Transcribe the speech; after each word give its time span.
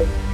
Pues 0.00 0.29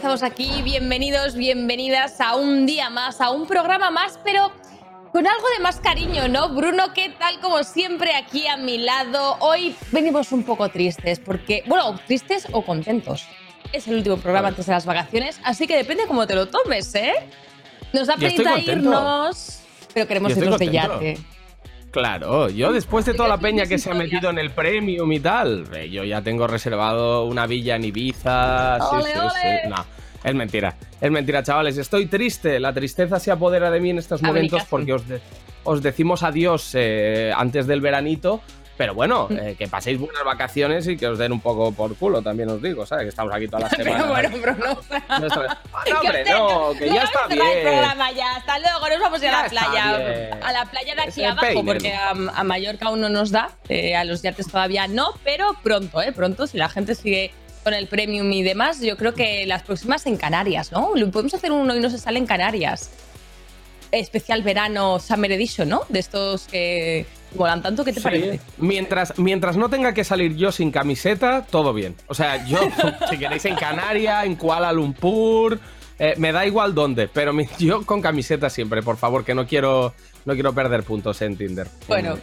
estamos 0.00 0.22
aquí, 0.22 0.62
bienvenidos, 0.62 1.34
bienvenidas 1.34 2.22
a 2.22 2.34
un 2.34 2.64
día 2.64 2.88
más, 2.88 3.20
a 3.20 3.28
un 3.32 3.46
programa 3.46 3.90
más, 3.90 4.18
pero 4.24 4.50
con 5.12 5.26
algo 5.26 5.46
de 5.54 5.62
más 5.62 5.78
cariño, 5.78 6.26
¿no? 6.26 6.48
Bruno, 6.54 6.94
¿qué 6.94 7.10
tal? 7.18 7.38
Como 7.40 7.62
siempre, 7.64 8.14
aquí 8.14 8.46
a 8.46 8.56
mi 8.56 8.78
lado. 8.78 9.36
Hoy 9.40 9.76
venimos 9.92 10.32
un 10.32 10.42
poco 10.42 10.70
tristes, 10.70 11.20
porque, 11.20 11.64
bueno, 11.66 12.00
tristes 12.06 12.48
o 12.50 12.64
contentos. 12.64 13.26
Es 13.74 13.88
el 13.88 13.96
último 13.96 14.16
programa 14.16 14.48
antes 14.48 14.64
de 14.64 14.72
las 14.72 14.86
vacaciones, 14.86 15.38
así 15.44 15.66
que 15.66 15.76
depende 15.76 16.06
cómo 16.06 16.26
te 16.26 16.34
lo 16.34 16.48
tomes, 16.48 16.94
¿eh? 16.94 17.12
Nos 17.92 18.06
da 18.06 18.14
contento. 18.14 18.58
irnos, 18.58 19.60
pero 19.92 20.08
queremos 20.08 20.34
irnos 20.34 20.58
de 20.58 20.70
yate. 20.70 21.18
Claro, 21.90 22.48
yo 22.50 22.72
después 22.72 23.04
de 23.04 23.14
toda 23.14 23.28
la 23.28 23.38
peña 23.38 23.66
que 23.66 23.76
se 23.78 23.90
ha 23.90 23.94
metido 23.94 24.30
en 24.30 24.38
el 24.38 24.50
premium 24.50 25.10
y 25.10 25.18
tal, 25.18 25.64
eh, 25.74 25.90
yo 25.90 26.04
ya 26.04 26.22
tengo 26.22 26.46
reservado 26.46 27.24
una 27.24 27.46
villa 27.46 27.76
en 27.76 27.84
Ibiza. 27.84 28.78
sí, 28.78 28.86
Ole, 28.96 29.12
sí, 29.12 29.18
ole. 29.18 29.30
sí. 29.30 29.68
No, 29.68 29.84
es 30.22 30.34
mentira. 30.34 30.76
Es 31.00 31.10
mentira, 31.10 31.42
chavales. 31.42 31.78
Estoy 31.78 32.06
triste. 32.06 32.60
La 32.60 32.72
tristeza 32.72 33.18
se 33.18 33.32
apodera 33.32 33.70
de 33.72 33.80
mí 33.80 33.90
en 33.90 33.98
estos 33.98 34.22
momentos 34.22 34.62
porque 34.70 34.92
os, 34.92 35.08
de- 35.08 35.20
os 35.64 35.82
decimos 35.82 36.22
adiós 36.22 36.70
eh, 36.74 37.32
antes 37.36 37.66
del 37.66 37.80
veranito. 37.80 38.40
Pero 38.80 38.94
bueno, 38.94 39.28
eh, 39.30 39.56
que 39.58 39.68
paséis 39.68 39.98
buenas 40.00 40.24
vacaciones 40.24 40.88
y 40.88 40.96
que 40.96 41.06
os 41.06 41.18
den 41.18 41.32
un 41.32 41.40
poco 41.42 41.70
por 41.70 41.94
culo, 41.96 42.22
también 42.22 42.48
os 42.48 42.62
digo, 42.62 42.86
¿sabes? 42.86 43.02
Que 43.04 43.08
estamos 43.10 43.30
aquí 43.34 43.46
toda 43.46 43.64
la 43.64 43.68
semana. 43.68 43.96
Pero 43.98 44.08
bueno, 44.08 44.30
Bruno, 44.40 44.80
No, 45.20 45.26
esto- 45.26 45.42
Ah, 45.46 45.84
no, 45.90 46.00
hombre, 46.00 46.24
no, 46.24 46.72
que 46.78 46.86
no 46.86 46.94
ya 46.94 47.02
está 47.02 47.28
cerrar 47.28 47.46
el 47.46 47.52
bien. 47.56 47.62
programa 47.68 48.12
ya. 48.12 48.36
Hasta 48.36 48.58
luego, 48.58 48.88
nos 48.88 49.00
vamos 49.00 49.20
a 49.20 49.24
ir 49.26 49.30
a 49.32 49.42
la 49.42 49.48
playa. 49.50 49.98
bien. 49.98 50.30
A 50.42 50.52
la 50.52 50.64
playa 50.64 50.94
de 50.94 51.02
aquí 51.02 51.22
abajo, 51.24 51.62
porque 51.62 51.92
a, 51.92 52.10
a 52.12 52.42
Mallorca 52.44 52.86
aún 52.86 53.02
no 53.02 53.10
nos 53.10 53.30
da. 53.30 53.50
eh, 53.68 53.94
a 53.94 54.04
los 54.04 54.22
yates 54.22 54.46
todavía 54.48 54.88
no, 54.88 55.12
pero 55.24 55.54
pronto, 55.62 56.00
¿eh? 56.00 56.12
Pronto, 56.12 56.46
si 56.46 56.56
la 56.56 56.70
gente 56.70 56.94
sigue 56.94 57.32
con 57.62 57.74
el 57.74 57.86
premium 57.86 58.32
y 58.32 58.42
demás, 58.42 58.80
yo 58.80 58.96
creo 58.96 59.12
que 59.12 59.44
las 59.44 59.62
próximas 59.62 60.06
en 60.06 60.16
Canarias, 60.16 60.72
¿no? 60.72 60.92
Podemos 61.12 61.34
hacer 61.34 61.52
uno 61.52 61.76
y 61.76 61.80
no 61.80 61.90
se 61.90 61.98
sale 61.98 62.18
en 62.18 62.24
Canarias. 62.26 62.88
Especial 63.92 64.42
verano 64.42 64.98
Summer 65.00 65.32
Edition, 65.32 65.68
¿no? 65.68 65.82
De 65.90 65.98
estos 65.98 66.46
que 66.46 67.04
molan 67.36 67.62
tanto, 67.62 67.84
¿qué 67.84 67.92
te 67.92 68.00
Sí. 68.00 68.04
parece? 68.04 68.40
Mientras, 68.58 69.18
mientras 69.18 69.56
no 69.56 69.68
tenga 69.70 69.94
que 69.94 70.04
salir 70.04 70.36
yo 70.36 70.52
sin 70.52 70.70
camiseta, 70.70 71.46
todo 71.48 71.72
bien. 71.72 71.94
O 72.08 72.14
sea, 72.14 72.44
yo, 72.46 72.58
si 73.10 73.18
queréis 73.18 73.44
en 73.44 73.54
Canarias, 73.56 74.24
en 74.24 74.36
Kuala 74.36 74.72
Lumpur, 74.72 75.58
eh, 75.98 76.14
me 76.16 76.32
da 76.32 76.46
igual 76.46 76.74
dónde, 76.74 77.08
pero 77.08 77.32
mi- 77.32 77.48
yo 77.58 77.84
con 77.84 78.00
camiseta 78.00 78.48
siempre, 78.50 78.82
por 78.82 78.96
favor, 78.96 79.24
que 79.24 79.34
no 79.34 79.46
quiero, 79.46 79.94
no 80.24 80.34
quiero 80.34 80.52
perder 80.54 80.82
puntos 80.82 81.20
en 81.22 81.36
Tinder. 81.36 81.66
Bueno, 81.88 82.16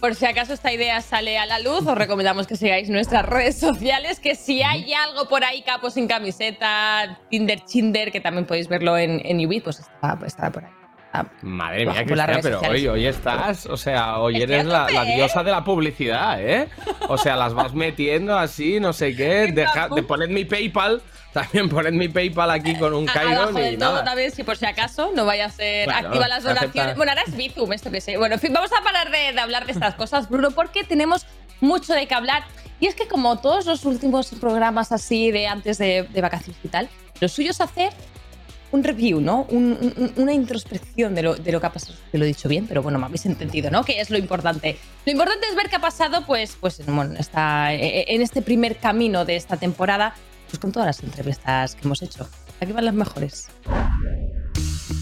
por 0.00 0.14
si 0.14 0.26
acaso 0.26 0.52
esta 0.52 0.72
idea 0.72 1.00
sale 1.00 1.38
a 1.38 1.46
la 1.46 1.58
luz, 1.58 1.86
os 1.86 1.96
recomendamos 1.98 2.46
que 2.46 2.56
sigáis 2.56 2.90
nuestras 2.90 3.24
redes 3.26 3.58
sociales, 3.58 4.20
que 4.20 4.34
si 4.34 4.62
hay 4.62 4.92
algo 4.92 5.28
por 5.28 5.42
ahí, 5.44 5.62
capo 5.62 5.90
sin 5.90 6.06
camiseta, 6.06 7.18
Tinder, 7.30 7.60
Chinder, 7.64 8.12
que 8.12 8.20
también 8.20 8.46
podéis 8.46 8.68
verlo 8.68 8.96
en, 8.98 9.20
en 9.24 9.44
Ubit, 9.46 9.64
pues 9.64 9.80
está, 9.80 10.16
pues 10.18 10.32
estará 10.32 10.52
por 10.52 10.64
ahí. 10.64 10.70
Ah, 11.16 11.24
Madre 11.42 11.86
mía, 11.86 11.94
las 11.94 12.26
Cristina, 12.26 12.38
pero 12.42 12.60
hoy, 12.62 12.88
hoy 12.88 13.06
estás, 13.06 13.66
o 13.66 13.76
sea, 13.76 14.18
hoy 14.18 14.42
eres 14.42 14.64
la, 14.64 14.88
¿eh? 14.90 15.14
diosa 15.14 15.44
de 15.44 15.52
la 15.52 15.62
publicidad, 15.62 16.42
¿eh? 16.42 16.68
O 17.08 17.16
sea, 17.16 17.36
las 17.36 17.54
vas 17.54 17.72
metiendo 17.72 18.36
así, 18.36 18.80
no 18.80 18.92
sé 18.92 19.14
qué, 19.14 19.46
deja, 19.54 19.88
de 19.90 20.02
poned 20.02 20.28
mi 20.30 20.44
PayPal, 20.44 21.00
también 21.32 21.68
poned 21.68 21.92
mi 21.92 22.08
PayPal 22.08 22.50
aquí 22.50 22.74
con 22.76 22.94
un 22.94 23.08
Abajo 23.08 23.26
Kairon 23.28 23.58
y 23.58 23.60
del 23.60 23.78
todo 23.78 23.92
nada. 23.92 24.04
también, 24.04 24.32
si 24.32 24.42
por 24.42 24.56
si 24.56 24.66
acaso 24.66 25.12
no 25.14 25.24
vaya 25.24 25.46
a 25.46 25.50
ser 25.50 25.84
Claro, 25.86 26.08
activa 26.08 26.26
las 26.26 26.44
acepta. 26.44 26.60
donaciones. 26.62 26.96
Bueno, 26.96 27.12
ahora 27.12 27.22
es 27.28 27.36
Bizum, 27.36 27.72
esto 27.72 27.92
que 27.92 28.00
sé. 28.00 28.16
Bueno, 28.16 28.34
en 28.34 28.40
fin, 28.40 28.52
vamos 28.52 28.72
a 28.76 28.82
parar 28.82 29.12
de, 29.12 29.32
de 29.34 29.40
hablar 29.40 29.66
de 29.66 29.72
estas 29.72 29.94
cosas, 29.94 30.28
Bruno, 30.28 30.50
porque 30.50 30.82
tenemos 30.82 31.26
mucho 31.60 31.92
de 31.94 32.08
qué 32.08 32.14
hablar. 32.16 32.42
Y 32.80 32.86
es 32.86 32.96
que 32.96 33.06
como 33.06 33.38
todos 33.38 33.66
los 33.66 33.84
últimos 33.84 34.30
programas 34.40 34.90
así 34.90 35.30
de 35.30 35.46
antes 35.46 35.78
de, 35.78 36.08
de 36.12 36.20
vacaciones 36.20 36.58
y 36.64 36.68
tal, 36.68 36.88
lo 37.20 37.28
suyo 37.28 37.52
es 37.52 37.60
hacer 37.60 37.92
un 38.74 38.82
review, 38.84 39.20
¿no? 39.20 39.46
Un- 39.50 39.78
un- 39.96 40.12
una 40.16 40.32
introspección 40.32 41.14
de 41.14 41.22
lo, 41.22 41.34
de 41.36 41.52
lo 41.52 41.60
que 41.60 41.66
ha 41.66 41.72
pasado. 41.72 41.94
Te 42.10 42.18
lo 42.18 42.24
he 42.24 42.28
dicho 42.28 42.48
bien, 42.48 42.66
pero 42.66 42.82
bueno, 42.82 42.98
me 42.98 43.06
habéis 43.06 43.24
entendido, 43.26 43.70
¿no? 43.70 43.84
Que 43.84 44.00
es 44.00 44.10
lo 44.10 44.18
importante. 44.18 44.76
Lo 45.06 45.12
importante 45.12 45.46
es 45.48 45.54
ver 45.56 45.68
qué 45.70 45.76
ha 45.76 45.80
pasado, 45.80 46.26
pues, 46.26 46.56
pues 46.60 46.80
en 46.80 47.16
esta- 47.16 47.72
en 47.72 48.20
este 48.20 48.42
primer 48.42 48.76
camino 48.76 49.24
de 49.24 49.36
esta 49.36 49.56
temporada, 49.56 50.14
pues 50.50 50.58
con 50.58 50.72
todas 50.72 50.86
las 50.86 51.02
entrevistas 51.02 51.74
que 51.76 51.82
hemos 51.84 52.02
hecho. 52.02 52.28
Aquí 52.60 52.72
van 52.72 52.84
las 52.84 52.94
mejores. 52.94 53.48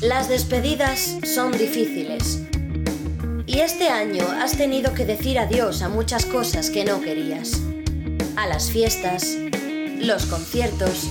Las 0.01 0.29
despedidas 0.29 1.17
son 1.25 1.53
difíciles. 1.53 2.43
Y 3.47 3.61
este 3.61 3.89
año 3.89 4.25
has 4.43 4.57
tenido 4.57 4.95
que 4.95 5.05
decir 5.05 5.39
adiós 5.39 5.83
a 5.83 5.89
muchas 5.89 6.25
cosas 6.27 6.71
que 6.71 6.85
no 6.85 7.01
querías. 7.01 7.61
A 8.37 8.47
las 8.47 8.71
fiestas, 8.71 9.37
los 9.99 10.27
conciertos, 10.27 11.09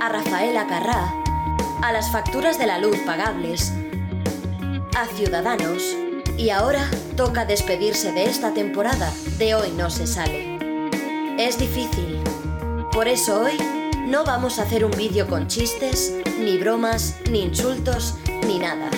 a 0.00 0.08
Rafaela 0.08 0.66
Carrá, 0.68 1.12
a 1.82 1.92
las 1.92 2.10
facturas 2.10 2.58
de 2.58 2.66
la 2.66 2.78
luz 2.78 2.96
pagables, 3.06 3.72
a 4.96 5.06
Ciudadanos 5.06 5.82
y 6.36 6.50
ahora 6.50 6.88
toca 7.16 7.44
despedirse 7.44 8.12
de 8.12 8.24
esta 8.24 8.52
temporada 8.52 9.12
de 9.38 9.54
Hoy 9.54 9.70
no 9.76 9.90
se 9.90 10.06
sale. 10.06 10.58
Es 11.38 11.58
difícil. 11.58 12.20
Por 12.92 13.06
eso 13.06 13.42
hoy 13.42 13.56
no 14.06 14.24
vamos 14.24 14.58
a 14.58 14.62
hacer 14.62 14.84
un 14.84 14.90
vídeo 14.92 15.28
con 15.28 15.46
chistes, 15.46 16.14
ni 16.40 16.58
bromas, 16.58 17.16
ni 17.30 17.42
insultos, 17.42 18.14
ni 18.46 18.58
nada. 18.58 18.90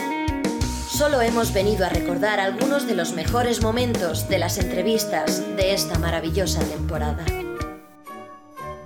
Solo 0.89 1.21
hemos 1.21 1.53
venido 1.53 1.85
a 1.85 1.89
recordar 1.89 2.41
algunos 2.41 2.87
de 2.87 2.95
los 2.95 3.13
mejores 3.13 3.63
momentos 3.63 4.29
de 4.29 4.39
las 4.39 4.59
entrevistas 4.59 5.43
de 5.57 5.75
esta 5.75 5.99
maravillosa 5.99 6.61
temporada. 6.61 7.25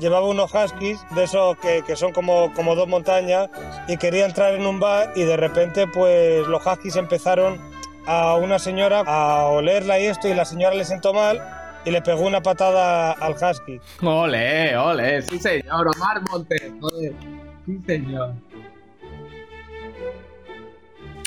Llevaba 0.04 0.28
unos 0.28 0.52
huskies 0.54 1.00
de 1.14 1.24
esos 1.24 1.56
que, 1.58 1.82
que 1.86 1.96
son 1.96 2.12
como, 2.12 2.52
como 2.52 2.74
dos 2.74 2.86
montañas 2.86 3.48
y 3.88 3.96
quería 3.96 4.26
entrar 4.26 4.54
en 4.54 4.66
un 4.66 4.78
bar 4.78 5.12
y 5.16 5.22
de 5.24 5.36
repente 5.36 5.86
pues 5.86 6.46
los 6.46 6.64
huskies 6.64 6.96
empezaron 6.96 7.58
a 8.06 8.34
una 8.34 8.58
señora 8.58 9.02
a 9.06 9.46
olerla 9.46 9.98
y 9.98 10.04
esto 10.06 10.28
y 10.28 10.34
la 10.34 10.44
señora 10.44 10.74
le 10.74 10.84
sentó 10.84 11.14
mal 11.14 11.40
y 11.86 11.90
le 11.90 12.02
pegó 12.02 12.20
una 12.26 12.42
patada 12.42 13.12
al 13.12 13.32
husky. 13.32 13.80
Ole, 14.02 14.76
ole, 14.76 15.22
sí 15.22 15.38
señor, 15.38 15.88
Omar 15.96 16.20
Montes, 16.30 16.62
joder. 16.80 17.12
Sí 17.66 17.78
señor. 17.86 18.32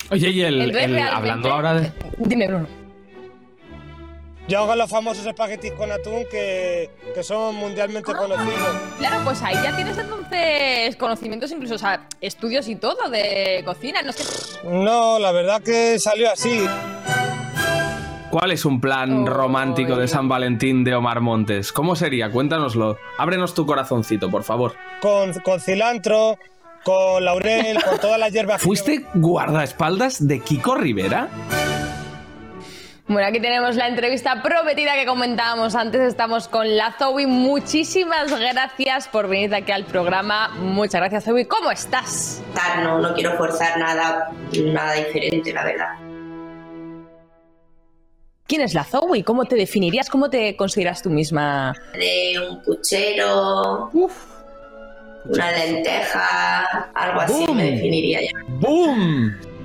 Oye, 0.09 0.29
y 0.29 0.41
el, 0.41 0.61
Entonces, 0.61 0.89
el- 0.89 0.99
hablando 0.99 1.51
ahora 1.51 1.73
de... 1.73 1.91
Dime, 2.19 2.47
Bruno. 2.47 2.67
Y 4.47 4.55
hago 4.55 4.73
los 4.75 4.89
famosos 4.89 5.25
espaguetis 5.25 5.73
con 5.73 5.91
atún 5.91 6.23
que, 6.31 6.89
que 7.13 7.21
son 7.21 7.55
mundialmente 7.55 8.13
conocidos. 8.13 8.77
Claro, 8.97 9.17
pues 9.25 9.41
ahí 9.43 9.55
ya 9.61 9.75
tienes 9.75 9.97
entonces 9.97 10.95
conocimientos, 10.95 11.51
incluso, 11.51 11.75
o 11.75 11.77
sea, 11.77 12.07
estudios 12.21 12.67
y 12.69 12.77
todo 12.77 13.09
de 13.09 13.61
cocina. 13.65 14.01
No 14.03 14.13
sé. 14.13 14.23
No, 14.63 15.19
la 15.19 15.33
verdad 15.33 15.61
que 15.61 15.99
salió 15.99 16.31
así. 16.31 16.65
¿Cuál 18.31 18.51
es 18.51 18.65
un 18.65 18.79
plan 18.81 19.23
Oh, 19.23 19.25
romántico 19.25 19.95
de. 19.95 20.07
San 20.07 20.29
Valentín 20.29 20.83
de 20.83 20.95
Omar 20.95 21.21
Montes? 21.21 21.71
¿Cómo 21.73 21.95
sería? 21.95 22.29
Cuéntanoslo. 22.29 22.97
Ábrenos 23.17 23.53
tu 23.53 23.65
corazoncito, 23.65 24.29
por 24.29 24.43
favor. 24.43 24.75
Con, 25.01 25.33
con 25.41 25.59
cilantro, 25.59 26.37
con 26.83 27.23
laurel, 27.25 27.81
con 27.83 27.97
todas 27.99 28.19
las 28.19 28.31
hierbas. 28.31 28.61
¿Fuiste 28.61 29.03
guardaespaldas 29.13 30.25
de 30.27 30.39
Kiko 30.41 30.75
Rivera? 30.75 31.29
Bueno, 33.07 33.25
aquí 33.25 33.39
tenemos 33.39 33.77
la 33.77 33.87
entrevista 33.87 34.43
prometida 34.43 34.95
que 34.95 35.05
comentábamos 35.05 35.75
antes. 35.75 36.01
Estamos 36.01 36.49
con 36.49 36.75
la 36.75 36.93
Zoe. 36.99 37.25
Muchísimas 37.25 38.37
gracias 38.37 39.07
por 39.07 39.29
venir 39.29 39.55
aquí 39.55 39.71
al 39.71 39.85
programa. 39.85 40.49
Muchas 40.59 40.99
gracias, 40.99 41.23
Zoe. 41.23 41.47
¿Cómo 41.47 41.71
estás? 41.71 42.43
no, 42.83 42.99
no 42.99 43.13
quiero 43.13 43.37
forzar 43.37 43.79
nada, 43.79 44.29
nada 44.61 44.93
diferente, 44.93 45.53
la 45.53 45.63
verdad. 45.63 45.87
¿Quién 48.45 48.61
es 48.61 48.73
la 48.73 48.83
Zoe? 48.83 49.23
¿Cómo 49.23 49.45
te 49.45 49.55
definirías? 49.55 50.09
¿Cómo 50.09 50.29
te 50.29 50.57
consideras 50.57 51.01
tú 51.01 51.09
misma? 51.09 51.73
De 51.93 52.35
un 52.39 52.61
puchero, 52.61 53.89
una 55.25 55.51
lenteja, 55.51 56.91
algo 56.93 57.21
así 57.21 57.45
¡Bum! 57.45 57.55
me 57.55 57.71
definiría 57.71 58.21
ya. 58.21 58.31
¡Boom! 58.47 59.56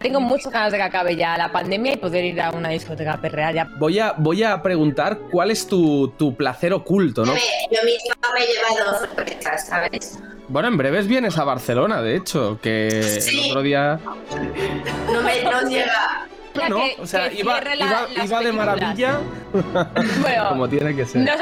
Tengo 0.00 0.18
muchas 0.18 0.50
ganas 0.50 0.72
de 0.72 0.78
que 0.78 0.82
acabe 0.84 1.14
ya 1.14 1.36
la 1.36 1.52
pandemia 1.52 1.92
y 1.92 1.96
poder 1.98 2.24
ir 2.24 2.40
a 2.40 2.50
una 2.52 2.70
discoteca 2.70 3.18
perrear 3.20 3.54
ya. 3.54 3.68
Voy 3.76 3.98
a, 3.98 4.14
voy 4.16 4.42
a 4.42 4.62
preguntar 4.62 5.18
cuál 5.30 5.50
es 5.50 5.66
tu, 5.66 6.08
tu 6.16 6.34
placer 6.34 6.72
oculto, 6.72 7.26
¿no? 7.26 7.34
Yo 7.34 7.78
misma 7.84 8.14
me 8.34 8.44
he 8.44 8.46
llevado 8.46 8.98
sorpresas, 9.00 9.66
¿sabes? 9.66 10.18
Bueno, 10.48 10.68
en 10.68 10.78
breves 10.78 11.06
vienes 11.06 11.36
a 11.36 11.44
Barcelona, 11.44 12.00
de 12.00 12.16
hecho, 12.16 12.58
que 12.62 13.02
Sí. 13.20 13.40
el 13.44 13.50
otro 13.50 13.60
día... 13.62 14.00
No 15.12 15.20
me 15.20 15.42
no 15.42 15.68
llega. 15.68 16.26
No, 16.70 16.80
o 16.98 17.06
sea, 17.06 17.28
que 17.28 17.40
iba, 17.40 17.60
la- 17.60 18.08
iba- 18.24 18.40
de 18.40 18.52
maravilla 18.52 19.20
Bueno, 20.22 20.44
como 20.48 20.66
tiene 20.68 20.96
que 20.96 21.04
ser. 21.04 21.20
nos- 21.22 21.40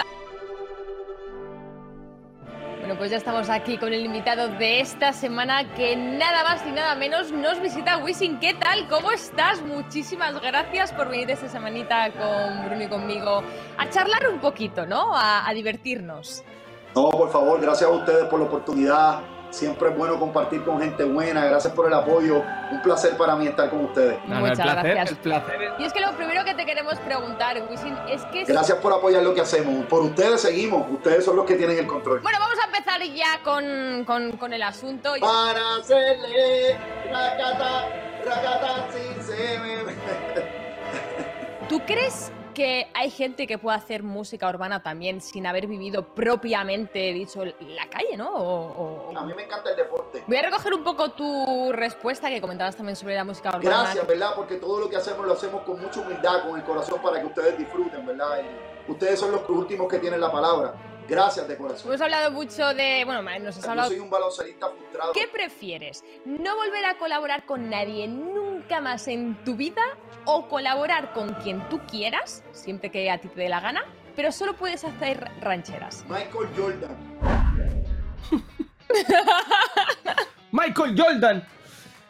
Bueno, 2.88 3.00
pues 3.00 3.11
ya 3.11 3.19
estamos 3.19 3.50
aquí 3.50 3.76
con 3.76 3.93
el 3.93 4.02
invitado 4.02 4.49
de 4.49 4.81
esta 4.81 5.12
semana 5.12 5.75
que 5.75 5.94
nada 5.94 6.43
más 6.43 6.67
y 6.67 6.70
nada 6.70 6.94
menos 6.94 7.31
nos 7.31 7.61
visita 7.61 7.99
Wisin. 7.99 8.40
¿Qué 8.40 8.55
tal? 8.55 8.88
¿Cómo 8.88 9.11
estás? 9.11 9.61
Muchísimas 9.61 10.40
gracias 10.40 10.90
por 10.94 11.11
venir 11.11 11.31
esta 11.31 11.50
semanita 11.50 12.11
con 12.12 12.64
Bruno 12.64 12.85
y 12.85 12.88
conmigo 12.88 13.43
a 13.76 13.90
charlar 13.90 14.26
un 14.31 14.40
poquito, 14.40 14.87
¿no? 14.87 15.14
A, 15.14 15.46
a 15.46 15.52
divertirnos. 15.52 16.43
No, 16.94 17.11
por 17.11 17.31
favor, 17.31 17.61
gracias 17.61 17.90
a 17.90 17.93
ustedes 17.93 18.25
por 18.25 18.40
la 18.40 18.46
oportunidad. 18.46 19.20
Siempre 19.50 19.88
es 19.88 19.96
bueno 19.96 20.18
compartir 20.18 20.62
con 20.64 20.80
gente 20.80 21.04
buena. 21.04 21.44
Gracias 21.46 21.72
por 21.72 21.86
el 21.86 21.94
apoyo. 21.94 22.42
Un 22.70 22.82
placer 22.82 23.16
para 23.16 23.34
mí 23.34 23.46
estar 23.46 23.70
con 23.70 23.86
ustedes. 23.86 24.18
No, 24.26 24.34
no, 24.40 24.46
el 24.46 24.50
Muchas 24.50 24.60
placer, 24.66 24.84
gracias. 24.94 25.10
el 25.10 25.16
placer 25.16 25.62
es- 25.62 25.72
Y 25.78 25.84
es 25.84 25.92
que 25.92 26.00
lo 26.00 26.12
primero 26.12 26.44
que 26.44 26.54
te 26.54 26.66
queremos 26.66 26.98
preguntar, 27.00 27.56
Wisin, 27.70 27.96
es 28.08 28.22
que... 28.26 28.44
Gracias 28.44 28.78
por 28.78 28.92
apoyar 28.92 29.22
lo 29.22 29.32
que 29.34 29.40
hacemos. 29.40 29.86
Por 29.86 30.02
ustedes 30.02 30.42
seguimos. 30.42 30.86
Ustedes 30.90 31.24
son 31.24 31.36
los 31.36 31.46
que 31.46 31.54
tienen 31.56 31.78
el 31.78 31.86
control. 31.86 32.20
Bueno, 32.20 32.38
vamos 32.40 32.58
a 32.62 32.66
empezar 32.66 33.00
ya 33.02 33.42
con, 33.42 34.04
con- 34.04 34.32
con 34.36 34.52
el 34.52 34.62
asunto. 34.62 35.12
Para 35.20 35.76
hacerle 35.80 36.76
racata, 37.10 37.86
racata, 38.26 38.86
sí, 38.92 39.22
se 39.22 39.58
me... 39.60 39.78
¿Tú 41.68 41.80
crees 41.86 42.32
que 42.58 42.88
hay 42.93 43.08
gente 43.10 43.46
que 43.46 43.56
puede 43.56 43.76
hacer 43.76 44.02
música 44.02 44.49
urbana 44.49 44.82
también 44.82 45.20
sin 45.20 45.46
haber 45.46 45.69
vivido 45.69 46.02
propiamente 46.12 46.99
dicho 47.12 47.44
la 47.44 47.88
calle, 47.88 48.16
¿no? 48.16 48.31
O- 48.34 49.10
o- 49.12 49.16
A 49.16 49.25
mí 49.25 49.32
me 49.32 49.44
encanta 49.44 49.70
el 49.70 49.76
deporte. 49.76 50.25
Voy 50.26 50.37
a 50.38 50.43
recoger 50.43 50.75
un 50.75 50.82
poco 50.82 51.10
tu 51.12 51.70
respuesta 51.72 52.28
que 52.28 52.40
comentabas 52.40 52.75
también 52.75 52.96
sobre 52.96 53.14
la 53.14 53.22
música 53.22 53.50
urbana. 53.50 53.82
Gracias, 53.82 54.05
¿verdad? 54.08 54.32
Porque 54.34 54.56
todo 54.56 54.81
lo 54.81 54.90
que 54.90 54.96
hacemos 54.96 55.25
lo 55.25 55.34
hacemos 55.34 55.62
con 55.62 55.81
mucha 55.81 56.00
humildad, 56.00 56.43
con 56.49 56.58
el 56.58 56.64
corazón 56.64 57.00
para 57.00 57.20
que 57.20 57.26
ustedes 57.26 57.56
disfruten, 57.56 58.05
¿verdad? 58.05 58.40
Y 58.88 58.90
ustedes 58.90 59.20
son 59.20 59.31
los 59.31 59.49
últimos 59.49 59.87
que 59.88 59.99
tienen 60.00 60.20
la 60.20 60.32
palabra. 60.32 60.75
Gracias 61.08 61.49
de 61.49 61.56
corazón. 61.56 61.88
Hemos 61.90 62.00
hablado 62.02 62.31
mucho 62.31 62.75
de. 62.75 63.02
Bueno, 63.06 63.22
nos 63.22 63.56
has 63.56 63.64
Yo 63.64 63.70
hablado. 63.70 63.88
soy 63.88 63.99
un 63.99 64.10
baloncelista 64.10 64.69
frustrado. 64.69 65.12
¿Qué 65.14 65.26
prefieres? 65.26 66.05
¿No 66.26 66.55
volver 66.56 66.84
a 66.84 66.99
colaborar 66.99 67.46
con 67.46 67.70
nadie 67.70 68.06
nunca 68.06 68.81
más 68.82 69.08
en 69.08 69.34
tu 69.44 69.56
vida? 69.56 69.82
¿O 70.26 70.49
colaborar 70.49 71.14
con 71.14 71.32
quien 71.43 71.66
tú 71.70 71.81
quieras, 71.90 72.44
siempre 72.52 72.90
que 72.90 73.10
a 73.10 73.19
ti 73.19 73.28
te 73.28 73.40
dé 73.40 73.49
la 73.49 73.60
gana, 73.60 73.84
pero 74.14 74.31
solo 74.31 74.55
puedes 74.55 74.84
hacer 74.84 75.31
rancheras? 75.40 76.05
Michael 76.08 76.49
Jordan. 76.55 76.96
Michael 80.52 80.94
Jordan. 81.00 81.49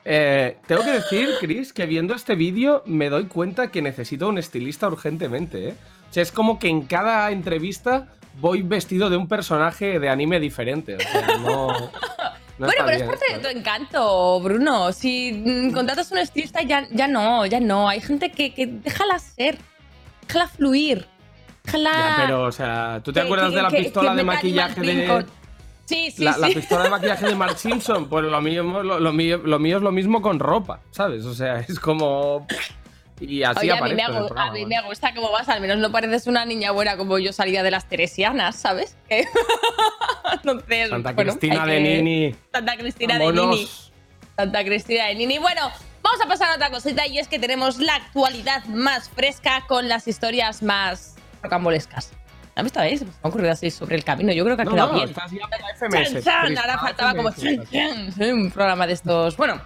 Eh, 0.05 0.57
tengo 0.67 0.83
que 0.83 0.93
decir, 0.93 1.29
Chris, 1.39 1.73
que 1.73 1.87
viendo 1.87 2.15
este 2.15 2.35
vídeo 2.35 2.83
me 2.87 3.11
doy 3.11 3.27
cuenta 3.27 3.71
que 3.71 3.83
necesito 3.83 4.29
un 4.29 4.39
estilista 4.39 4.89
urgentemente, 4.89 5.69
¿eh? 5.69 5.75
O 6.11 6.13
sea, 6.13 6.23
es 6.23 6.33
como 6.33 6.59
que 6.59 6.69
en 6.69 6.87
cada 6.87 7.31
entrevista 7.31 8.09
voy 8.41 8.63
vestido 8.63 9.11
de 9.11 9.17
un 9.17 9.29
personaje 9.29 9.99
de 9.99 10.09
anime 10.09 10.41
diferente. 10.41 10.97
O 10.97 11.01
sea, 11.01 11.27
no. 11.39 11.69
no 12.59 12.67
bueno, 12.67 12.83
pero 12.87 12.91
es 12.91 13.03
parte 13.03 13.25
de 13.33 13.39
tu 13.39 13.49
encanto, 13.49 14.41
Bruno. 14.41 14.93
Si 14.93 15.33
mm, 15.33 15.73
contratas 15.73 16.11
a 16.11 16.15
un 16.15 16.21
estilista, 16.21 16.63
ya, 16.63 16.87
ya 16.91 17.09
no, 17.09 17.47
ya 17.47 17.61
no. 17.61 17.89
Hay 17.89 18.01
gente 18.01 18.31
que, 18.31 18.53
que 18.55 18.67
déjala 18.67 19.19
ser, 19.19 19.59
déjala 20.27 20.49
fluir, 20.49 21.07
déjala. 21.65 21.91
Ya, 21.93 22.17
pero, 22.25 22.43
o 22.45 22.53
sea, 22.53 23.01
¿tú 23.05 23.13
te 23.13 23.21
que- 23.21 23.27
acuerdas 23.27 23.51
que- 23.51 23.57
de 23.57 23.63
la 23.63 23.71
pistola 23.71 24.15
de 24.15 24.25
maquillaje 24.25 24.81
de. 24.81 25.27
Sí, 25.85 26.11
sí, 26.11 26.23
la, 26.23 26.35
sí. 26.35 26.41
la 26.43 26.49
pistola 26.49 26.85
de 26.85 26.91
maquillaje 26.91 27.27
de 27.29 27.35
Mark 27.35 27.57
Simpson, 27.59 28.11
pues 28.11 28.23
lo 28.27 28.41
mío, 28.43 28.63
lo, 28.63 29.01
lo 29.01 29.13
mío, 29.15 29.39
lo 29.43 29.59
mío 29.59 29.79
es 29.79 29.83
lo 29.83 29.91
mismo 29.91 30.21
con 30.21 30.39
ropa, 30.39 30.81
¿sabes? 30.91 31.25
O 31.25 31.35
sea, 31.35 31.61
es 31.61 31.81
como. 31.81 32.47
Y 33.21 33.43
así 33.43 33.61
Oye, 33.61 33.73
a 33.73 33.81
mí, 33.83 33.95
me, 33.95 34.05
gu- 34.05 34.27
programa, 34.27 34.51
a 34.51 34.53
mí 34.53 34.65
me 34.67 34.81
gusta 34.83 35.13
cómo 35.15 35.31
vas, 35.33 35.49
al 35.49 35.61
menos 35.61 35.79
no 35.79 35.91
pareces 35.91 36.27
una 36.29 36.45
niña 36.45 36.71
buena 36.71 36.97
como 36.97 37.19
yo 37.19 37.33
salía 37.33 37.63
de 37.63 37.71
las 37.71 37.89
Teresianas, 37.89 38.57
¿sabes? 38.57 38.97
Entonces, 40.33 40.91
Santa 40.91 41.13
bueno, 41.13 41.33
Cristina 41.33 41.67
de 41.67 41.73
que- 41.75 41.81
Nini. 42.03 42.35
Santa 42.53 42.77
Cristina 42.77 43.19
de. 43.19 43.33
Nini. 43.33 43.69
Santa 44.37 44.65
Cristina 44.65 45.07
de 45.07 45.15
Nini. 45.15 45.39
Bueno, 45.39 45.63
vamos 46.03 46.21
a 46.25 46.29
pasar 46.29 46.51
a 46.51 46.55
otra 46.55 46.71
cosita 46.71 47.07
y 47.07 47.19
es 47.19 47.29
que 47.29 47.39
tenemos 47.39 47.79
la 47.79 47.97
actualidad 47.97 48.65
más 48.67 49.09
fresca 49.11 49.65
con 49.67 49.89
las 49.89 50.07
historias 50.07 50.63
más 50.63 51.17
rocambolescas. 51.43 52.13
¿Han 52.55 52.65
visto 52.65 52.81
ahí? 52.81 52.99
Se 52.99 53.05
me 53.05 53.13
ha 53.23 53.29
ocurrido 53.29 53.53
así 53.53 53.71
sobre 53.71 53.95
el 53.97 54.05
camino. 54.05 54.33
Yo 54.33 54.45
creo 54.45 54.57
que 54.57 54.63
ha 54.63 54.65
No, 54.65 54.73
quedado 54.73 54.89
no, 54.93 54.95
bien. 54.99 55.09
estás 55.09 55.31
ya 55.31 55.49
Chan, 55.91 56.23
chan, 56.23 56.59
Ahora 56.59 56.79
faltaba 56.79 57.15
como 57.15 57.31
chan, 57.33 58.13
un 58.19 58.51
programa 58.51 58.87
de 58.87 58.95
estos. 58.95 59.37
Bueno, 59.37 59.61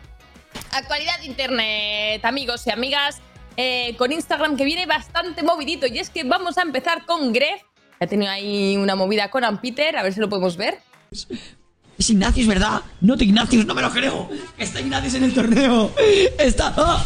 actualidad 0.73 1.19
de 1.21 1.27
internet, 1.27 2.25
amigos 2.25 2.67
y 2.67 2.71
amigas, 2.71 3.21
eh, 3.57 3.95
con 3.97 4.13
Instagram 4.13 4.57
que 4.57 4.65
viene 4.65 4.87
bastante 4.87 5.43
movidito. 5.43 5.87
Y 5.87 5.99
es 5.99 6.11
que 6.11 6.25
vamos 6.25 6.59
a 6.59 6.63
empezar 6.63 7.05
con 7.07 7.33
Gref. 7.33 7.63
Ha 8.01 8.07
tenido 8.07 8.31
ahí 8.33 8.77
una 8.77 8.97
movida 8.97 9.31
con 9.31 9.45
Ampeter, 9.45 9.97
a 9.97 10.03
ver 10.03 10.13
si 10.13 10.21
lo 10.21 10.29
podemos 10.29 10.57
ver. 10.57 10.81
Es 11.11 12.11
Ignatius, 12.11 12.47
¿verdad? 12.49 12.83
No 13.01 13.17
te 13.17 13.25
Ignatius, 13.25 13.65
no 13.67 13.75
me 13.75 13.83
lo 13.83 13.91
creo. 13.91 14.29
Está 14.59 14.81
Ignatius 14.81 15.15
en 15.15 15.25
el 15.25 15.35
torneo. 15.35 15.93
Está. 16.39 16.75
¡Ah! 16.77 17.05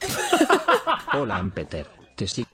Hola, 1.14 1.36
Ampeter. 1.36 1.86
Te 2.16 2.26
sigo. 2.26 2.48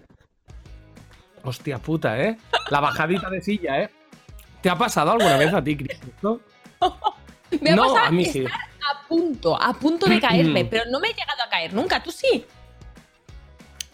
Hostia 1.45 1.79
puta, 1.79 2.19
¿eh? 2.21 2.37
La 2.71 2.81
bajadita 2.81 3.31
de 3.31 3.41
silla, 3.41 3.81
¿eh? 3.83 3.91
¿Te 4.61 4.69
ha 4.69 4.77
pasado 4.77 5.13
alguna 5.13 5.37
vez 5.37 5.55
a 5.55 5.63
ti, 5.63 5.77
Chris? 5.77 5.93
esto? 6.01 6.41
Me 7.61 7.71
ha 7.71 7.77
No, 7.77 7.83
pasado 7.85 8.07
a 8.07 8.11
mí 8.11 8.25
sí. 8.25 8.45
a 8.45 9.07
punto, 9.09 9.61
a 9.63 9.73
punto 9.75 10.07
de 10.07 10.21
caerme, 10.21 10.65
pero 10.71 10.85
no 10.91 10.99
me 10.99 11.09
he 11.09 11.13
llegado 11.15 11.43
a 11.47 11.49
caer 11.49 11.73
nunca. 11.73 12.03
¿Tú 12.03 12.11
sí? 12.11 12.45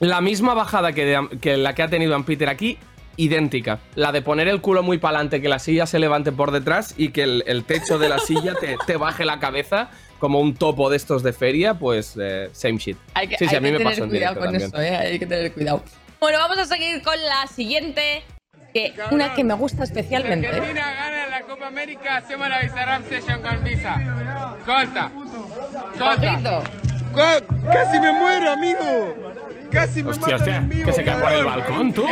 La 0.03 0.21
misma 0.21 0.55
bajada 0.55 0.93
que, 0.93 1.05
de- 1.05 1.39
que 1.41 1.57
la 1.57 1.75
que 1.75 1.83
ha 1.83 1.89
tenido 1.89 2.15
Ampeter 2.17 2.49
aquí, 2.49 2.77
idéntica. 3.17 3.79
La 3.95 4.11
de 4.11 4.21
poner 4.21 4.49
el 4.49 4.61
culo 4.61 4.83
muy 4.83 4.99
para 4.99 5.19
adelante, 5.19 5.41
que 5.41 5.49
la 5.49 5.59
silla 5.61 5.87
se 5.87 5.99
levante 6.01 6.33
por 6.33 6.51
detrás 6.51 6.95
y 6.97 7.11
que 7.11 7.23
el, 7.23 7.45
el 7.47 7.65
techo 7.65 7.99
de 7.99 8.09
la 8.09 8.19
silla 8.19 8.55
te, 8.61 8.77
te 8.87 8.97
baje 8.97 9.25
la 9.25 9.39
cabeza 9.39 9.91
como 10.19 10.41
un 10.41 10.55
topo 10.55 10.91
de 10.91 10.97
estos 10.97 11.23
de 11.23 11.33
feria, 11.33 11.75
pues 11.75 12.17
eh, 12.21 12.49
same 12.53 12.79
shit. 12.79 12.97
Hay 13.15 13.29
que, 13.29 13.39
sí, 13.39 13.47
sí, 13.47 13.55
hay 13.55 13.57
a 13.59 13.61
mí 13.61 13.67
que 13.69 13.73
me 13.73 13.79
tener 13.79 13.95
pasó 13.99 14.09
cuidado 14.09 14.35
con 14.35 14.45
también. 14.45 14.63
eso, 14.69 14.81
¿eh? 14.81 14.97
hay 14.97 15.19
que 15.19 15.27
tener 15.27 15.53
cuidado. 15.53 15.83
Bueno, 16.21 16.39
vamos 16.39 16.59
a 16.59 16.65
seguir 16.67 17.01
con 17.03 17.15
la 17.23 17.47
siguiente, 17.49 18.23
que 18.75 18.95
una 19.11 19.35
que 19.35 19.45
me 19.45 19.55
gusta 19.55 19.85
especialmente. 19.85 20.49
Argentina 20.49 20.93
gana 20.95 21.27
la 21.29 21.43
Copa 21.43 21.67
América, 21.69 22.17
hacemos 22.17 22.49
la 22.49 22.61
Bizarrap 22.61 23.09
Session 23.09 23.41
con 23.43 23.63
Visa. 23.65 24.01
Corta. 24.65 25.11
Corta. 25.99 26.33
Ojito. 26.35 26.63
Co- 27.13 27.47
Casi 27.73 28.01
me 28.01 28.13
muero, 28.13 28.51
amigo. 28.53 29.15
Casi 29.73 30.03
me 30.03 30.11
Hostia, 30.11 30.27
matan 30.27 30.41
hostia, 30.41 30.57
en 30.57 30.69
vivo, 30.69 30.87
que 30.87 30.93
se 30.93 31.05
cae 31.05 31.21
por 31.21 31.33
el 31.33 31.45
balcón, 31.45 31.93
tú. 31.93 32.07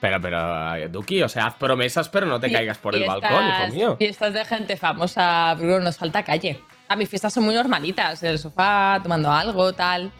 Pero, 0.00 0.20
pero, 0.20 0.76
eh, 0.76 0.88
Duki, 0.88 1.22
o 1.22 1.28
sea, 1.28 1.46
haz 1.46 1.54
promesas, 1.54 2.08
pero 2.08 2.26
no 2.26 2.38
te 2.38 2.52
caigas 2.52 2.78
por 2.78 2.94
el 2.94 3.04
balcón, 3.04 3.48
hijo 3.48 3.74
mío. 3.74 3.96
Fiestas 3.96 4.32
de 4.32 4.44
gente 4.44 4.76
famosa, 4.76 5.54
Bruno, 5.54 5.80
nos 5.80 5.96
falta 5.96 6.22
calle. 6.22 6.60
A 6.88 6.94
mis 6.96 7.08
fiestas 7.08 7.32
son 7.32 7.44
muy 7.44 7.54
normalitas, 7.54 8.22
en 8.22 8.30
el 8.30 8.38
sofá, 8.38 9.00
tomando 9.02 9.32
algo, 9.32 9.72
tal. 9.72 10.12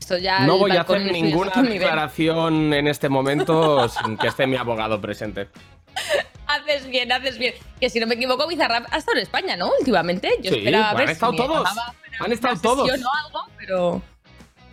Esto 0.00 0.18
ya 0.18 0.40
No 0.40 0.58
voy 0.58 0.70
a 0.76 0.82
hacer 0.82 1.00
ninguna 1.12 1.52
declaración 1.62 2.72
en 2.72 2.86
este 2.86 3.08
momento 3.08 3.88
sin 3.88 4.16
que 4.16 4.28
esté 4.28 4.46
mi 4.46 4.56
abogado 4.56 5.00
presente. 5.00 5.48
Haces 6.46 6.86
bien, 6.86 7.10
haces 7.10 7.38
bien. 7.38 7.54
Que 7.80 7.90
si 7.90 7.98
no 7.98 8.06
me 8.06 8.14
equivoco, 8.14 8.46
Bizarrap 8.46 8.86
ha 8.92 8.98
estado 8.98 9.16
en 9.16 9.24
España, 9.24 9.56
¿no? 9.56 9.72
Últimamente. 9.80 10.30
Yo 10.40 10.52
Sí, 10.52 10.58
esperaba 10.58 10.90
han 10.90 10.96
ver 10.96 11.08
si 11.08 11.12
estado 11.14 11.32
me 11.32 11.38
todos. 11.38 11.68
Han 12.20 12.32
estado 12.32 12.60
todos. 12.60 12.90
algo, 12.90 13.40
pero... 13.58 14.02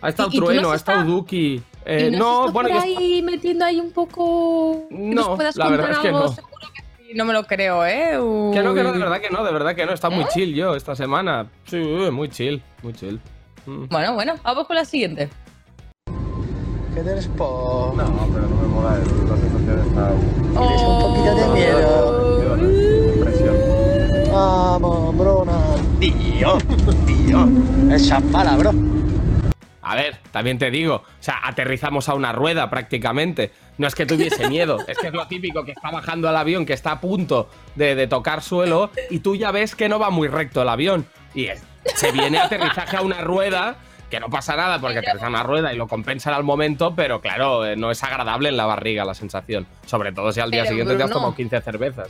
Ha 0.04 0.08
estado 0.10 0.28
¿Y- 0.30 0.36
y 0.36 0.38
Trueno, 0.38 0.62
no 0.62 0.70
ha 0.72 0.76
estado 0.76 1.04
Duki. 1.04 1.62
Eh, 1.86 2.08
¿Y 2.12 2.16
no, 2.16 2.18
no, 2.18 2.44
has 2.44 2.52
bueno, 2.52 2.68
por 2.68 2.78
ahí 2.78 3.22
metiendo 3.22 3.64
ahí 3.64 3.80
un 3.80 3.90
poco... 3.90 4.86
No, 4.90 5.34
puedas 5.36 5.56
la 5.56 5.68
verdad 5.70 5.92
es 5.92 5.98
que 5.98 6.08
algo? 6.08 6.20
no. 6.20 6.28
Seguro 6.28 6.66
que 6.74 6.82
sí, 7.06 7.14
no 7.14 7.24
me 7.24 7.32
lo 7.32 7.44
creo, 7.44 7.86
¿eh? 7.86 8.10
Que 8.52 8.62
no, 8.62 8.74
que 8.74 8.82
no, 8.82 8.90
Uy. 8.90 8.98
de 8.98 9.04
verdad 9.04 9.20
que 9.20 9.30
no, 9.30 9.42
de 9.44 9.52
verdad 9.52 9.74
que 9.74 9.86
no. 9.86 9.92
Está 9.92 10.10
muy 10.10 10.26
chill 10.26 10.54
yo 10.54 10.74
esta 10.76 10.94
semana. 10.94 11.46
Sí, 11.64 11.78
muy 12.12 12.28
chill, 12.28 12.62
muy 12.82 12.92
chill. 12.92 13.18
Mm. 13.64 13.86
Bueno, 13.88 14.12
bueno, 14.12 14.34
vamos 14.42 14.66
con 14.66 14.76
la 14.76 14.84
siguiente. 14.84 15.30
¿Qué 16.94 17.00
tienes 17.02 17.26
por...? 17.28 17.94
No, 17.96 18.04
pero 18.32 18.46
no 18.46 18.56
me 18.56 18.68
mola, 18.68 18.98
la 18.98 19.36
sensación 19.36 19.78
está... 19.88 20.10
Tienes 20.60 20.82
un 20.82 21.00
poquito 21.00 21.34
de 21.34 21.48
miedo. 21.54 23.14
Impresión. 23.14 23.54
Vamos, 24.32 25.16
Bruna. 25.16 25.58
Tío, 25.98 26.58
tío. 27.06 27.48
Esa 27.90 28.20
bala, 28.30 28.56
bro. 28.56 28.72
A 29.84 29.94
ver, 29.96 30.18
también 30.32 30.58
te 30.58 30.70
digo, 30.70 30.96
o 30.96 31.04
sea, 31.20 31.40
aterrizamos 31.44 32.08
a 32.08 32.14
una 32.14 32.32
rueda 32.32 32.70
prácticamente. 32.70 33.52
No 33.78 33.86
es 33.86 33.94
que 33.94 34.06
tuviese 34.06 34.48
miedo, 34.48 34.78
es 34.88 34.96
que 34.98 35.08
es 35.08 35.12
lo 35.12 35.26
típico 35.28 35.64
que 35.64 35.72
está 35.72 35.90
bajando 35.90 36.28
el 36.30 36.36
avión, 36.36 36.64
que 36.64 36.72
está 36.72 36.92
a 36.92 37.00
punto 37.00 37.48
de, 37.74 37.94
de 37.94 38.06
tocar 38.06 38.42
suelo 38.42 38.90
y 39.10 39.18
tú 39.18 39.36
ya 39.36 39.50
ves 39.50 39.74
que 39.74 39.88
no 39.88 39.98
va 39.98 40.10
muy 40.10 40.28
recto 40.28 40.62
el 40.62 40.68
avión. 40.68 41.06
Y 41.34 41.46
es- 41.46 41.62
se 41.94 42.12
viene 42.12 42.38
aterrizaje 42.38 42.96
a 42.96 43.02
una 43.02 43.20
rueda, 43.20 43.76
que 44.10 44.18
no 44.20 44.30
pasa 44.30 44.56
nada 44.56 44.80
porque 44.80 44.98
aterriza 45.00 45.26
a 45.26 45.28
una 45.28 45.42
rueda 45.42 45.72
y 45.74 45.76
lo 45.76 45.86
compensan 45.88 46.32
al 46.32 46.44
momento, 46.44 46.94
pero 46.94 47.20
claro, 47.20 47.66
eh, 47.66 47.76
no 47.76 47.90
es 47.90 48.02
agradable 48.02 48.48
en 48.48 48.56
la 48.56 48.64
barriga 48.64 49.04
la 49.04 49.14
sensación. 49.14 49.66
Sobre 49.86 50.12
todo 50.12 50.32
si 50.32 50.40
al 50.40 50.50
día 50.50 50.62
Pero, 50.62 50.70
siguiente 50.70 50.96
te 50.96 51.02
has 51.02 51.10
tomado 51.10 51.34
15 51.34 51.60
cervezas. 51.60 52.08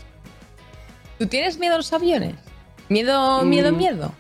¿Tú 1.19 1.27
tienes 1.27 1.59
miedo 1.59 1.75
a 1.75 1.79
los 1.79 1.93
aviones? 1.93 2.35
¿Miedo, 2.89 3.43
miedo, 3.45 3.73
Mm. 3.73 3.77
miedo? 3.77 4.13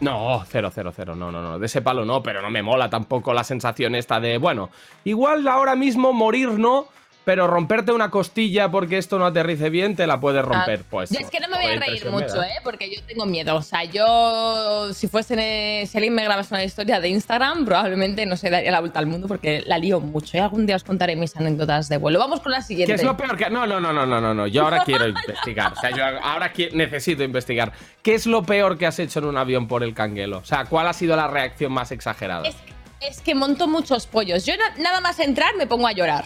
No, 0.00 0.44
cero, 0.46 0.70
cero, 0.72 0.92
cero, 0.94 1.16
no, 1.16 1.32
no, 1.32 1.42
no, 1.42 1.58
de 1.58 1.66
ese 1.66 1.82
palo 1.82 2.04
no, 2.04 2.22
pero 2.22 2.40
no 2.40 2.50
me 2.50 2.62
mola 2.62 2.88
tampoco 2.88 3.32
la 3.32 3.42
sensación 3.42 3.96
esta 3.96 4.20
de, 4.20 4.38
bueno, 4.38 4.70
igual 5.02 5.46
ahora 5.48 5.74
mismo 5.74 6.12
morir 6.12 6.50
no, 6.50 6.86
pero 7.28 7.46
romperte 7.46 7.92
una 7.92 8.08
costilla 8.10 8.70
porque 8.70 8.96
esto 8.96 9.18
no 9.18 9.26
aterrice 9.26 9.68
bien, 9.68 9.94
te 9.94 10.06
la 10.06 10.18
puedes 10.18 10.42
romper, 10.42 10.80
Ah, 10.82 10.86
pues. 10.88 11.10
yo 11.10 11.18
es 11.20 11.28
que 11.28 11.40
no 11.40 11.48
me 11.48 11.58
voy 11.58 11.76
a 11.76 11.78
reír 11.78 12.08
mucho. 12.10 12.42
¿eh? 12.42 12.54
Porque 12.64 12.88
yo 12.90 13.02
tengo 13.06 13.26
miedo. 13.26 13.54
O 13.54 13.60
sea, 13.60 13.84
yo, 13.84 14.94
si 14.94 15.08
fuese, 15.08 15.84
si 15.86 15.98
alguien 15.98 16.14
me 16.14 16.24
grabase 16.24 16.54
una 16.54 16.64
historia 16.64 17.00
de 17.00 17.10
Instagram, 17.10 17.66
probablemente 17.66 18.24
no 18.24 18.38
se 18.38 18.48
daría 18.48 18.70
la 18.70 18.80
vuelta 18.80 18.98
al 18.98 19.04
mundo 19.08 19.28
porque 19.28 19.62
la 19.66 19.76
lío 19.76 20.00
mucho. 20.00 20.38
Y 20.38 20.40
algún 20.40 20.64
día 20.64 20.76
os 20.76 20.84
contaré 20.84 21.16
mis 21.16 21.36
anécdotas 21.36 21.90
de 21.90 21.98
vuelo. 21.98 22.18
Vamos 22.18 22.40
con 22.40 22.50
la 22.50 22.62
siguiente. 22.62 22.94
¿Qué 22.94 22.96
es 23.02 23.04
lo 23.04 23.14
peor 23.14 23.36
que.? 23.36 23.50
No, 23.50 23.66
no, 23.66 23.78
no, 23.78 23.92
no, 23.92 24.06
no, 24.06 24.22
no, 24.22 24.32
no. 24.32 24.46
Yo 24.46 24.62
ahora 24.64 24.82
quiero 24.86 25.06
investigar. 25.08 25.74
O 25.74 25.76
sea, 25.76 25.90
yo 25.90 26.02
ahora 26.22 26.50
necesito 26.72 27.22
investigar. 27.24 27.72
¿Qué 28.02 28.14
es 28.14 28.24
lo 28.26 28.42
peor 28.42 28.78
que 28.78 28.86
has 28.86 28.98
hecho 29.00 29.18
en 29.18 29.26
un 29.26 29.36
avión 29.36 29.68
por 29.68 29.82
el 29.82 29.92
canguelo? 29.92 30.38
O 30.38 30.44
sea, 30.46 30.64
¿cuál 30.64 30.88
ha 30.88 30.94
sido 30.94 31.14
la 31.14 31.28
reacción 31.28 31.72
más 31.72 31.92
exagerada? 31.92 32.48
Es, 32.48 32.56
es 33.02 33.20
que 33.20 33.34
monto 33.34 33.68
muchos 33.68 34.06
pollos. 34.06 34.46
Yo 34.46 34.54
na- 34.56 34.82
nada 34.82 35.02
más 35.02 35.18
entrar 35.20 35.54
me 35.56 35.66
pongo 35.66 35.86
a 35.86 35.92
llorar. 35.92 36.24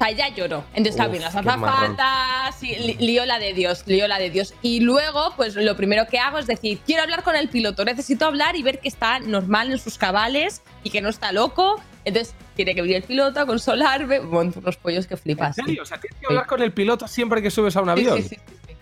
O 0.00 0.04
sea, 0.06 0.12
ya 0.16 0.28
lloro. 0.34 0.64
Entonces, 0.72 0.94
Uf, 0.94 0.96
también 1.02 1.22
las 1.22 1.34
azafatas, 1.36 2.62
li- 2.62 2.96
lío 3.00 3.26
la 3.26 3.38
de 3.38 3.52
Dios, 3.52 3.82
lío 3.86 4.08
la 4.08 4.18
de 4.18 4.30
Dios. 4.30 4.54
Y 4.62 4.80
luego, 4.80 5.34
pues 5.36 5.56
lo 5.56 5.76
primero 5.76 6.06
que 6.06 6.18
hago 6.18 6.38
es 6.38 6.46
decir, 6.46 6.80
quiero 6.86 7.02
hablar 7.02 7.22
con 7.22 7.36
el 7.36 7.48
piloto, 7.50 7.84
necesito 7.84 8.24
hablar 8.24 8.56
y 8.56 8.62
ver 8.62 8.78
que 8.78 8.88
está 8.88 9.18
normal 9.20 9.70
en 9.70 9.78
sus 9.78 9.98
cabales 9.98 10.62
y 10.84 10.90
que 10.90 11.02
no 11.02 11.10
está 11.10 11.32
loco. 11.32 11.80
Entonces, 12.06 12.34
tiene 12.56 12.74
que 12.74 12.80
venir 12.80 12.96
el 12.96 13.02
piloto 13.02 13.40
a 13.40 13.46
consolarme. 13.46 14.20
Monto 14.20 14.60
unos 14.60 14.78
pollos 14.78 15.06
que 15.06 15.14
¿En 15.14 15.20
flipas. 15.20 15.54
sí. 15.56 15.62
serio? 15.66 15.82
O 15.82 15.84
sea, 15.84 16.00
tienes 16.00 16.18
que 16.18 16.26
hablar 16.28 16.46
con 16.46 16.62
el 16.62 16.72
piloto 16.72 17.06
siempre 17.06 17.42
que 17.42 17.50
subes 17.50 17.76
a 17.76 17.82
un 17.82 17.90
avión. 17.90 18.16
sí, 18.22 18.28
sí, 18.30 18.36
sí, 18.36 18.54
sí. 18.68 18.74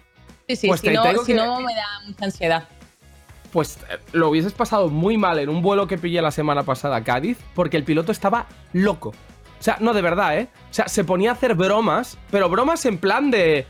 Sí, 0.50 0.56
sí, 0.56 0.66
Pues 0.68 0.80
si 0.80 0.86
te 0.86 0.92
no, 0.94 1.02
si 1.24 1.32
que 1.32 1.34
no 1.34 1.60
me 1.60 1.74
da 1.74 1.84
mucha 2.06 2.24
ansiedad. 2.26 2.68
Pues 3.52 3.78
eh, 3.90 3.98
lo 4.12 4.28
hubieses 4.28 4.52
pasado 4.52 4.88
muy 4.88 5.16
mal 5.18 5.38
en 5.40 5.48
un 5.48 5.62
vuelo 5.62 5.88
que 5.88 5.98
pillé 5.98 6.22
la 6.22 6.30
semana 6.30 6.62
pasada 6.62 6.94
a 6.96 7.02
Cádiz, 7.04 7.38
porque 7.54 7.76
el 7.76 7.82
piloto 7.82 8.12
estaba 8.12 8.46
loco. 8.72 9.12
O 9.58 9.62
sea, 9.62 9.76
no, 9.80 9.92
de 9.92 10.02
verdad, 10.02 10.38
¿eh? 10.38 10.48
O 10.70 10.74
sea, 10.74 10.88
se 10.88 11.04
ponía 11.04 11.30
a 11.30 11.32
hacer 11.34 11.54
bromas, 11.54 12.16
pero 12.30 12.48
bromas 12.48 12.84
en 12.86 12.98
plan 12.98 13.30
de. 13.30 13.66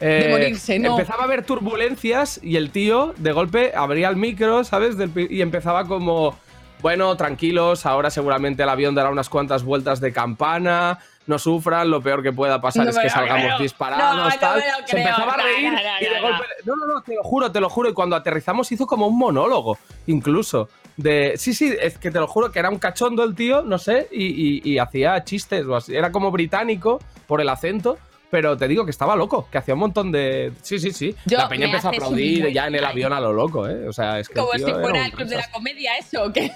eh, 0.00 0.24
De 0.24 0.28
morirse, 0.30 0.78
¿no? 0.78 0.92
Empezaba 0.92 1.22
a 1.22 1.24
haber 1.26 1.44
turbulencias 1.44 2.40
y 2.42 2.56
el 2.56 2.70
tío, 2.70 3.14
de 3.16 3.32
golpe, 3.32 3.72
abría 3.74 4.08
el 4.08 4.16
micro, 4.16 4.64
¿sabes? 4.64 4.96
Del 4.96 5.10
y 5.30 5.40
empezaba 5.40 5.86
como. 5.86 6.36
Bueno, 6.82 7.14
tranquilos, 7.16 7.84
ahora 7.84 8.10
seguramente 8.10 8.62
el 8.62 8.68
avión 8.70 8.94
dará 8.94 9.10
unas 9.10 9.28
cuantas 9.28 9.62
vueltas 9.64 10.00
de 10.00 10.12
campana. 10.12 10.98
No 11.30 11.38
sufran, 11.38 11.88
lo 11.88 12.02
peor 12.02 12.22
que 12.24 12.32
pueda 12.32 12.60
pasar 12.60 12.84
No 12.84 12.90
es 12.90 12.98
que 12.98 13.08
salgamos 13.08 13.44
creo. 13.46 13.58
disparados, 13.60 14.16
No, 14.16 14.24
no 14.28 14.36
tal. 14.38 14.58
lo 14.58 14.86
Se 14.88 14.98
empezaba 14.98 15.32
a 15.34 15.36
No, 15.36 15.42
reír 15.44 15.72
no, 15.72 15.78
no, 15.78 15.78
y 16.00 16.04
de 16.04 16.20
no, 16.20 16.22
golpe. 16.22 16.44
No, 16.64 16.76
no, 16.76 16.86
no, 16.94 17.02
te 17.02 17.14
lo 17.14 17.22
juro, 17.22 17.52
te 17.52 17.60
lo 17.60 17.70
juro. 17.70 17.88
Y 17.88 17.92
cuando 17.94 18.16
aterrizamos 18.16 18.70
hizo 18.72 18.86
como 18.86 19.06
un 19.06 19.16
monólogo, 19.16 19.78
incluso. 20.08 20.68
De. 20.96 21.34
Sí, 21.36 21.54
sí, 21.54 21.72
es 21.80 21.96
que 21.98 22.10
te 22.10 22.18
lo 22.18 22.26
juro 22.26 22.50
que 22.50 22.58
era 22.58 22.68
un 22.68 22.78
cachondo 22.80 23.22
el 23.22 23.34
tío, 23.36 23.62
no 23.62 23.78
sé, 23.78 24.08
y, 24.10 24.24
y- 24.26 24.72
y 24.72 24.78
hacía 24.78 25.22
chistes 25.24 25.64
o 25.66 25.76
así. 25.76 25.94
Era 25.94 26.10
como 26.12 26.30
británico 26.32 26.98
por 27.28 27.40
el 27.40 27.48
acento. 27.48 27.96
Pero 28.30 28.56
te 28.56 28.68
digo 28.68 28.84
que 28.84 28.90
estaba 28.92 29.16
loco, 29.16 29.48
que 29.50 29.58
hacía 29.58 29.74
un 29.74 29.80
montón 29.80 30.12
de. 30.12 30.52
Sí, 30.62 30.78
sí, 30.78 30.92
sí. 30.92 31.14
Yo 31.26 31.38
la 31.38 31.48
peña 31.48 31.66
empezó 31.66 31.88
a 31.88 31.90
aplaudir 31.90 32.48
ya 32.52 32.66
en 32.66 32.74
el 32.76 32.84
avión 32.84 33.12
a 33.12 33.20
lo 33.20 33.32
loco, 33.32 33.68
¿eh? 33.68 33.88
O 33.88 33.92
sea, 33.92 34.18
es 34.20 34.28
que. 34.28 34.34
Como 34.34 34.52
si 34.52 34.62
era 34.62 34.80
fuera 34.80 35.06
el 35.06 35.12
club 35.12 35.28
de 35.28 35.36
la 35.36 35.50
comedia, 35.50 35.96
eso, 35.96 36.24
¿o 36.24 36.32
qué? 36.32 36.50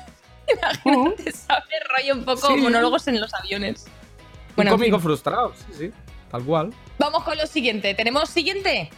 Imagínate, 0.85 1.33
¿sabes? 1.33 1.65
Rollo 1.97 2.15
un 2.15 2.25
poco 2.25 2.47
Sí. 2.49 2.57
monólogos 2.59 3.09
en 3.09 3.21
los 3.21 3.33
aviones. 3.35 3.87
Un 4.55 4.57
Bueno, 4.57 4.71
cómico 4.73 4.97
fin. 4.99 5.03
frustrado, 5.05 5.53
sí, 5.57 5.73
sí. 5.79 5.91
Tal 6.31 6.43
cual. 6.45 6.73
Vamos 6.99 7.25
con 7.25 7.37
lo 7.37 7.47
siguiente. 7.47 7.95
¿Tenemos 7.95 8.29
siguiente? 8.31 8.91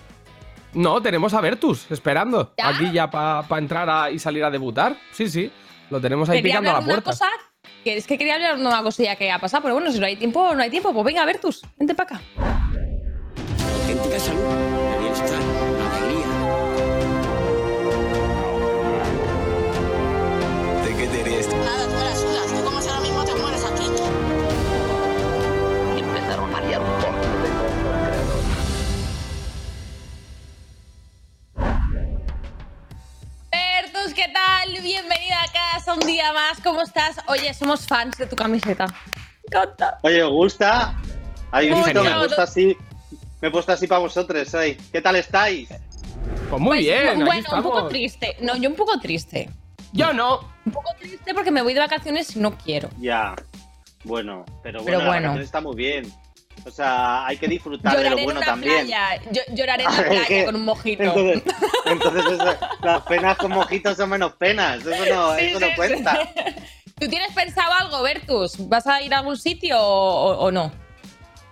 No, 0.75 1.01
tenemos 1.01 1.33
a 1.35 1.41
Bertus 1.41 1.91
esperando. 1.91 2.53
¿Ya? 2.59 2.69
Aquí 2.69 2.93
ya 2.93 3.11
para 3.11 3.47
entrar 3.59 3.89
a- 3.89 4.11
y 4.11 4.19
salir 4.19 4.45
a 4.45 4.51
debutar. 4.51 4.97
Sí, 5.13 5.29
sí. 5.29 5.51
Lo 5.91 6.01
tenemos 6.01 6.29
ahí 6.29 6.39
Quería 6.39 6.55
picando 6.55 6.71
a 6.71 6.73
la 6.75 6.79
hablar 6.79 6.89
de 6.89 6.95
una 6.95 7.03
puerta. 7.05 7.27
cosa. 7.27 7.73
Que 7.85 7.97
es 7.97 8.07
que 8.07 8.19
quería 8.19 8.35
hablar 8.35 8.57
de 8.59 8.67
una 8.67 8.83
cosilla 8.83 9.17
que 9.17 9.31
ha 9.31 9.39
pasado, 9.39 9.63
pero 9.63 9.75
bueno, 9.75 9.91
si 9.93 9.99
no 9.99 10.07
hay 10.07 10.17
tiempo, 10.17 10.55
no 10.55 10.63
hay 10.63 10.71
tiempo. 10.71 10.93
Pues 10.93 11.05
venga, 11.05 11.25
Bertus, 11.25 11.63
vente 11.79 11.95
para 11.95 12.17
acá. 12.17 12.23
Auténtica 13.83 14.19
salud, 14.19 14.41
bienestar, 15.01 15.41
¿qué 34.27 34.33
tal? 34.33 34.83
Bienvenida 34.83 35.43
a 35.43 35.53
casa 35.53 35.95
un 35.95 36.01
día 36.01 36.33
más. 36.33 36.61
¿Cómo 36.63 36.83
estás? 36.83 37.17
Oye, 37.29 37.53
somos 37.55 37.87
fans 37.87 38.17
de 38.19 38.27
tu 38.27 38.35
camiseta. 38.35 38.87
Me 38.87 39.59
encanta. 39.59 39.99
Oye, 40.03 40.23
¿os 40.23 40.31
gusta? 40.33 40.97
¿Habéis 41.53 41.71
Muy 41.73 41.85
visto? 41.85 42.03
Me 42.03 42.11
he 42.11 42.15
puesto 42.15 42.43
así. 42.43 42.77
Me 43.41 43.49
he 43.49 43.51
puesto 43.51 43.73
así 43.73 43.87
para 43.87 44.01
vosotros, 44.01 44.53
¿eh? 44.55 44.77
¿Qué 44.93 45.01
tal 45.01 45.17
estáis? 45.17 45.69
Pues 46.51 46.61
muy 46.61 46.79
Pues, 46.79 46.81
bien, 46.81 47.25
Bueno, 47.25 47.49
un 47.53 47.63
poco 47.63 47.87
triste. 47.89 48.37
No, 48.41 48.57
yo 48.57 48.69
un 48.69 48.77
poco 48.77 48.99
triste. 48.99 49.49
Yo 49.93 50.13
no. 50.13 50.41
Un 50.65 50.73
poco 50.73 50.91
triste 50.99 51.33
porque 51.33 51.51
me 51.51 51.63
voy 51.63 51.75
de 51.75 51.81
vacaciones 51.81 52.35
y 52.35 52.41
no 52.41 52.57
quiero. 52.59 52.89
Ya. 52.99 53.35
Bueno, 54.05 54.45
pero 54.63 54.83
bueno, 54.83 54.99
Pero 54.99 55.09
bueno. 55.11 55.41
está 55.41 55.61
muy 55.61 55.77
bien. 55.77 56.13
O 56.65 56.71
sea, 56.71 57.27
hay 57.27 57.37
que 57.37 57.47
disfrutar 57.49 57.93
de 57.97 57.99
lo 57.99 58.03
Lloraré 58.05 58.21
en 58.23 58.25
bueno 58.25 58.41
una 58.41 58.47
también. 58.47 58.75
playa. 58.87 59.21
Yo, 59.31 59.43
lloraré 59.55 59.85
en 59.85 59.91
la 59.97 60.03
playa 60.05 60.45
con 60.47 60.57
un 60.57 60.65
mojito. 60.65 61.03
Entonces, 61.03 61.43
entonces 61.87 62.25
eso- 62.33 62.57
las 62.83 63.03
penas 63.03 63.37
con 63.39 63.51
mojitos 63.53 63.97
son 63.97 64.11
menos 64.11 64.33
penas. 64.35 64.85
Eso 64.85 64.91
no, 65.15 65.35
Sí, 65.37 65.45
eso 65.45 65.59
sí, 65.59 65.65
no 65.65 65.69
sí. 65.71 65.77
cuenta. 65.77 66.19
¿Tú 66.99 67.09
tienes 67.09 67.33
pensado 67.35 67.73
algo, 67.75 68.03
Bertus? 68.03 68.69
¿Vas 68.69 68.87
a 68.87 69.03
ir 69.03 69.13
a 69.15 69.19
algún 69.19 69.37
sitio 69.37 69.79
o, 69.79 70.33
o- 70.33 70.39
o 70.47 70.51
no? 70.51 70.73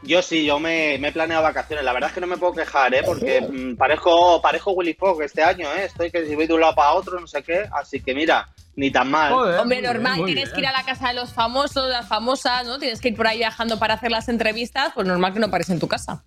Yo 0.04 0.22
sí, 0.22 0.44
yo 0.44 0.58
me, 0.58 0.98
me 0.98 1.08
he 1.08 1.12
planeado 1.12 1.42
vacaciones. 1.42 1.84
La 1.84 1.92
verdad 1.92 2.10
es 2.10 2.14
que 2.14 2.20
no 2.20 2.26
me 2.26 2.36
puedo 2.36 2.52
quejar, 2.52 2.94
¿eh? 2.94 3.02
Porque 3.04 3.40
mm, 3.40 3.76
parezco, 3.76 4.40
parezco 4.42 4.72
Willy 4.72 4.94
Fogg 4.94 5.22
este 5.22 5.42
año, 5.42 5.66
¿eh? 5.74 5.84
Estoy 5.86 6.10
que 6.10 6.26
si 6.26 6.34
voy 6.34 6.46
de 6.46 6.54
un 6.54 6.60
lado 6.60 6.74
para 6.74 6.92
otro, 6.92 7.18
no 7.18 7.26
sé 7.26 7.42
qué. 7.42 7.66
Así 7.72 8.00
que 8.00 8.14
mira, 8.14 8.48
ni 8.76 8.90
tan 8.90 9.10
mal. 9.10 9.32
Hombre, 9.32 9.80
normal, 9.80 10.24
tienes 10.24 10.50
que 10.50 10.60
ir 10.60 10.66
a 10.66 10.72
la 10.72 10.84
casa 10.84 11.08
de 11.08 11.14
los 11.14 11.32
famosos, 11.32 11.88
las 11.88 12.06
famosas, 12.06 12.66
¿no? 12.66 12.78
Tienes 12.78 13.00
que 13.00 13.08
ir 13.08 13.16
por 13.16 13.26
ahí 13.26 13.38
viajando 13.38 13.78
para 13.78 13.94
hacer 13.94 14.10
las 14.10 14.28
entrevistas, 14.28 14.92
pues 14.94 15.06
normal 15.06 15.32
que 15.32 15.40
no 15.40 15.50
pares 15.50 15.70
en 15.70 15.80
tu 15.80 15.88
casa. 15.88 16.22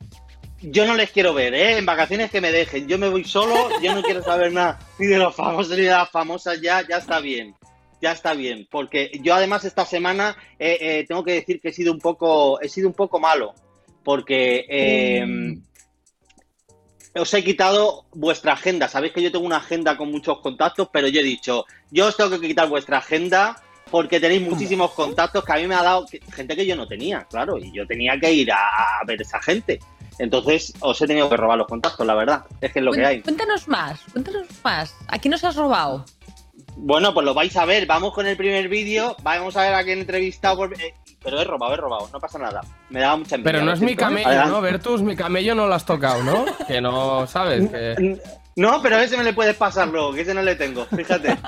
Yo 0.61 0.87
no 0.87 0.95
les 0.95 1.11
quiero 1.11 1.33
ver, 1.33 1.53
¿eh? 1.53 1.77
En 1.77 1.85
vacaciones 1.85 2.31
que 2.31 2.41
me 2.41 2.51
dejen. 2.51 2.87
Yo 2.87 2.97
me 2.97 3.09
voy 3.09 3.23
solo, 3.23 3.55
yo 3.79 3.93
no 3.93 4.01
quiero 4.01 4.23
saber 4.23 4.51
nada 4.51 4.79
ni 4.97 5.05
de 5.05 5.17
los 5.17 5.35
famosos 5.35 5.77
ni 5.77 5.83
de 5.83 5.91
las 5.91 6.09
famosas, 6.09 6.59
ya, 6.61 6.85
ya 6.87 6.97
está 6.97 7.19
bien. 7.19 7.55
Ya 8.01 8.11
está 8.11 8.33
bien. 8.33 8.67
Porque 8.69 9.11
yo 9.21 9.35
además 9.35 9.65
esta 9.65 9.85
semana 9.85 10.35
eh, 10.57 10.77
eh, 10.81 11.05
tengo 11.07 11.23
que 11.23 11.33
decir 11.33 11.59
que 11.61 11.69
he 11.69 11.73
sido 11.73 11.93
un 11.93 11.99
poco, 11.99 12.59
he 12.61 12.69
sido 12.69 12.87
un 12.87 12.95
poco 12.95 13.19
malo. 13.19 13.53
Porque 14.07 14.65
eh, 14.69 15.57
os 17.13 17.33
he 17.33 17.43
quitado 17.43 18.05
vuestra 18.13 18.53
agenda. 18.53 18.87
Sabéis 18.87 19.11
que 19.11 19.21
yo 19.21 19.33
tengo 19.33 19.45
una 19.45 19.57
agenda 19.57 19.97
con 19.97 20.09
muchos 20.09 20.39
contactos, 20.39 20.87
pero 20.93 21.09
yo 21.09 21.19
he 21.19 21.23
dicho, 21.25 21.65
yo 21.91 22.07
os 22.07 22.15
tengo 22.15 22.39
que 22.39 22.47
quitar 22.47 22.69
vuestra 22.69 22.99
agenda 22.99 23.61
porque 23.91 24.21
tenéis 24.21 24.41
muchísimos 24.43 24.91
contactos 24.91 25.43
que 25.43 25.51
a 25.51 25.55
mí 25.57 25.67
me 25.67 25.75
ha 25.75 25.83
dado 25.83 26.05
gente 26.31 26.55
que 26.55 26.65
yo 26.65 26.77
no 26.77 26.87
tenía, 26.87 27.25
claro, 27.29 27.57
y 27.57 27.69
yo 27.73 27.85
tenía 27.85 28.17
que 28.17 28.31
ir 28.31 28.49
a, 28.49 28.57
a 29.01 29.03
ver 29.05 29.21
esa 29.21 29.41
gente. 29.41 29.77
Entonces 30.19 30.73
os 30.79 31.01
he 31.01 31.05
tenido 31.07 31.29
que 31.29 31.35
robar 31.35 31.57
los 31.57 31.67
contactos, 31.67 32.07
la 32.07 32.15
verdad. 32.15 32.45
Es 32.61 32.71
que 32.71 32.79
es 32.79 32.85
lo 32.85 32.93
que 32.93 33.05
hay. 33.05 33.21
Cuéntanos 33.21 33.67
más, 33.67 33.99
cuéntanos 34.13 34.47
más. 34.63 34.95
¿A 35.09 35.19
quién 35.19 35.31
nos 35.31 35.43
has 35.43 35.57
robado? 35.57 36.05
Bueno, 36.77 37.13
pues 37.13 37.25
lo 37.25 37.33
vais 37.33 37.57
a 37.57 37.65
ver. 37.65 37.85
Vamos 37.85 38.13
con 38.13 38.25
el 38.25 38.37
primer 38.37 38.69
vídeo. 38.69 39.17
Vamos 39.21 39.57
a 39.57 39.63
ver 39.63 39.73
a 39.73 39.83
quién 39.83 39.97
he 39.97 40.01
entrevistado. 40.01 40.55
por- 40.57 40.81
eh, 40.81 40.93
Pero 41.27 41.41
he 41.41 41.43
robado, 41.43 41.73
he 41.73 41.75
robado. 41.75 42.09
No 42.13 42.21
pasa 42.21 42.39
nada. 42.39 42.61
Me 42.89 43.01
daba 43.01 43.17
mucha 43.17 43.35
envidia. 43.35 43.51
Pero 43.51 43.65
no 43.65 43.73
es 43.73 43.81
mi 43.81 43.97
camello, 43.97 44.29
Adelante. 44.29 44.51
¿no? 44.53 44.61
Bertus, 44.61 45.01
mi 45.01 45.13
camello 45.13 45.55
no 45.55 45.67
lo 45.67 45.73
has 45.73 45.83
tocado, 45.85 46.23
¿no? 46.23 46.45
Que 46.69 46.79
no, 46.79 47.27
¿sabes? 47.27 47.69
Que... 47.69 48.17
No, 48.55 48.81
pero 48.81 48.95
a 48.95 49.03
ese 49.03 49.17
me 49.17 49.25
le 49.25 49.33
puedes 49.33 49.57
pasar 49.57 49.89
luego, 49.89 50.13
que 50.13 50.21
ese 50.21 50.33
no 50.33 50.41
le 50.41 50.55
tengo. 50.55 50.85
Fíjate. 50.85 51.37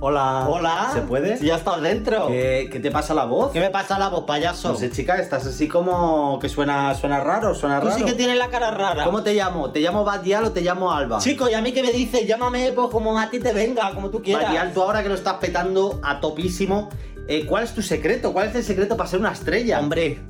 Hola. 0.00 0.46
Hola. 0.48 0.90
¿Se 0.94 1.00
puede? 1.02 1.36
Si 1.38 1.46
ya 1.46 1.56
estás 1.56 1.80
dentro. 1.82 2.28
¿Qué, 2.28 2.68
qué 2.70 2.78
te 2.78 2.90
pasa 2.90 3.14
la 3.14 3.24
voz? 3.24 3.50
¿Qué 3.52 3.58
me 3.58 3.70
pasa 3.70 3.98
la 3.98 4.08
voz, 4.08 4.24
payaso? 4.24 4.68
No 4.68 4.74
sé, 4.76 4.90
chica, 4.90 5.16
estás 5.16 5.44
así 5.46 5.66
como 5.66 6.38
que 6.38 6.48
suena, 6.48 6.94
suena 6.94 7.18
raro, 7.20 7.52
suena 7.54 7.80
Tú 7.80 7.86
raro. 7.88 7.98
sí 7.98 8.04
que 8.04 8.12
tienes 8.12 8.38
la 8.38 8.48
cara 8.48 8.70
rara. 8.70 9.04
¿Cómo 9.04 9.22
te 9.24 9.34
llamo? 9.34 9.70
¿Te 9.72 9.80
llamo 9.80 10.04
Badial 10.04 10.44
o 10.44 10.52
te 10.52 10.60
llamo 10.60 10.92
Alba? 10.92 11.18
Chico, 11.18 11.48
¿y 11.48 11.54
a 11.54 11.60
mí 11.60 11.72
qué 11.72 11.82
me 11.82 11.90
dices? 11.90 12.26
Llámame 12.28 12.70
pues 12.72 12.88
como 12.90 13.18
a 13.18 13.28
ti 13.28 13.40
te 13.40 13.52
venga, 13.52 13.92
como 13.92 14.10
tú 14.10 14.22
quieras. 14.22 14.44
Badial, 14.44 14.72
tú 14.72 14.82
ahora 14.82 15.02
que 15.02 15.08
lo 15.08 15.16
estás 15.16 15.34
petando 15.34 15.98
a 16.04 16.20
topísimo, 16.20 16.90
eh, 17.26 17.44
¿cuál 17.46 17.64
es 17.64 17.74
tu 17.74 17.82
secreto? 17.82 18.32
¿Cuál 18.32 18.48
es 18.48 18.54
el 18.54 18.62
secreto 18.64 18.96
para 18.96 19.08
ser 19.10 19.18
una 19.18 19.32
estrella? 19.32 19.80
Hombre, 19.80 20.20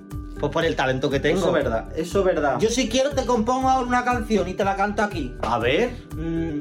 pues 0.40 0.50
por 0.50 0.64
el 0.64 0.76
talento 0.76 1.10
que 1.10 1.20
tengo. 1.20 1.40
Eso 1.40 1.48
es 1.48 1.52
verdad, 1.52 1.84
eso 1.94 2.18
es 2.20 2.24
verdad. 2.24 2.58
Yo 2.58 2.70
si 2.70 2.88
quiero 2.88 3.10
te 3.10 3.26
compongo 3.26 3.68
ahora 3.68 3.86
una 3.86 4.02
canción 4.04 4.48
y 4.48 4.54
te 4.54 4.64
la 4.64 4.76
canto 4.76 5.02
aquí. 5.02 5.34
A 5.42 5.58
ver. 5.58 5.90
Mm, 6.16 6.60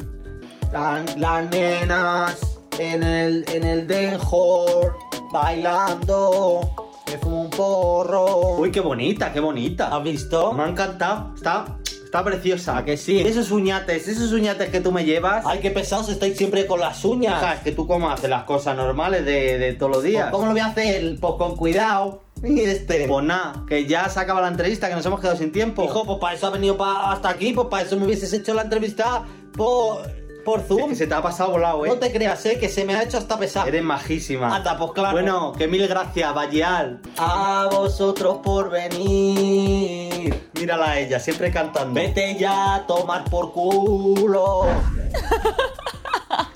la- 0.73 1.05
las 1.17 1.49
nenas 1.49 2.56
en 2.79 3.03
el, 3.03 3.45
en 3.53 3.63
el 3.63 3.87
denjor 3.87 4.97
bailando. 5.31 6.61
Me 7.07 7.17
fumo 7.17 7.41
un 7.43 7.49
porro. 7.49 8.57
Uy, 8.57 8.71
qué 8.71 8.79
bonita, 8.81 9.31
qué 9.31 9.39
bonita. 9.39 9.95
¿Has 9.95 10.03
visto? 10.03 10.51
Me 10.53 10.63
ha 10.63 10.67
encantado. 10.69 11.33
Está, 11.35 11.77
está 12.03 12.23
preciosa. 12.23 12.77
¿A 12.77 12.83
que 12.85 12.97
sí? 12.97 13.19
Esos 13.21 13.49
uñates, 13.51 14.07
esos 14.09 14.31
uñates 14.33 14.69
que 14.69 14.81
tú 14.81 14.91
me 14.91 15.05
llevas. 15.05 15.45
Ay, 15.45 15.59
qué 15.59 15.71
pesados 15.71 16.09
estáis 16.09 16.37
siempre 16.37 16.65
con 16.65 16.79
las 16.81 17.03
uñas. 17.05 17.41
Hija, 17.41 17.53
es 17.55 17.59
que 17.61 17.71
tú 17.71 17.87
cómo 17.87 18.09
haces 18.09 18.29
las 18.29 18.43
cosas 18.43 18.75
normales 18.75 19.23
de, 19.25 19.57
de 19.57 19.73
todos 19.73 19.91
los 19.93 20.03
días. 20.03 20.23
Pues, 20.23 20.31
¿Cómo 20.33 20.45
lo 20.47 20.51
voy 20.51 20.59
a 20.61 20.65
hacer? 20.67 21.17
Pues 21.19 21.33
con 21.37 21.55
cuidado. 21.55 22.23
Y 22.43 22.59
este. 22.59 23.07
Pues 23.07 23.25
nada, 23.25 23.63
que 23.67 23.85
ya 23.85 24.09
se 24.09 24.19
acaba 24.19 24.41
la 24.41 24.49
entrevista, 24.49 24.89
que 24.89 24.95
nos 24.95 25.05
hemos 25.05 25.21
quedado 25.21 25.37
sin 25.37 25.51
tiempo. 25.53 25.85
Hijo, 25.85 26.03
pues 26.05 26.19
para 26.19 26.35
eso 26.35 26.47
ha 26.47 26.49
venido 26.51 26.75
pa- 26.77 27.11
hasta 27.13 27.29
aquí, 27.29 27.53
pues 27.53 27.67
para 27.69 27.83
eso 27.83 27.95
me 27.97 28.05
hubieses 28.05 28.31
hecho 28.33 28.53
la 28.53 28.63
entrevista 28.63 29.23
por, 30.47 30.61
Es 30.61 30.67
Zoom. 30.67 30.89
que 30.89 30.95
se 30.95 31.05
te 31.07 31.13
ha 31.13 31.21
pasado 31.21 31.51
volado, 31.51 31.85
eh. 31.85 31.89
No 31.89 31.95
te 31.97 32.11
creas, 32.11 32.45
eh, 32.45 32.57
que 32.57 32.69
se 32.69 32.85
me 32.85 32.95
ha 32.95 33.03
hecho 33.03 33.17
hasta 33.17 33.37
pesar. 33.37 33.67
Eres 33.67 33.83
majísima. 33.83 34.55
Anda, 34.55 34.77
pues 34.77 34.91
claro. 34.93 35.11
Bueno, 35.11 35.51
que 35.51 35.67
mil 35.67 35.85
gracias, 35.87 36.33
Valleal. 36.33 37.01
A 37.17 37.67
vosotros 37.71 38.37
por 38.43 38.69
venir. 38.69 40.33
Mírala 40.53 40.91
a 40.91 40.99
ella, 40.99 41.19
siempre 41.19 41.51
cantando. 41.51 41.93
Vete 41.93 42.35
ya 42.39 42.75
a 42.75 42.87
tomar 42.87 43.25
por 43.25 43.51
culo. 43.51 44.67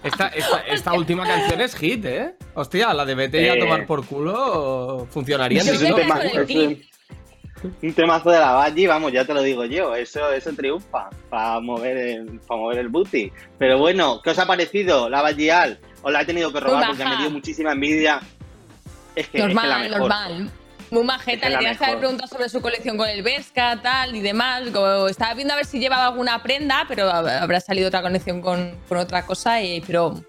Esta, 0.04 0.28
esta, 0.30 0.60
esta 0.62 0.94
última 0.94 1.26
canción 1.28 1.62
es 1.62 1.76
hit, 1.76 2.04
¿eh? 2.06 2.36
Hostia, 2.56 2.92
la 2.94 3.06
de 3.06 3.14
vete 3.16 3.46
ya 3.46 3.54
a 3.54 3.56
Eh. 3.56 3.60
tomar 3.60 3.86
por 3.86 4.04
culo 4.06 5.08
funcionaría 5.12 5.62
Yo 5.64 5.74
el 5.74 6.46
clip. 6.48 6.84
Un 7.82 7.94
temazo 7.94 8.30
de 8.32 8.40
la 8.40 8.52
Valle, 8.54 8.88
vamos, 8.88 9.12
ya 9.12 9.26
te 9.26 9.34
lo 9.34 9.42
digo 9.42 9.66
yo, 9.66 9.96
eso, 9.96 10.32
eso 10.32 10.52
triunfa 10.54 11.10
para 11.30 11.60
mover, 11.60 11.98
el, 11.98 12.40
para 12.48 12.60
mover 12.60 12.78
el 12.80 12.90
booty. 12.90 13.32
Pero 13.58 13.78
bueno, 13.78 14.22
¿qué 14.24 14.32
os 14.32 14.40
ha 14.40 14.46
parecido 14.46 15.10
la 15.10 15.22
Valleal? 15.22 15.80
Os 16.02 16.12
la 16.12 16.22
he 16.22 16.26
tenido 16.26 16.52
que 16.52 16.60
robar 16.60 16.88
porque 16.88 17.06
me 17.06 17.18
dio 17.18 17.30
muchísima 17.30 17.74
envidia. 17.74 18.20
Es 19.16 19.28
que, 19.28 19.38
es 19.40 19.48
que 19.48 19.54
la 19.54 19.54
Normal, 19.54 19.82
mejor. 19.82 20.00
normal. 20.00 20.52
Muy 20.90 21.04
majeta, 21.06 21.32
Es 21.34 21.42
que 21.44 21.50
le 21.52 21.56
tenías 21.58 21.78
que 21.78 21.84
haber 21.86 21.96
mejor. 21.98 22.00
preguntado 22.18 22.28
sobre 22.28 22.50
su 22.50 22.62
colección 22.62 22.98
con 22.98 23.08
el 23.08 23.24
Vesca, 23.24 23.80
tal 23.82 24.14
y 24.16 24.20
demás. 24.22 24.64
Como 24.74 25.08
estaba 25.08 25.34
viendo 25.36 25.54
a 25.54 25.58
ver 25.58 25.66
si 25.66 25.80
llevaba 25.80 26.08
alguna 26.08 26.44
prenda, 26.44 26.84
pero 26.88 27.10
hab- 27.10 27.40
habrá 27.42 27.62
salido 27.62 27.88
otra 27.88 28.02
conexión 28.02 28.42
con, 28.42 28.76
con 28.90 28.98
otra 28.98 29.26
cosa. 29.26 29.62
Y, 29.62 29.80
pero 29.82 30.22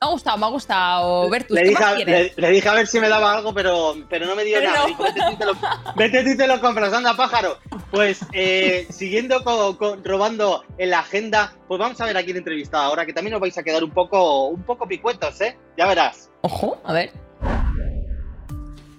me 0.00 0.06
ha 0.06 0.10
gustado, 0.10 0.36
me 0.38 0.46
ha 0.46 0.48
gustado. 0.50 1.30
Bertus, 1.30 1.54
Le 1.54 1.62
¿qué 1.62 1.68
dije, 1.70 1.82
más 1.82 1.96
le, 2.04 2.32
le 2.36 2.50
dije 2.50 2.68
a 2.68 2.74
ver 2.74 2.86
si 2.86 3.00
me 3.00 3.08
daba 3.08 3.32
algo, 3.34 3.54
pero, 3.54 3.94
pero 4.10 4.26
no 4.26 4.34
me 4.36 4.44
dio 4.44 4.58
Pero 4.58 4.70
nada. 4.70 4.80
no. 4.82 4.86
Dijo, 4.88 5.02
vete 5.04 5.20
tú 5.20 5.32
y 5.32 5.36
te 5.36 5.44
lo, 5.46 5.52
vete 5.96 6.22
tú 6.22 6.28
y 6.30 6.36
te 6.36 6.46
lo 6.46 6.60
compras, 6.60 6.92
anda 6.92 7.14
pájaro. 7.16 7.58
Pues 7.90 8.20
eh, 8.32 8.86
siguiendo 8.90 9.42
con, 9.42 9.76
con- 9.76 10.04
robando 10.04 10.64
en 10.78 10.90
la 10.90 10.98
agenda, 11.00 11.54
pues 11.66 11.80
vamos 11.80 12.00
a 12.00 12.04
ver 12.06 12.16
a 12.16 12.22
quién 12.24 12.36
he 12.36 12.40
entrevistado 12.40 12.84
ahora, 12.84 13.06
que 13.06 13.12
también 13.12 13.34
os 13.34 13.40
vais 13.40 13.56
a 13.56 13.62
quedar 13.62 13.82
un 13.82 13.90
poco, 13.90 14.46
un 14.48 14.62
poco 14.64 14.86
picuetos, 14.86 15.40
¿eh? 15.40 15.56
Ya 15.78 15.86
verás. 15.86 16.30
Ojo, 16.42 16.78
a 16.84 16.92
ver. 16.92 17.10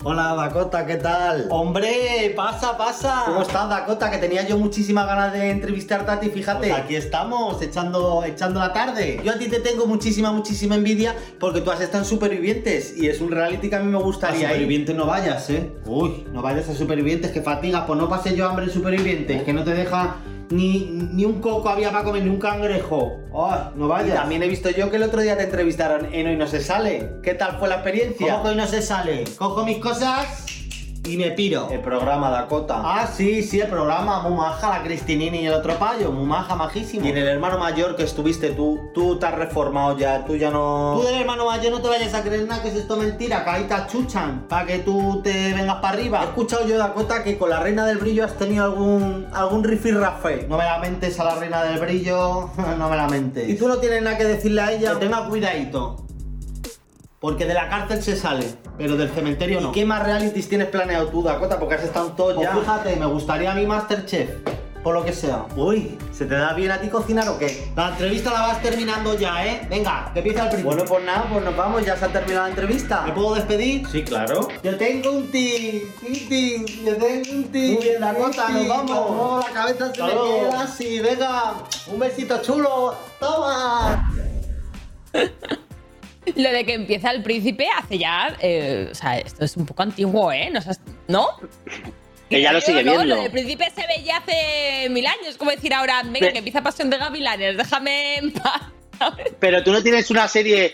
Hola, 0.03 0.35
Dakota, 0.35 0.85
¿qué 0.85 0.95
tal? 0.95 1.47
Hombre, 1.49 2.31
pasa, 2.35 2.77
pasa. 2.77 3.23
¿Cómo 3.25 3.41
estás, 3.41 3.67
Dakota? 3.67 4.11
Que 4.11 4.19
tenía 4.19 4.47
yo 4.47 4.57
muchísimas 4.57 5.07
ganas 5.07 5.33
de 5.33 5.49
entrevistarte 5.49 6.11
a 6.11 6.19
ti, 6.19 6.29
fíjate. 6.29 6.67
Pues 6.69 6.79
aquí 6.79 6.95
estamos, 6.95 7.59
echando, 7.63 8.23
echando 8.23 8.59
la 8.59 8.71
tarde. 8.71 9.19
Yo 9.23 9.31
a 9.33 9.37
ti 9.39 9.47
te 9.47 9.59
tengo 9.59 9.87
muchísima, 9.87 10.31
muchísima 10.31 10.75
envidia 10.75 11.15
porque 11.39 11.61
tú 11.61 11.71
has 11.71 11.81
estado 11.81 12.03
en 12.03 12.09
Supervivientes 12.09 12.95
y 12.95 13.07
es 13.07 13.19
un 13.21 13.31
reality 13.31 13.69
que 13.69 13.75
a 13.75 13.79
mí 13.79 13.91
me 13.91 13.97
A 13.97 14.01
gustaría. 14.01 14.41
ir. 14.41 14.45
supervivientes 14.47 14.95
no 14.95 15.07
vayas, 15.07 15.49
¿eh? 15.49 15.71
Uy, 15.85 16.25
no 16.31 16.41
vayas 16.43 16.69
a 16.69 16.75
Supervivientes, 16.75 17.31
que 17.31 17.41
fatigas. 17.41 17.83
Pues 17.87 17.99
no 17.99 18.07
pase 18.07 18.35
yo 18.35 18.47
hambre 18.47 18.65
en 18.65 18.71
Supervivientes, 18.71 19.41
que 19.43 19.51
no 19.51 19.63
te 19.63 19.73
deja 19.73 20.15
ni, 20.49 20.85
ni 21.13 21.25
un 21.25 21.41
coco 21.41 21.69
había 21.69 21.91
para 21.91 22.03
comer, 22.03 22.23
ni 22.23 22.29
un 22.29 22.39
cangrejo. 22.39 23.17
Ay, 23.35 23.71
no 23.75 23.85
Y 23.85 23.89
vayas. 23.89 24.15
también 24.15 24.43
he 24.43 24.47
visto 24.47 24.69
yo 24.69 24.89
que 24.89 24.95
el 24.97 25.03
otro 25.03 25.21
día 25.21 25.37
te 25.37 25.43
entrevistaron 25.43 26.13
en 26.13 26.27
Hoy 26.27 26.35
No 26.37 26.47
Se 26.47 26.61
Sale. 26.61 27.09
¿Qué 27.23 27.33
tal 27.33 27.57
fue 27.59 27.67
la 27.67 27.75
experiencia? 27.75 28.31
¿Cómo 28.31 28.43
que 28.43 28.49
hoy 28.49 28.55
no 28.55 28.67
se 28.67 28.81
sale? 28.81 29.23
Cojo 29.37 29.65
mis 29.65 29.77
cosas 29.79 30.45
y 31.07 31.17
me 31.17 31.31
piro. 31.31 31.69
El 31.71 31.79
programa 31.81 32.29
Dakota. 32.29 32.81
Ah, 32.83 33.07
sí, 33.07 33.43
sí, 33.43 33.59
el 33.59 33.67
programa, 33.67 34.21
muy 34.21 34.33
maja, 34.37 34.69
la 34.69 34.83
Cristinini 34.83 35.39
y 35.39 35.47
el 35.47 35.53
otro 35.53 35.73
payo, 35.75 36.11
muy 36.11 36.25
maja, 36.25 36.55
majísimo. 36.55 37.05
Y 37.05 37.09
en 37.09 37.17
el 37.17 37.27
hermano 37.27 37.57
mayor 37.57 37.95
que 37.95 38.03
estuviste 38.03 38.51
tú, 38.51 38.89
tú 38.93 39.17
te 39.17 39.25
has 39.25 39.35
reformado 39.35 39.97
ya, 39.97 40.25
tú 40.25 40.35
ya 40.35 40.49
no... 40.51 40.99
Tú 40.99 41.07
del 41.07 41.21
hermano 41.21 41.45
mayor 41.45 41.71
no 41.71 41.81
te 41.81 41.87
vayas 41.87 42.13
a 42.13 42.23
creer 42.23 42.47
nada 42.47 42.61
que 42.61 42.69
es 42.69 42.75
esto 42.75 42.97
mentira, 42.97 43.43
que 43.43 43.49
ahí 43.49 43.63
te 43.63 43.73
achuchan 43.73 44.45
para 44.47 44.65
que 44.65 44.79
tú 44.79 45.21
te 45.23 45.53
vengas 45.53 45.75
para 45.77 45.97
He 45.97 45.99
arriba. 46.01 46.23
escuchado 46.23 46.67
yo, 46.67 46.77
Dakota, 46.77 47.23
que 47.23 47.37
con 47.37 47.49
la 47.49 47.59
Reina 47.59 47.85
del 47.85 47.97
Brillo 47.97 48.25
has 48.25 48.37
tenido 48.37 48.65
algún, 48.65 49.27
algún 49.33 49.63
rifirrafe. 49.63 50.45
No 50.49 50.57
me 50.57 50.63
la 50.65 50.79
mentes 50.79 51.19
a 51.19 51.23
la 51.23 51.35
reina 51.35 51.63
del 51.63 51.79
brillo, 51.79 52.49
no 52.77 52.89
me 52.89 52.95
la 52.95 53.07
mentes. 53.07 53.47
Y 53.49 53.55
tú 53.55 53.67
no 53.67 53.77
tienes 53.77 54.01
nada 54.03 54.17
que 54.17 54.25
decirle 54.25 54.61
a 54.61 54.71
ella. 54.71 54.93
Que 54.93 54.97
tenga 55.05 55.27
cuidadito. 55.27 56.06
Porque 57.19 57.45
de 57.45 57.55
la 57.55 57.67
cárcel 57.67 58.03
se 58.03 58.15
sale, 58.15 58.45
pero 58.77 58.95
del 58.95 59.09
cementerio 59.09 59.59
no. 59.59 59.69
¿Y 59.69 59.71
qué 59.71 59.85
más 59.85 60.03
realities 60.03 60.47
tienes 60.47 60.67
planeado 60.67 61.07
tú, 61.07 61.23
Dakota? 61.23 61.57
Porque 61.57 61.75
has 61.75 61.83
estado 61.83 62.09
en 62.09 62.15
todos 62.15 62.35
Pues 62.35 62.47
ya. 62.47 62.55
fíjate, 62.55 62.95
me 62.95 63.07
gustaría 63.07 63.51
a 63.51 63.55
mi 63.55 63.65
Masterchef, 63.65 64.29
por 64.83 64.93
lo 64.93 65.03
que 65.03 65.13
sea. 65.13 65.47
Uy, 65.55 65.97
¿se 66.13 66.25
te 66.27 66.35
da 66.35 66.53
bien 66.53 66.69
a 66.69 66.79
ti 66.79 66.89
cocinar 66.89 67.27
o 67.29 67.39
qué? 67.39 67.71
La 67.75 67.89
entrevista 67.89 68.31
la 68.31 68.41
vas 68.41 68.61
terminando 68.61 69.17
ya, 69.17 69.43
¿eh? 69.47 69.65
Venga, 69.67 70.11
que 70.13 70.19
empieza 70.19 70.43
el 70.43 70.49
principio. 70.49 70.75
Bueno, 70.75 70.85
pues 70.87 71.05
nada, 71.05 71.25
pues 71.31 71.43
nos 71.43 71.57
vamos, 71.57 71.83
ya 71.83 71.97
se 71.97 72.05
ha 72.05 72.09
terminado 72.09 72.43
la 72.43 72.49
entrevista. 72.51 73.01
¿Me 73.07 73.13
puedo 73.13 73.33
despedir? 73.33 73.87
Sí, 73.87 74.03
claro. 74.03 74.47
Yo 74.63 74.77
tengo 74.77 75.11
un 75.13 75.31
tic, 75.31 75.85
un 76.03 76.13
tic, 76.29 76.67
yo 76.85 76.95
tengo 76.97 77.31
un 77.31 77.43
tic. 77.45 77.73
Muy 77.73 77.83
bien, 77.83 77.99
Dakota, 77.99 78.49
nos 78.49 78.67
vamos. 78.67 79.11
No, 79.11 79.39
la 79.39 79.53
cabeza 79.53 79.91
se 79.91 80.03
Hasta 80.03 80.15
me 80.23 80.39
queda 80.39 80.61
así, 80.61 80.99
venga. 80.99 81.53
Un 81.87 81.97
besito 81.99 82.39
chulo. 82.43 82.93
Toma. 83.19 84.07
Lo 86.35 86.51
de 86.51 86.65
que 86.65 86.73
empieza 86.73 87.11
el 87.11 87.23
príncipe 87.23 87.67
hace 87.77 87.97
ya. 87.97 88.35
eh, 88.41 88.89
o 88.91 88.95
sea, 88.95 89.17
esto 89.17 89.45
es 89.45 89.55
un 89.57 89.65
poco 89.65 89.83
antiguo, 89.83 90.31
¿eh? 90.31 90.51
¿No? 91.07 91.27
Ella 92.29 92.51
lo 92.51 92.61
sigue 92.61 92.83
¿no? 92.83 92.91
viendo. 92.91 93.15
Lo 93.15 93.21
del 93.21 93.31
príncipe 93.31 93.71
se 93.73 93.87
veía 93.87 94.17
hace 94.17 94.89
mil 94.89 95.05
años. 95.07 95.37
Como 95.37 95.51
decir 95.51 95.73
ahora, 95.73 96.01
venga, 96.03 96.31
que 96.31 96.39
empieza 96.39 96.61
Pasión 96.61 96.89
de 96.89 96.97
Gavilanes, 96.97 97.57
déjame 97.57 98.17
en 98.17 98.31
paz. 98.33 98.61
Pero 99.39 99.63
tú 99.63 99.71
no 99.71 99.83
tienes 99.83 100.09
una 100.09 100.27
serie 100.27 100.73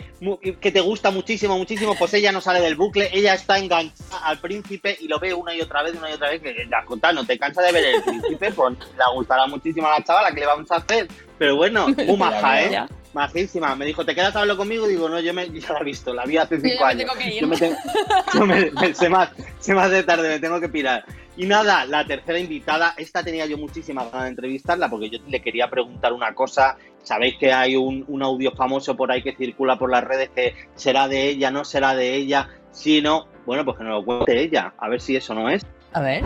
que 0.61 0.71
te 0.71 0.79
gusta 0.79 1.11
muchísimo, 1.11 1.57
muchísimo, 1.57 1.93
pues 1.95 2.13
ella 2.13 2.31
no 2.31 2.39
sale 2.39 2.61
del 2.61 2.75
bucle, 2.75 3.09
ella 3.11 3.33
está 3.33 3.57
enganchada 3.57 4.17
al 4.23 4.39
príncipe 4.39 4.97
y 5.01 5.09
lo 5.09 5.19
ve 5.19 5.33
una 5.33 5.53
y 5.53 5.59
otra 5.59 5.83
vez, 5.83 5.93
una 5.95 6.09
y 6.09 6.13
otra 6.13 6.29
vez, 6.29 6.41
que 6.41 6.55
Dakota 6.69 7.11
no 7.11 7.25
te 7.25 7.37
cansa 7.37 7.61
de 7.61 7.73
ver 7.73 7.83
el 7.83 8.01
príncipe, 8.01 8.51
pues 8.53 8.77
le 8.77 9.13
gustará 9.13 9.45
muchísimo 9.47 9.87
a 9.87 9.99
la 9.99 10.05
chavala, 10.05 10.31
que 10.31 10.39
le 10.39 10.45
vamos 10.45 10.71
a 10.71 10.77
hacer? 10.77 11.09
Pero 11.37 11.57
bueno, 11.57 11.87
muy 12.07 12.15
maja, 12.15 12.69
Ya, 12.69 12.85
¿eh? 12.85 12.87
Majísima. 13.13 13.75
Me 13.75 13.85
dijo, 13.85 14.05
¿te 14.05 14.13
quedas 14.15 14.35
a 14.35 14.39
hablarlo 14.41 14.57
conmigo? 14.57 14.87
Digo, 14.87 15.07
no, 15.09 15.19
yo 15.19 15.33
me, 15.33 15.49
ya 15.49 15.73
la 15.73 15.79
he 15.79 15.83
visto, 15.83 16.13
la 16.13 16.25
vi 16.25 16.37
hace 16.37 16.59
cinco 16.59 16.83
me 16.83 16.89
años. 16.91 16.97
tengo 16.97 17.13
que 17.13 17.35
ir. 17.35 17.41
Yo 17.41 17.47
me 17.47 17.57
tengo- 17.57 17.77
yo 18.33 18.45
me- 18.45 18.71
me- 18.71 18.93
se, 18.95 19.09
me, 19.09 19.17
se 19.59 19.73
me 19.73 19.81
hace 19.81 20.03
tarde, 20.03 20.29
me 20.29 20.39
tengo 20.39 20.59
que 20.59 20.69
pirar. 20.69 21.05
Y 21.35 21.45
nada, 21.47 21.85
la 21.85 22.05
tercera 22.05 22.37
invitada, 22.37 22.93
esta 22.97 23.23
tenía 23.23 23.45
yo 23.47 23.57
muchísimas 23.57 24.05
ganas 24.11 24.25
de 24.25 24.29
entrevistarla 24.29 24.87
porque 24.89 25.09
yo 25.09 25.19
le 25.27 25.41
quería 25.41 25.69
preguntar 25.69 26.13
una 26.13 26.33
cosa. 26.35 26.77
Sabéis 27.01 27.37
que 27.37 27.51
hay 27.51 27.75
un, 27.75 28.05
un 28.07 28.23
audio 28.23 28.51
famoso 28.51 28.95
por 28.95 29.11
ahí 29.11 29.21
que 29.23 29.35
circula 29.35 29.77
por 29.77 29.89
las 29.91 30.03
redes 30.03 30.29
que 30.35 30.55
será 30.75 31.07
de 31.07 31.27
ella, 31.29 31.49
no 31.51 31.65
será 31.65 31.95
de 31.95 32.15
ella. 32.15 32.49
Si 32.71 33.01
no, 33.01 33.27
bueno, 33.45 33.65
pues 33.65 33.77
que 33.77 33.83
nos 33.83 33.93
lo 33.99 34.05
cuente 34.05 34.39
ella, 34.39 34.73
a 34.77 34.89
ver 34.89 35.01
si 35.01 35.15
eso 35.15 35.33
no 35.33 35.49
es. 35.49 35.65
A 35.93 36.01
ver. 36.01 36.23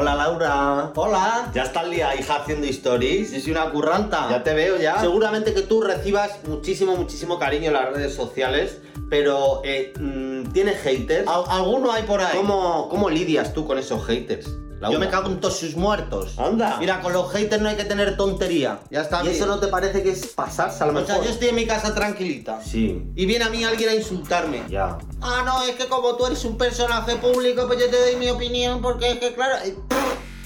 Hola, 0.00 0.14
Laura. 0.14 0.92
Hola. 0.94 1.50
¿Ya 1.52 1.64
estás 1.64 1.88
liada, 1.88 2.14
hija, 2.14 2.36
haciendo 2.36 2.68
stories? 2.68 3.32
Yo 3.32 3.40
soy 3.40 3.50
una 3.50 3.68
curranta. 3.72 4.28
Ya 4.30 4.44
te 4.44 4.54
veo 4.54 4.76
ya. 4.76 5.00
Seguramente 5.00 5.52
que 5.52 5.62
tú 5.62 5.80
recibas 5.80 6.38
muchísimo, 6.46 6.94
muchísimo 6.94 7.36
cariño 7.40 7.66
en 7.66 7.72
las 7.72 7.92
redes 7.92 8.14
sociales 8.14 8.78
pero 9.10 9.62
eh, 9.64 9.94
mm, 9.98 10.52
¿tienes 10.52 10.76
haters? 10.82 11.26
Al- 11.26 11.44
¿Alguno 11.48 11.90
hay 11.90 12.02
por 12.04 12.20
ahí? 12.20 12.36
¿Cómo, 12.36 12.88
¿Cómo 12.90 13.10
lidias 13.10 13.54
tú 13.54 13.66
con 13.66 13.78
esos 13.78 14.04
haters? 14.06 14.54
La 14.80 14.90
Yo 14.92 14.98
me 15.00 15.08
cago 15.08 15.28
en 15.28 15.40
todos 15.40 15.56
sus 15.58 15.74
muertos. 15.76 16.38
Anda. 16.38 16.76
Mira, 16.78 17.00
con 17.00 17.12
los 17.12 17.32
haters 17.32 17.60
no 17.60 17.68
hay 17.68 17.76
que 17.76 17.84
tener 17.84 18.16
tontería. 18.16 18.78
Ya 18.90 19.00
está 19.02 19.20
¿Y 19.20 19.22
bien. 19.24 19.34
eso 19.34 19.46
no 19.46 19.58
te 19.58 19.66
parece 19.66 20.02
que 20.04 20.10
es 20.10 20.26
pasarse 20.28 20.84
a 20.84 20.86
lo 20.86 20.92
O 20.92 20.94
mejor? 20.94 21.08
sea, 21.08 21.24
yo 21.24 21.30
estoy 21.30 21.48
en 21.48 21.56
mi 21.56 21.66
casa 21.66 21.92
tranquilita. 21.94 22.60
Sí. 22.62 23.02
Y 23.16 23.26
viene 23.26 23.44
a 23.44 23.48
mí 23.50 23.64
alguien 23.64 23.90
a 23.90 23.94
insultarme. 23.94 24.62
Ya. 24.68 24.96
Ah, 25.20 25.42
no, 25.44 25.62
es 25.64 25.74
que 25.74 25.86
como 25.86 26.14
tú 26.16 26.26
eres 26.26 26.44
un 26.44 26.56
personaje 26.56 27.16
público, 27.16 27.66
pues 27.66 27.80
yo 27.80 27.90
te 27.90 28.00
doy 28.00 28.16
mi 28.16 28.28
opinión, 28.30 28.80
porque 28.80 29.10
es 29.12 29.18
que, 29.18 29.34
claro. 29.34 29.56
eh, 29.64 29.74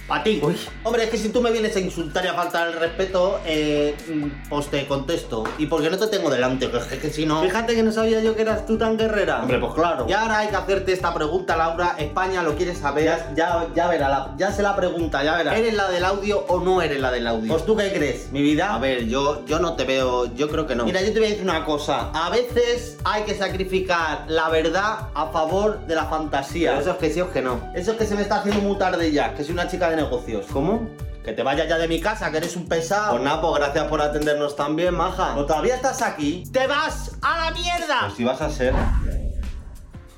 A 0.08 0.22
ti. 0.22 0.42
Hombre, 0.84 1.04
es 1.04 1.10
que 1.10 1.16
si 1.16 1.30
tú 1.30 1.40
me 1.40 1.50
vienes 1.50 1.74
a 1.76 1.80
insultar 1.80 2.24
y 2.24 2.28
a 2.28 2.34
faltar 2.34 2.68
el 2.68 2.74
respeto, 2.78 3.40
eh, 3.46 3.94
mm, 4.08 4.48
pues 4.50 4.66
te 4.66 4.86
contesto. 4.86 5.44
¿Y 5.58 5.66
por 5.66 5.80
qué 5.80 5.88
no 5.88 5.96
te 5.98 6.06
tengo 6.08 6.28
delante? 6.28 6.70
Que, 6.70 6.76
es 6.76 6.84
que 7.00 7.10
si 7.10 7.24
no. 7.24 7.40
Fíjate 7.42 7.74
que 7.74 7.82
no 7.82 7.92
sabía 7.92 8.20
yo 8.20 8.34
que 8.36 8.42
eras 8.42 8.66
tú 8.66 8.76
tan 8.76 8.98
guerrera. 8.98 9.40
Hombre, 9.40 9.58
pues 9.58 9.72
claro. 9.72 10.04
Y 10.08 10.12
ahora 10.12 10.38
hay 10.40 10.48
que 10.48 10.56
hacerte 10.56 10.92
esta 10.92 11.14
pregunta, 11.14 11.56
Laura. 11.56 11.94
España 11.98 12.42
lo 12.42 12.56
quiere 12.56 12.74
saber. 12.74 13.04
Ya, 13.04 13.32
ya, 13.34 13.66
ya 13.74 13.88
verá, 13.88 14.08
la- 14.10 14.34
ya 14.36 14.52
se 14.52 14.62
la 14.62 14.76
pregunta, 14.76 15.22
ya 15.24 15.36
verás. 15.36 15.56
¿Eres 15.56 15.72
la 15.74 15.88
del 15.88 16.04
audio 16.04 16.44
o 16.48 16.60
no 16.60 16.82
eres 16.82 17.00
la 17.00 17.10
del 17.10 17.26
audio? 17.26 17.48
Pues 17.50 17.64
tú 17.64 17.74
qué 17.76 17.90
crees, 17.92 18.30
mi 18.32 18.42
vida. 18.42 18.74
A 18.74 18.78
ver, 18.78 19.06
yo, 19.06 19.46
yo 19.46 19.60
no 19.60 19.76
te 19.76 19.84
veo, 19.84 20.26
yo 20.34 20.48
creo 20.50 20.66
que 20.66 20.74
no. 20.74 20.84
Mira, 20.84 21.00
yo 21.00 21.12
te 21.12 21.20
voy 21.20 21.28
a 21.28 21.30
decir 21.30 21.44
una 21.44 21.64
cosa. 21.64 22.10
a 22.12 22.28
veces 22.28 22.98
hay 23.04 23.22
que 23.22 23.34
sacrificar 23.34 24.24
la 24.28 24.48
verdad 24.50 25.08
a 25.14 25.26
favor 25.28 25.86
de 25.86 25.94
la 25.94 26.04
fantasía. 26.06 26.70
Pero 26.72 26.82
eso 26.82 26.90
es 26.90 26.96
que 26.98 27.10
sí 27.14 27.20
o 27.20 27.32
que 27.32 27.40
no. 27.40 27.70
Eso 27.74 27.92
es 27.92 27.96
que 27.96 28.04
se 28.04 28.14
me 28.14 28.22
está 28.22 28.36
haciendo 28.40 28.60
muy 28.60 28.76
tarde 28.78 29.10
ya, 29.10 29.32
que 29.34 29.42
soy 29.44 29.52
una 29.54 29.68
chica 29.68 29.88
de 29.96 30.02
negocios. 30.02 30.46
¿Cómo? 30.52 30.88
Que 31.24 31.32
te 31.32 31.42
vayas 31.42 31.68
ya 31.68 31.78
de 31.78 31.86
mi 31.86 32.00
casa, 32.00 32.30
que 32.30 32.38
eres 32.38 32.56
un 32.56 32.68
pesado. 32.68 33.12
Pues 33.12 33.22
nada, 33.22 33.40
pues 33.40 33.54
gracias 33.54 33.86
por 33.86 34.00
atendernos 34.00 34.56
también, 34.56 34.94
maja. 34.94 35.36
¿O 35.36 35.46
todavía 35.46 35.76
estás 35.76 36.02
aquí? 36.02 36.44
¡Te 36.52 36.66
vas 36.66 37.16
a 37.22 37.44
la 37.44 37.50
mierda! 37.52 38.00
Pues 38.02 38.14
si 38.14 38.24
vas 38.24 38.40
a 38.40 38.50
ser. 38.50 38.74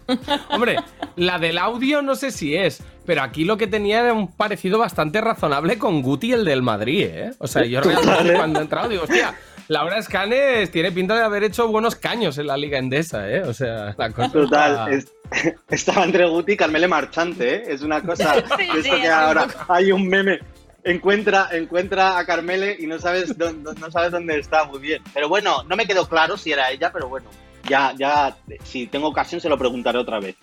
Hombre, 0.51 0.77
la 1.17 1.39
del 1.39 1.59
audio 1.59 2.03
no 2.03 2.15
sé 2.15 2.31
si 2.31 2.57
es, 2.57 2.83
pero 3.07 3.23
aquí 3.23 3.45
lo 3.45 3.57
que 3.57 3.67
tenía 3.67 4.01
era 4.01 4.13
un 4.13 4.29
parecido 4.29 4.79
bastante 4.79 5.21
razonable 5.21 5.79
con 5.79 6.03
Guti, 6.03 6.33
el 6.33 6.45
del 6.45 6.63
Madrid, 6.63 7.07
¿eh? 7.11 7.31
O 7.39 7.47
sea, 7.47 7.65
yo 7.65 7.81
realmente 7.83 8.35
cuando 8.35 8.61
he 8.61 8.63
entrado 8.63 8.89
digo, 8.89 9.05
hostia, 9.05 9.35
Laura 9.69 9.99
Escanes 9.99 10.71
tiene 10.71 10.93
pinta 10.93 11.15
de 11.15 11.23
haber 11.23 11.43
hecho 11.45 11.69
buenos 11.69 11.97
caños 11.97 12.37
en 12.39 12.47
la 12.49 12.57
Liga 12.57 12.79
Endesa, 12.79 13.31
¿eh? 13.31 13.43
O 13.43 13.55
sea, 13.55 13.95
la 13.97 14.11
cosa 14.11 14.31
Total, 14.31 14.93
está- 14.93 15.11
es- 15.31 15.55
estaba 15.71 16.05
entre 16.05 16.27
Guti 16.27 16.53
y 16.53 16.57
Carmele 16.57 16.87
Marchante, 16.87 17.55
¿eh? 17.57 17.63
Es 17.69 17.83
una 17.83 18.03
cosa. 18.03 18.35
Sí, 18.57 18.57
de 18.57 18.65
esto 18.65 18.83
sí, 18.83 18.91
que 18.91 19.05
es 19.07 19.11
ahora 19.11 19.45
un 19.45 19.51
hay 19.69 19.93
un 19.93 20.07
meme. 20.07 20.39
Encuentra, 20.87 21.49
encuentra 21.53 22.19
a 22.19 22.27
Carmele 22.27 22.77
y 22.79 22.87
no 22.87 22.99
sabes, 22.99 23.39
dónde, 23.39 23.71
no 23.81 23.91
sabes 23.91 24.11
dónde 24.13 24.39
está 24.39 24.65
muy 24.65 24.81
bien. 24.81 25.03
Pero 25.15 25.31
bueno, 25.31 25.63
no 25.65 25.77
me 25.77 25.87
quedó 25.87 26.07
claro 26.07 26.37
si 26.37 26.53
era 26.53 26.71
ella, 26.71 26.93
pero 26.93 27.09
bueno, 27.09 27.31
ya, 27.67 27.95
ya, 27.97 28.37
si 28.65 28.87
tengo 28.87 29.09
ocasión 29.09 29.41
se 29.41 29.49
lo 29.49 29.57
preguntaré 29.57 29.97
otra 29.97 30.21
vez. 30.21 30.37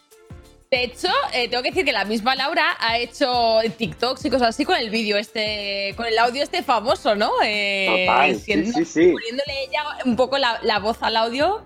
De 0.71 0.86
hecho, 0.86 1.10
eh, 1.34 1.49
tengo 1.49 1.62
que 1.63 1.71
decir 1.71 1.84
que 1.84 1.91
la 1.91 2.05
misma 2.05 2.34
Laura 2.34 2.77
ha 2.79 2.97
hecho 2.97 3.60
TikToks 3.77 4.23
y 4.23 4.29
cosas 4.29 4.47
así 4.49 4.63
con 4.63 4.77
el 4.77 4.89
vídeo 4.89 5.17
este, 5.17 5.93
con 5.97 6.05
el 6.05 6.17
audio 6.17 6.41
este 6.41 6.63
famoso, 6.63 7.13
¿no? 7.13 7.29
Eh, 7.43 8.05
Total, 8.07 8.36
sí, 8.36 8.41
siendo- 8.41 8.71
sí, 8.79 8.86
sí. 8.86 9.12
Poniéndole 9.12 9.63
ella 9.67 9.84
un 10.05 10.15
poco 10.15 10.38
la, 10.38 10.60
la 10.63 10.79
voz 10.79 10.99
al 11.03 11.17
audio, 11.17 11.65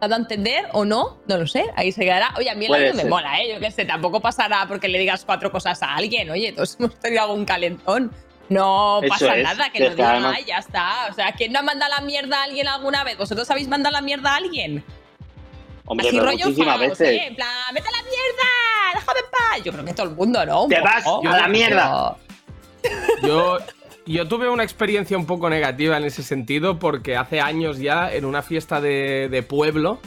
dando 0.00 0.14
a 0.14 0.18
entender 0.20 0.68
o 0.72 0.84
no, 0.84 1.18
no 1.26 1.36
lo 1.36 1.48
sé, 1.48 1.64
ahí 1.74 1.90
se 1.90 2.02
quedará. 2.02 2.32
Oye, 2.36 2.48
a 2.48 2.54
mí 2.54 2.66
el 2.66 2.68
Puede 2.68 2.82
audio 2.90 2.94
me 2.94 3.00
ser. 3.02 3.10
mola, 3.10 3.40
¿eh? 3.40 3.52
Yo 3.54 3.58
qué 3.58 3.72
sé, 3.72 3.84
tampoco 3.84 4.20
pasará 4.20 4.66
porque 4.68 4.86
le 4.86 5.00
digas 5.00 5.24
cuatro 5.24 5.50
cosas 5.50 5.82
a 5.82 5.96
alguien. 5.96 6.30
Oye, 6.30 6.52
todos 6.52 6.76
hemos 6.78 6.94
tenido 7.00 7.22
algún 7.24 7.44
calentón. 7.44 8.12
No 8.50 9.00
Eso 9.02 9.08
pasa 9.08 9.36
es, 9.36 9.42
nada, 9.42 9.64
que 9.70 9.78
que 9.78 9.84
lo 9.88 9.96
diga 9.96 10.12
además- 10.12 10.38
ya 10.46 10.58
está. 10.58 11.08
O 11.10 11.12
sea, 11.14 11.32
¿quién 11.32 11.50
no 11.52 11.58
ha 11.58 11.62
mandado 11.62 11.92
la 11.92 12.02
mierda 12.02 12.38
a 12.40 12.44
alguien 12.44 12.68
alguna 12.68 13.02
vez? 13.02 13.18
¿Vosotros 13.18 13.50
habéis 13.50 13.66
mandado 13.66 13.92
la 13.94 14.00
mierda 14.00 14.30
a 14.34 14.36
alguien? 14.36 14.84
Hombre, 15.88 16.08
Así 16.08 16.16
pero 16.16 16.30
rollo 16.30 16.44
muchísimas 16.46 16.80
veces. 16.80 17.00
¿eh? 17.08 17.26
En 17.28 17.34
plan, 17.34 17.48
¡vete 17.74 17.88
a 17.88 17.92
la 17.92 18.02
mierda! 18.02 18.94
¡Déjame 18.94 19.18
en 19.20 19.30
paz! 19.30 19.64
Yo 19.64 19.72
creo 19.72 19.84
que 19.84 19.94
todo 19.94 20.08
el 20.08 20.14
mundo, 20.14 20.46
¿no? 20.46 20.66
¡Te 20.68 20.80
vas 20.80 21.02
poco. 21.04 21.28
a 21.28 21.36
la 21.38 21.48
mierda! 21.48 22.16
Yo, 23.22 23.58
yo 24.06 24.28
tuve 24.28 24.48
una 24.48 24.62
experiencia 24.62 25.16
un 25.16 25.26
poco 25.26 25.50
negativa 25.50 25.96
en 25.96 26.04
ese 26.04 26.22
sentido 26.22 26.78
porque 26.78 27.16
hace 27.16 27.40
años 27.40 27.78
ya, 27.78 28.12
en 28.12 28.24
una 28.24 28.42
fiesta 28.42 28.80
de, 28.80 29.28
de 29.30 29.42
pueblo, 29.42 29.98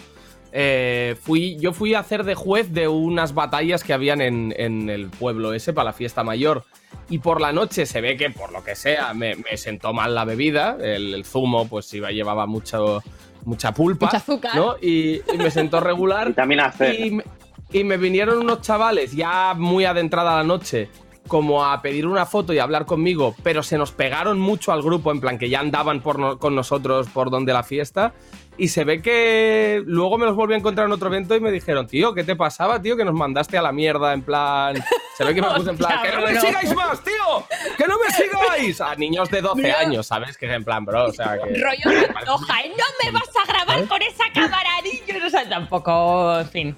eh, 0.53 1.15
fui, 1.21 1.57
yo 1.59 1.73
fui 1.73 1.93
a 1.93 1.99
hacer 1.99 2.23
de 2.23 2.35
juez 2.35 2.73
de 2.73 2.87
unas 2.87 3.33
batallas 3.33 3.83
que 3.83 3.93
habían 3.93 4.21
en, 4.21 4.53
en 4.57 4.89
el 4.89 5.09
pueblo 5.09 5.53
ese 5.53 5.73
para 5.73 5.85
la 5.85 5.93
fiesta 5.93 6.23
mayor. 6.23 6.63
Y 7.09 7.19
por 7.19 7.41
la 7.41 7.51
noche 7.51 7.85
se 7.85 8.01
ve 8.01 8.15
que, 8.17 8.29
por 8.29 8.51
lo 8.51 8.63
que 8.63 8.75
sea, 8.75 9.13
me, 9.13 9.35
me 9.35 9.57
sentó 9.57 9.93
mal 9.93 10.15
la 10.15 10.25
bebida. 10.25 10.77
El, 10.79 11.13
el 11.13 11.25
zumo, 11.25 11.67
pues 11.67 11.93
iba, 11.93 12.11
llevaba 12.11 12.45
mucho, 12.45 13.03
mucha 13.45 13.73
pulpa. 13.73 14.05
Mucha 14.07 14.17
azúcar. 14.17 14.55
¿no? 14.55 14.75
Y, 14.81 15.21
y 15.33 15.37
me 15.37 15.49
sentó 15.51 15.79
regular. 15.79 16.27
Vitamina 16.29 16.71
C. 16.71 16.93
Y, 16.95 17.11
me- 17.11 17.23
y 17.71 17.83
me 17.83 17.97
vinieron 17.97 18.39
unos 18.39 18.61
chavales 18.61 19.13
ya 19.13 19.53
muy 19.57 19.85
adentrada 19.85 20.35
la 20.37 20.43
noche 20.43 20.89
como 21.27 21.63
a 21.63 21.81
pedir 21.81 22.05
una 22.07 22.25
foto 22.25 22.51
y 22.51 22.59
hablar 22.59 22.85
conmigo, 22.85 23.35
pero 23.43 23.63
se 23.63 23.77
nos 23.77 23.91
pegaron 23.93 24.37
mucho 24.39 24.73
al 24.73 24.81
grupo, 24.81 25.11
en 25.11 25.21
plan 25.21 25.37
que 25.37 25.49
ya 25.49 25.61
andaban 25.61 26.01
por 26.01 26.19
no- 26.19 26.37
con 26.39 26.55
nosotros 26.55 27.07
por 27.13 27.29
donde 27.29 27.53
la 27.53 27.63
fiesta. 27.63 28.13
Y 28.57 28.67
se 28.67 28.83
ve 28.83 29.01
que 29.01 29.81
luego 29.85 30.17
me 30.17 30.25
los 30.25 30.35
volví 30.35 30.53
a 30.53 30.57
encontrar 30.57 30.85
en 30.85 30.93
otro 30.93 31.07
evento 31.07 31.35
y 31.35 31.39
me 31.39 31.51
dijeron, 31.51 31.87
tío, 31.87 32.13
¿qué 32.13 32.23
te 32.23 32.35
pasaba, 32.35 32.81
tío? 32.81 32.95
Que 32.97 33.05
nos 33.05 33.13
mandaste 33.13 33.57
a 33.57 33.61
la 33.61 33.71
mierda, 33.71 34.13
en 34.13 34.21
plan... 34.21 34.75
Se 35.17 35.23
ve 35.23 35.33
que 35.33 35.41
me 35.41 35.49
puse 35.49 35.69
en 35.71 35.77
plan, 35.77 36.01
¡que 36.03 36.11
no 36.11 36.21
me 36.21 36.39
sigáis 36.39 36.75
más, 36.75 37.01
tío! 37.03 37.45
¡Que 37.77 37.87
no 37.87 37.95
me 37.97 38.11
sigáis! 38.13 38.81
A 38.81 38.95
niños 38.95 39.29
de 39.31 39.41
12 39.41 39.61
Bro. 39.61 39.77
años, 39.77 40.05
¿sabes? 40.07 40.37
Que 40.37 40.45
es 40.47 40.51
en 40.51 40.63
plan, 40.63 40.83
bro, 40.85 41.05
o 41.05 41.11
sea, 41.13 41.37
que... 41.41 41.59
Rollo 41.59 42.07
Pantoja. 42.13 42.55
No 42.77 42.85
me 43.03 43.11
vas 43.11 43.29
a 43.41 43.47
grabar 43.51 43.87
con 43.87 44.01
esa 44.01 44.25
cámara, 44.33 44.69
niño. 44.83 45.25
O 45.25 45.29
sea, 45.29 45.47
tampoco, 45.49 46.39
en 46.39 46.49
fin. 46.49 46.75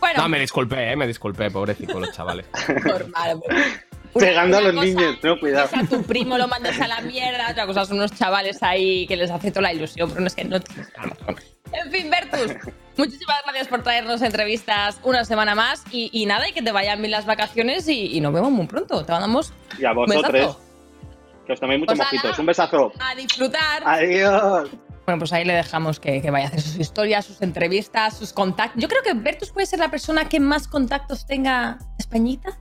Bueno, 0.00 0.22
No, 0.22 0.28
me 0.28 0.40
disculpé, 0.40 0.92
eh, 0.92 0.96
me 0.96 1.06
disculpé, 1.06 1.50
pobrecito 1.50 2.00
los 2.00 2.10
chavales. 2.12 2.46
normal. 2.84 3.42
Pegando 4.14 4.58
a 4.58 4.60
los 4.60 4.72
cosa 4.72 4.84
niños, 4.86 5.18
no, 5.22 5.38
cuidado. 5.38 5.68
que 5.68 5.76
a 5.80 5.86
tu 5.86 6.02
primo 6.02 6.36
lo 6.36 6.48
mandes 6.48 6.80
a 6.80 6.88
la 6.88 7.00
mierda, 7.00 7.50
otra 7.50 7.66
cosa 7.66 7.84
son 7.84 7.98
unos 7.98 8.12
chavales 8.12 8.62
ahí 8.62 9.06
que 9.06 9.16
les 9.16 9.30
hace 9.30 9.50
toda 9.50 9.62
la 9.62 9.72
ilusión, 9.72 10.08
pero 10.08 10.20
no 10.20 10.26
es 10.26 10.34
que 10.34 10.44
no 10.44 10.60
tienes 10.60 10.92
razón. 10.94 11.36
En 11.72 11.90
fin, 11.92 12.10
Bertus, 12.10 12.56
muchísimas 12.96 13.36
gracias 13.44 13.68
por 13.68 13.82
traernos 13.82 14.22
entrevistas 14.22 14.98
una 15.04 15.24
semana 15.24 15.54
más 15.54 15.84
y, 15.92 16.10
y 16.12 16.26
nada, 16.26 16.48
y 16.48 16.52
que 16.52 16.62
te 16.62 16.72
vayan 16.72 16.98
bien 17.00 17.12
las 17.12 17.26
vacaciones 17.26 17.88
y, 17.88 18.16
y 18.16 18.20
nos 18.20 18.32
vemos 18.32 18.50
muy 18.50 18.66
pronto. 18.66 19.04
Te 19.04 19.12
mandamos 19.12 19.52
Y 19.78 19.84
a 19.84 19.92
vosotros, 19.92 20.58
que 21.46 21.52
os 21.52 21.60
toméis 21.60 21.78
muchos 21.80 21.96
Pues 21.96 22.08
mojitos. 22.12 22.38
Un 22.38 22.46
besazo. 22.46 22.92
A 22.98 23.14
disfrutar. 23.14 23.82
Adiós. 23.84 24.68
Bueno, 25.06 25.18
pues 25.20 25.32
ahí 25.32 25.44
le 25.44 25.54
dejamos 25.54 25.98
que, 25.98 26.20
que 26.20 26.30
vaya 26.30 26.46
a 26.46 26.48
hacer 26.48 26.60
sus 26.60 26.76
historias, 26.78 27.24
sus 27.24 27.40
entrevistas, 27.42 28.16
sus 28.16 28.32
contactos. 28.32 28.80
Yo 28.80 28.88
creo 28.88 29.02
que 29.02 29.14
Bertus 29.14 29.50
puede 29.50 29.66
ser 29.66 29.78
la 29.78 29.90
persona 29.90 30.28
que 30.28 30.38
más 30.40 30.68
contactos 30.68 31.26
tenga 31.26 31.78
Españita. 31.98 32.58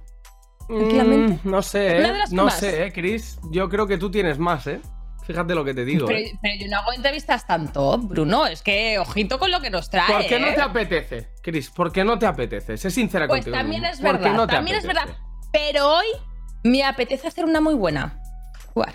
Tranquilamente. 0.70 1.40
Mm, 1.44 1.50
no 1.52 1.62
sé, 1.62 2.02
¿eh? 2.02 2.14
No 2.32 2.50
sé, 2.50 2.86
¿eh, 2.86 2.92
Chris? 2.94 3.40
Yo 3.52 3.68
creo 3.70 3.88
que 3.88 3.98
tú 3.98 4.10
tienes 4.12 4.38
más, 4.40 4.68
¿eh? 4.68 4.80
Fíjate 5.26 5.54
lo 5.54 5.64
que 5.64 5.74
te 5.74 5.86
digo. 5.86 6.08
Pero, 6.08 6.20
¿eh? 6.20 6.32
pero 6.42 6.56
yo 6.60 6.68
no 6.70 6.78
hago 6.78 6.94
entrevistas 6.94 7.46
tanto, 7.46 7.98
Bruno. 8.00 8.48
Es 8.48 8.62
que 8.64 8.98
ojito 8.98 9.38
con 9.38 9.52
lo 9.52 9.60
que 9.62 9.70
nos 9.70 9.90
trae. 9.90 10.12
¿Por 10.12 10.26
qué 10.26 10.40
no 10.40 10.48
¿eh? 10.48 10.54
te 10.56 10.62
apetece, 10.62 11.28
Chris? 11.44 11.70
¿Por 11.70 11.92
qué 11.92 12.04
no 12.04 12.18
te 12.18 12.26
apetece? 12.26 12.78
Sé 12.78 12.90
sincera 12.90 13.28
Pues 13.28 13.42
contigo. 13.42 13.58
también 13.58 13.86
es 13.86 14.00
¿Por 14.00 14.18
qué 14.18 14.24
verdad. 14.24 14.34
no 14.38 14.48
también 14.48 14.78
es 14.78 14.86
verdad. 14.88 15.08
Pero 15.52 15.88
hoy 15.98 16.08
me 16.64 16.84
apetece 16.84 17.28
hacer 17.28 17.46
una 17.46 17.62
muy 17.62 17.76
buena. 17.76 18.20
Jugar. 18.74 18.94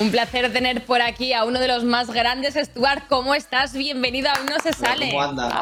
Un 0.00 0.10
placer 0.10 0.50
tener 0.50 0.86
por 0.86 1.02
aquí 1.02 1.34
a 1.34 1.44
uno 1.44 1.60
de 1.60 1.68
los 1.68 1.84
más 1.84 2.10
grandes, 2.10 2.54
Stuart. 2.54 3.02
¿Cómo 3.06 3.34
estás? 3.34 3.74
Bienvenido 3.74 4.30
a 4.30 4.32
Aún 4.32 4.46
No 4.46 4.58
Se 4.58 4.72
Sale. 4.72 5.10
¿Cómo 5.10 5.22
andan? 5.22 5.52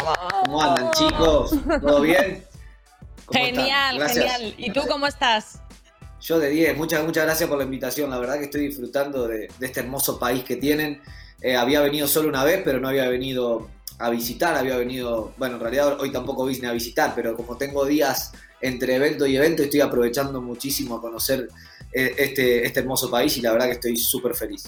¿Cómo 0.44 0.62
andan, 0.62 0.90
chicos? 0.92 1.50
¿Todo 1.82 2.00
bien? 2.02 2.44
Genial, 3.32 4.08
genial. 4.08 4.54
¿Y 4.56 4.70
tú 4.70 4.82
cómo 4.88 5.08
estás? 5.08 5.60
Yo 6.20 6.38
de 6.38 6.50
10, 6.50 6.76
muchas, 6.76 7.04
muchas 7.04 7.24
gracias 7.24 7.48
por 7.48 7.58
la 7.58 7.64
invitación. 7.64 8.10
La 8.10 8.18
verdad 8.20 8.38
que 8.38 8.44
estoy 8.44 8.68
disfrutando 8.68 9.26
de, 9.26 9.48
de 9.58 9.66
este 9.66 9.80
hermoso 9.80 10.20
país 10.20 10.44
que 10.44 10.54
tienen. 10.54 11.02
Eh, 11.42 11.56
había 11.56 11.80
venido 11.80 12.06
solo 12.06 12.28
una 12.28 12.44
vez, 12.44 12.62
pero 12.64 12.78
no 12.78 12.86
había 12.86 13.08
venido 13.08 13.68
a 13.98 14.08
visitar. 14.08 14.54
Había 14.54 14.76
venido, 14.76 15.34
bueno, 15.36 15.56
en 15.56 15.62
realidad 15.62 16.00
hoy 16.00 16.12
tampoco 16.12 16.46
vine 16.46 16.68
a 16.68 16.72
visitar, 16.72 17.12
pero 17.16 17.36
como 17.36 17.56
tengo 17.56 17.84
días 17.84 18.30
entre 18.60 18.94
evento 18.94 19.26
y 19.26 19.36
evento, 19.36 19.64
estoy 19.64 19.80
aprovechando 19.80 20.40
muchísimo 20.40 20.94
a 20.94 21.00
conocer 21.00 21.48
este, 21.92 22.64
este 22.66 22.80
hermoso 22.80 23.10
país 23.10 23.36
y 23.36 23.40
la 23.40 23.52
verdad 23.52 23.66
que 23.66 23.72
estoy 23.72 23.96
súper 23.96 24.34
feliz. 24.34 24.64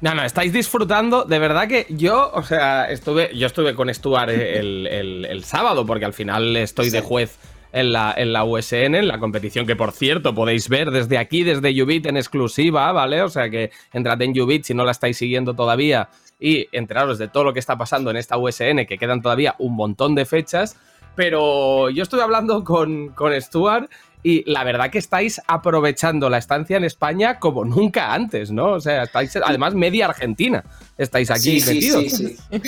No, 0.00 0.14
no, 0.14 0.22
estáis 0.24 0.52
disfrutando. 0.52 1.24
De 1.24 1.38
verdad 1.38 1.66
que 1.68 1.86
yo, 1.88 2.30
o 2.34 2.42
sea, 2.42 2.84
estuve, 2.90 3.30
yo 3.34 3.46
estuve 3.46 3.74
con 3.74 3.92
Stuart 3.92 4.28
el, 4.30 4.86
el- 4.86 5.24
el 5.24 5.44
sábado, 5.44 5.86
porque 5.86 6.04
al 6.04 6.12
final 6.12 6.54
estoy 6.56 6.90
de 6.90 7.00
juez 7.00 7.38
en 7.72 7.92
la, 7.92 8.14
en 8.16 8.32
la 8.32 8.44
USN, 8.44 8.94
en 8.94 9.08
la 9.08 9.18
competición 9.18 9.66
que, 9.66 9.74
por 9.74 9.92
cierto, 9.92 10.34
podéis 10.34 10.68
ver 10.68 10.90
desde 10.90 11.18
aquí, 11.18 11.42
desde 11.44 11.82
Ubit 11.82 12.06
en 12.06 12.16
exclusiva, 12.18 12.92
¿vale? 12.92 13.22
O 13.22 13.28
sea 13.28 13.48
que 13.50 13.70
entrad 13.92 14.20
en 14.22 14.38
Ubit 14.40 14.64
si 14.64 14.74
no 14.74 14.84
la 14.84 14.92
estáis 14.92 15.16
siguiendo 15.16 15.54
todavía 15.54 16.08
y 16.38 16.68
enteraros 16.72 17.18
de 17.18 17.28
todo 17.28 17.44
lo 17.44 17.52
que 17.54 17.60
está 17.60 17.78
pasando 17.78 18.10
en 18.10 18.18
esta 18.18 18.36
USN, 18.36 18.84
que 18.86 18.98
quedan 18.98 19.22
todavía 19.22 19.54
un 19.58 19.74
montón 19.74 20.14
de 20.14 20.26
fechas. 20.26 20.76
Pero 21.16 21.88
yo 21.88 22.02
estuve 22.02 22.20
hablando 22.20 22.62
con, 22.62 23.08
con 23.08 23.38
Stuart 23.40 23.90
y 24.28 24.50
la 24.50 24.64
verdad 24.64 24.90
que 24.90 24.98
estáis 24.98 25.40
aprovechando 25.46 26.28
la 26.28 26.38
estancia 26.38 26.76
en 26.76 26.84
España 26.84 27.38
como 27.38 27.64
nunca 27.64 28.12
antes, 28.12 28.50
¿no? 28.50 28.72
O 28.72 28.80
sea, 28.80 29.04
estáis 29.04 29.36
además 29.36 29.74
media 29.74 30.06
Argentina, 30.06 30.64
estáis 30.98 31.30
aquí 31.30 31.60
Sí, 31.60 31.74
metidos. 31.74 32.04
sí, 32.12 32.36
sí. 32.36 32.36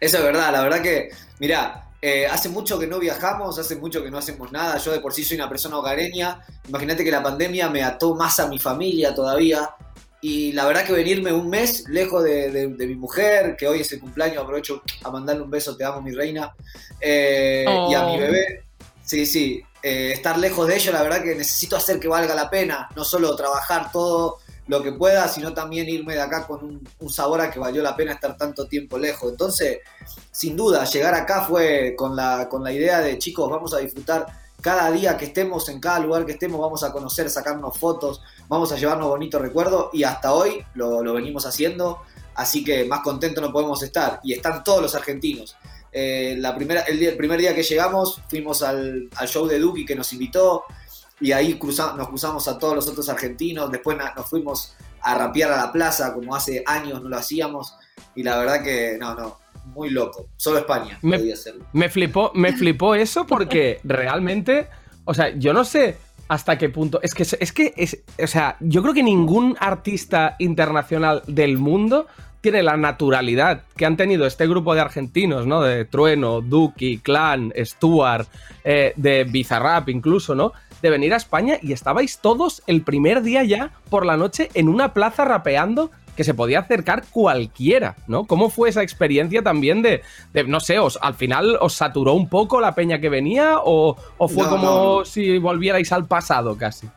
Eso 0.00 0.18
es 0.18 0.22
verdad, 0.22 0.52
la 0.52 0.62
verdad 0.62 0.80
que, 0.82 1.08
mira, 1.40 1.84
hace 2.30 2.48
mucho 2.48 2.78
que 2.78 2.86
no 2.86 2.98
viajamos, 3.00 3.58
hace 3.58 3.74
mucho 3.76 4.04
que 4.04 4.10
no 4.10 4.18
hacemos 4.18 4.52
nada. 4.52 4.78
Yo 4.78 4.92
de 4.92 5.00
por 5.00 5.12
sí 5.12 5.24
soy 5.24 5.36
una 5.36 5.48
persona 5.48 5.76
hogareña. 5.78 6.40
Imagínate 6.68 7.02
que 7.02 7.10
la 7.10 7.22
pandemia 7.22 7.68
me 7.70 7.82
ató 7.82 8.14
más 8.14 8.38
a 8.38 8.46
mi 8.46 8.58
familia 8.60 9.12
todavía. 9.14 9.70
Y 10.20 10.52
la 10.52 10.64
verdad 10.66 10.84
que 10.84 10.92
venirme 10.92 11.32
un 11.32 11.48
mes 11.50 11.84
lejos 11.88 12.22
de, 12.24 12.50
de- 12.50 12.68
de 12.68 12.86
mi 12.86 12.94
mujer, 12.94 13.56
que 13.56 13.66
hoy 13.66 13.80
es 13.80 13.92
el 13.92 14.00
cumpleaños, 14.00 14.42
aprovecho 14.42 14.82
a 15.04 15.10
mandarle 15.10 15.42
un 15.42 15.50
beso, 15.50 15.76
te 15.76 15.84
amo 15.84 16.00
mi 16.02 16.12
reina, 16.12 16.52
eh, 17.00 17.64
y 17.88 17.94
a 17.94 18.02
mi 18.04 18.16
Oh. 18.16 18.20
bebé. 18.20 18.64
Sí, 19.04 19.24
sí, 19.24 19.62
eh, 19.82 20.12
estar 20.12 20.38
lejos 20.38 20.66
de 20.66 20.76
ellos, 20.76 20.94
la 20.94 21.02
verdad 21.02 21.22
que 21.22 21.34
necesito 21.34 21.76
hacer 21.76 22.00
que 22.00 22.08
valga 22.08 22.34
la 22.34 22.50
pena, 22.50 22.88
no 22.96 23.04
solo 23.04 23.34
trabajar 23.36 23.90
todo 23.92 24.38
lo 24.66 24.82
que 24.82 24.92
pueda, 24.92 25.26
sino 25.28 25.54
también 25.54 25.88
irme 25.88 26.14
de 26.14 26.20
acá 26.20 26.46
con 26.46 26.62
un, 26.62 26.88
un 27.00 27.10
sabor 27.10 27.40
a 27.40 27.50
que 27.50 27.58
valió 27.58 27.82
la 27.82 27.96
pena 27.96 28.12
estar 28.12 28.36
tanto 28.36 28.66
tiempo 28.66 28.98
lejos. 28.98 29.30
Entonces, 29.30 29.78
sin 30.30 30.56
duda, 30.56 30.84
llegar 30.84 31.14
acá 31.14 31.44
fue 31.44 31.94
con 31.96 32.14
la, 32.14 32.48
con 32.48 32.62
la 32.62 32.72
idea 32.72 33.00
de 33.00 33.18
chicos, 33.18 33.50
vamos 33.50 33.72
a 33.72 33.78
disfrutar 33.78 34.26
cada 34.60 34.90
día 34.90 35.16
que 35.16 35.26
estemos, 35.26 35.68
en 35.68 35.80
cada 35.80 36.00
lugar 36.00 36.26
que 36.26 36.32
estemos, 36.32 36.60
vamos 36.60 36.82
a 36.82 36.92
conocer, 36.92 37.30
sacarnos 37.30 37.78
fotos, 37.78 38.20
vamos 38.48 38.72
a 38.72 38.76
llevarnos 38.76 39.08
bonitos 39.08 39.40
recuerdos 39.40 39.90
y 39.92 40.02
hasta 40.02 40.32
hoy 40.32 40.64
lo, 40.74 41.02
lo 41.02 41.14
venimos 41.14 41.46
haciendo, 41.46 42.02
así 42.34 42.64
que 42.64 42.84
más 42.84 43.00
contentos 43.00 43.42
no 43.42 43.52
podemos 43.52 43.82
estar 43.82 44.20
y 44.22 44.32
están 44.32 44.64
todos 44.64 44.82
los 44.82 44.94
argentinos. 44.94 45.56
Eh, 45.92 46.36
la 46.38 46.54
primera, 46.54 46.82
el, 46.82 46.98
día- 46.98 47.10
el 47.10 47.16
primer 47.16 47.38
día 47.40 47.54
que 47.54 47.62
llegamos 47.62 48.20
fuimos 48.28 48.62
al, 48.62 49.08
al 49.16 49.28
show 49.28 49.46
de 49.46 49.58
Duki 49.58 49.84
que 49.86 49.94
nos 49.96 50.12
invitó 50.12 50.64
y 51.20 51.32
ahí 51.32 51.54
cruza- 51.58 51.94
nos 51.96 52.08
cruzamos 52.08 52.46
a 52.48 52.58
todos 52.58 52.74
los 52.74 52.88
otros 52.88 53.08
argentinos, 53.08 53.70
después 53.70 53.96
na- 53.96 54.12
nos 54.16 54.28
fuimos 54.28 54.74
a 55.00 55.14
rapear 55.14 55.52
a 55.52 55.56
la 55.56 55.72
plaza 55.72 56.12
como 56.14 56.34
hace 56.34 56.62
años 56.66 57.02
no 57.02 57.08
lo 57.08 57.16
hacíamos 57.16 57.74
y 58.14 58.22
la 58.22 58.36
verdad 58.38 58.62
que 58.62 58.96
no, 59.00 59.14
no, 59.14 59.38
muy 59.74 59.90
loco, 59.90 60.26
solo 60.36 60.58
España 60.58 60.98
Me- 61.02 61.18
podía 61.18 61.34
hacerlo. 61.34 61.64
Me 61.72 61.88
flipó, 61.88 62.32
me 62.34 62.52
flipó 62.52 62.94
eso 62.94 63.26
porque 63.26 63.80
realmente, 63.84 64.68
o 65.04 65.14
sea, 65.14 65.30
yo 65.36 65.52
no 65.52 65.64
sé 65.64 65.96
hasta 66.28 66.58
qué 66.58 66.68
punto. 66.68 67.00
Es 67.02 67.14
que, 67.14 67.22
es 67.22 67.52
que, 67.52 67.72
es, 67.76 68.02
o 68.22 68.26
sea, 68.26 68.56
yo 68.60 68.82
creo 68.82 68.92
que 68.92 69.02
ningún 69.02 69.56
artista 69.60 70.36
internacional 70.38 71.22
del 71.26 71.56
mundo 71.56 72.06
tiene 72.50 72.62
la 72.62 72.78
naturalidad 72.78 73.64
que 73.76 73.84
han 73.84 73.98
tenido 73.98 74.24
este 74.24 74.46
grupo 74.46 74.74
de 74.74 74.80
argentinos, 74.80 75.46
¿no? 75.46 75.60
De 75.60 75.84
Trueno, 75.84 76.40
Duki, 76.40 76.96
Clan, 76.96 77.52
Stuart, 77.62 78.26
eh, 78.64 78.94
de 78.96 79.24
Bizarrap 79.24 79.90
incluso, 79.90 80.34
¿no? 80.34 80.52
De 80.80 80.88
venir 80.88 81.12
a 81.12 81.18
España 81.18 81.58
y 81.60 81.74
estabais 81.74 82.20
todos 82.20 82.62
el 82.66 82.80
primer 82.80 83.20
día 83.20 83.44
ya 83.44 83.72
por 83.90 84.06
la 84.06 84.16
noche 84.16 84.48
en 84.54 84.70
una 84.70 84.94
plaza 84.94 85.26
rapeando 85.26 85.90
que 86.16 86.24
se 86.24 86.32
podía 86.32 86.60
acercar 86.60 87.04
cualquiera, 87.10 87.96
¿no? 88.06 88.24
¿Cómo 88.24 88.48
fue 88.48 88.70
esa 88.70 88.82
experiencia 88.82 89.42
también 89.42 89.82
de, 89.82 90.00
de, 90.32 90.44
no 90.44 90.60
sé, 90.60 90.78
os, 90.78 90.98
al 91.02 91.12
final 91.16 91.58
os 91.60 91.74
saturó 91.74 92.14
un 92.14 92.30
poco 92.30 92.62
la 92.62 92.74
peña 92.74 92.98
que 92.98 93.10
venía 93.10 93.58
o, 93.62 93.94
o 94.16 94.28
fue 94.28 94.44
No, 94.44 94.48
como 94.48 94.98
no. 95.00 95.04
si 95.04 95.36
volvierais 95.36 95.92
al 95.92 96.06
pasado 96.06 96.56
casi? 96.56 96.88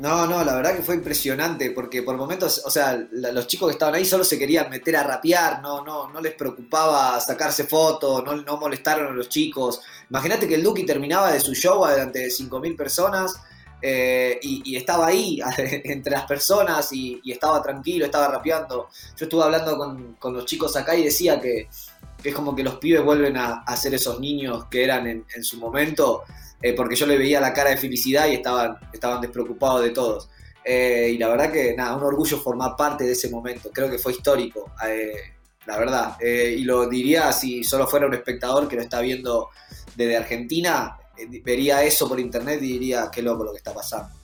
No, 0.00 0.26
no, 0.26 0.42
la 0.42 0.54
verdad 0.54 0.74
que 0.74 0.82
fue 0.82 0.94
impresionante 0.94 1.72
porque 1.72 2.02
por 2.02 2.16
momentos, 2.16 2.62
o 2.64 2.70
sea, 2.70 3.06
los 3.12 3.46
chicos 3.46 3.68
que 3.68 3.72
estaban 3.72 3.94
ahí 3.94 4.06
solo 4.06 4.24
se 4.24 4.38
querían 4.38 4.70
meter 4.70 4.96
a 4.96 5.02
rapear, 5.02 5.60
no, 5.60 5.84
no, 5.84 6.08
no 6.08 6.22
les 6.22 6.32
preocupaba 6.32 7.20
sacarse 7.20 7.64
fotos, 7.64 8.24
no, 8.24 8.36
no 8.36 8.56
molestaron 8.56 9.08
a 9.08 9.10
los 9.10 9.28
chicos. 9.28 9.82
Imagínate 10.08 10.48
que 10.48 10.54
el 10.54 10.62
Duki 10.62 10.86
terminaba 10.86 11.32
de 11.32 11.40
su 11.40 11.54
show 11.54 11.84
delante 11.86 12.20
de 12.20 12.28
5.000 12.28 12.76
personas 12.78 13.34
eh, 13.82 14.38
y, 14.42 14.74
estaba 14.74 15.08
ahí 15.08 15.38
entre 15.58 16.12
las 16.12 16.24
personas 16.24 16.90
y, 16.92 17.20
y 17.22 17.32
estaba 17.32 17.62
tranquilo, 17.62 18.06
estaba 18.06 18.28
rapeando. 18.28 18.88
Yo 19.18 19.26
estuve 19.26 19.42
hablando 19.42 19.76
con, 19.76 20.14
con 20.14 20.32
los 20.32 20.46
chicos 20.46 20.74
acá 20.76 20.94
y 20.94 21.04
decía 21.04 21.38
que, 21.38 21.68
que 22.22 22.30
es 22.30 22.34
como 22.34 22.56
que 22.56 22.62
los 22.62 22.76
pibes 22.76 23.04
vuelven 23.04 23.36
a, 23.36 23.64
a 23.66 23.76
ser 23.76 23.92
esos 23.92 24.18
niños 24.18 24.64
que 24.70 24.82
eran 24.82 25.06
en, 25.06 25.26
en 25.34 25.44
su 25.44 25.58
momento, 25.58 26.24
eh, 26.62 26.74
porque 26.74 26.96
yo 26.96 27.06
le 27.06 27.16
veía 27.16 27.40
la 27.40 27.52
cara 27.52 27.70
de 27.70 27.76
felicidad 27.76 28.28
y 28.28 28.34
estaban, 28.34 28.76
estaban 28.92 29.20
despreocupados 29.20 29.82
de 29.82 29.90
todos. 29.90 30.28
Eh, 30.64 31.12
y 31.14 31.18
la 31.18 31.28
verdad 31.28 31.50
que, 31.52 31.74
nada, 31.74 31.96
un 31.96 32.02
orgullo 32.02 32.38
formar 32.38 32.76
parte 32.76 33.04
de 33.04 33.12
ese 33.12 33.30
momento. 33.30 33.70
Creo 33.72 33.90
que 33.90 33.98
fue 33.98 34.12
histórico, 34.12 34.72
eh, 34.86 35.12
la 35.66 35.78
verdad. 35.78 36.16
Y 36.20 36.64
lo 36.64 36.88
diría 36.88 37.32
si 37.32 37.64
solo 37.64 37.86
fuera 37.86 38.06
un 38.06 38.14
espectador 38.14 38.68
que 38.68 38.76
lo 38.76 38.82
está 38.82 39.00
viendo 39.00 39.48
desde 39.96 40.16
Argentina, 40.16 40.96
vería 41.42 41.82
eso 41.82 42.08
por 42.08 42.20
internet 42.20 42.60
y 42.62 42.72
diría, 42.72 43.10
qué 43.12 43.22
loco 43.22 43.44
lo 43.44 43.52
que 43.52 43.58
está 43.58 43.72
pasando. 43.72 44.19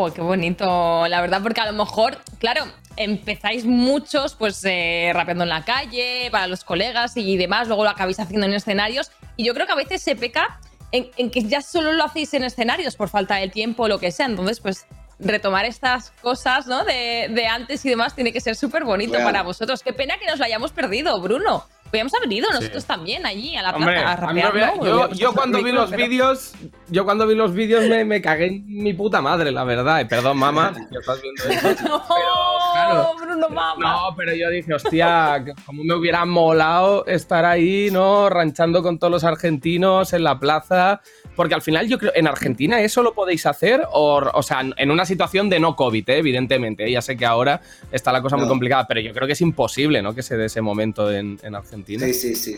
Oh, 0.00 0.12
qué 0.12 0.20
bonito, 0.20 1.08
la 1.08 1.20
verdad, 1.20 1.42
porque 1.42 1.60
a 1.60 1.66
lo 1.66 1.72
mejor, 1.72 2.18
claro, 2.38 2.64
empezáis 2.96 3.64
muchos 3.64 4.36
pues 4.36 4.64
eh, 4.64 5.10
rapeando 5.12 5.42
en 5.42 5.50
la 5.50 5.64
calle, 5.64 6.28
para 6.30 6.46
los 6.46 6.62
colegas 6.62 7.16
y 7.16 7.36
demás, 7.36 7.66
luego 7.66 7.82
lo 7.82 7.90
acabáis 7.90 8.20
haciendo 8.20 8.46
en 8.46 8.54
escenarios, 8.54 9.10
y 9.36 9.44
yo 9.44 9.54
creo 9.54 9.66
que 9.66 9.72
a 9.72 9.76
veces 9.76 10.00
se 10.00 10.14
peca 10.14 10.60
en, 10.92 11.10
en 11.16 11.30
que 11.32 11.42
ya 11.42 11.62
solo 11.62 11.92
lo 11.94 12.04
hacéis 12.04 12.32
en 12.34 12.44
escenarios 12.44 12.94
por 12.94 13.08
falta 13.08 13.34
de 13.34 13.48
tiempo 13.48 13.82
o 13.82 13.88
lo 13.88 13.98
que 13.98 14.12
sea, 14.12 14.26
entonces 14.26 14.60
pues 14.60 14.86
retomar 15.18 15.64
estas 15.64 16.12
cosas, 16.22 16.68
¿no? 16.68 16.84
De, 16.84 17.28
de 17.34 17.46
antes 17.48 17.84
y 17.84 17.88
demás 17.88 18.14
tiene 18.14 18.32
que 18.32 18.40
ser 18.40 18.54
súper 18.54 18.84
bonito 18.84 19.14
Claro. 19.14 19.26
para 19.26 19.42
vosotros. 19.42 19.82
Qué 19.82 19.92
pena 19.92 20.16
que 20.16 20.26
nos 20.26 20.38
lo 20.38 20.44
hayamos 20.44 20.70
perdido, 20.70 21.20
Bruno. 21.20 21.64
Podríamos 21.90 22.12
haber 22.14 22.32
ido 22.32 22.50
nosotros 22.52 22.84
también 22.84 23.24
allí 23.24 23.56
a 23.56 23.62
la 23.62 23.70
Hombre, 23.70 23.94
plaza 23.94 24.12
a 24.12 24.16
rapear, 24.16 24.52
hubiera- 24.52 24.74
¿no? 24.76 24.84
yo, 24.84 25.10
yo 25.14 25.32
cuando 25.32 25.62
vi 25.62 25.72
los 25.72 25.90
pero- 25.90 26.02
vídeos, 26.06 26.52
yo 26.88 27.04
cuando 27.04 27.26
vi 27.26 27.34
los 27.34 27.54
vídeos 27.54 27.84
me, 27.88 28.04
me 28.04 28.20
cagué 28.20 28.46
en 28.46 28.64
mi 28.66 28.92
puta 28.92 29.20
madre, 29.22 29.50
la 29.52 29.64
verdad. 29.64 30.00
Y 30.00 30.04
perdón, 30.04 30.36
mamá, 30.38 30.74
si 30.90 30.96
estás 30.96 31.20
viendo 31.22 31.44
esto. 31.70 32.02
¡Oh, 32.10 33.14
Bruno 33.20 33.48
Mama! 33.48 33.92
No, 34.10 34.16
pero 34.16 34.34
yo 34.34 34.50
dije, 34.50 34.74
hostia, 34.74 35.44
como 35.66 35.82
me 35.84 35.94
hubiera 35.94 36.24
molado 36.24 37.06
estar 37.06 37.44
ahí, 37.44 37.88
¿no? 37.90 38.28
Ranchando 38.28 38.82
con 38.82 38.98
todos 38.98 39.10
los 39.10 39.24
argentinos 39.24 40.12
en 40.12 40.24
la 40.24 40.38
plaza. 40.38 41.00
Porque 41.36 41.54
al 41.54 41.62
final 41.62 41.86
yo 41.86 41.98
creo, 41.98 42.10
en 42.16 42.26
Argentina 42.26 42.80
eso 42.80 43.00
lo 43.02 43.14
podéis 43.14 43.46
hacer, 43.46 43.82
o, 43.92 44.16
o 44.34 44.42
sea, 44.42 44.60
en 44.76 44.90
una 44.90 45.04
situación 45.04 45.48
de 45.48 45.60
no 45.60 45.76
COVID, 45.76 46.10
¿eh? 46.10 46.18
evidentemente. 46.18 46.84
¿eh? 46.86 46.90
Ya 46.90 47.00
sé 47.00 47.16
que 47.16 47.24
ahora 47.24 47.60
está 47.92 48.10
la 48.10 48.20
cosa 48.22 48.36
muy 48.36 48.46
No. 48.46 48.50
complicada, 48.50 48.86
pero 48.88 48.98
yo 49.00 49.12
creo 49.12 49.24
que 49.26 49.34
es 49.34 49.40
imposible, 49.40 50.02
¿no? 50.02 50.14
Que 50.16 50.22
se 50.22 50.36
dé 50.36 50.46
ese 50.46 50.60
momento 50.62 51.12
en, 51.12 51.38
en 51.44 51.54
Argentina. 51.54 51.77
Sí, 51.86 52.14
sí, 52.14 52.34
sí. 52.34 52.56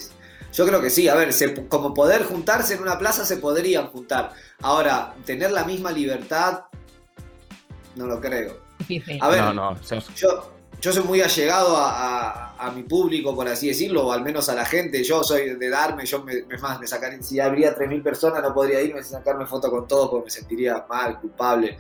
Yo 0.52 0.66
creo 0.66 0.80
que 0.80 0.90
sí, 0.90 1.08
a 1.08 1.14
ver, 1.14 1.32
se- 1.32 1.68
como 1.68 1.94
poder 1.94 2.24
juntarse 2.24 2.74
en 2.74 2.82
una 2.82 2.98
plaza 2.98 3.24
se 3.24 3.36
podrían 3.36 3.86
juntar. 3.88 4.32
Ahora, 4.62 5.14
tener 5.24 5.52
la 5.52 5.64
misma 5.64 5.92
libertad, 5.92 6.64
no 7.96 8.06
lo 8.06 8.20
creo. 8.20 8.58
A 9.20 9.28
ver, 9.28 9.44
no, 9.44 9.52
no, 9.54 9.80
yo, 10.16 10.52
yo 10.80 10.92
soy 10.92 11.04
muy 11.04 11.20
allegado 11.20 11.76
a, 11.76 11.90
a- 12.56 12.66
a 12.66 12.70
mi 12.72 12.82
público, 12.82 13.34
por 13.34 13.46
así 13.48 13.68
decirlo, 13.68 14.06
o 14.08 14.12
al 14.12 14.22
menos 14.22 14.48
a 14.48 14.54
la 14.54 14.64
gente. 14.64 15.02
Yo 15.04 15.22
soy 15.22 15.54
de 15.54 15.68
darme, 15.68 16.04
yo 16.06 16.22
me, 16.24 16.42
más, 16.60 16.80
me 16.80 16.86
sacaría, 16.86 17.22
si 17.22 17.38
habría 17.40 17.74
3.000 17.74 18.02
personas 18.02 18.42
no 18.42 18.52
podría 18.52 18.80
irme 18.82 19.02
sin 19.02 19.12
sacarme 19.12 19.46
foto 19.46 19.70
con 19.70 19.86
todos 19.86 20.10
porque 20.10 20.24
me 20.26 20.30
sentiría 20.30 20.84
mal, 20.88 21.20
culpable. 21.20 21.76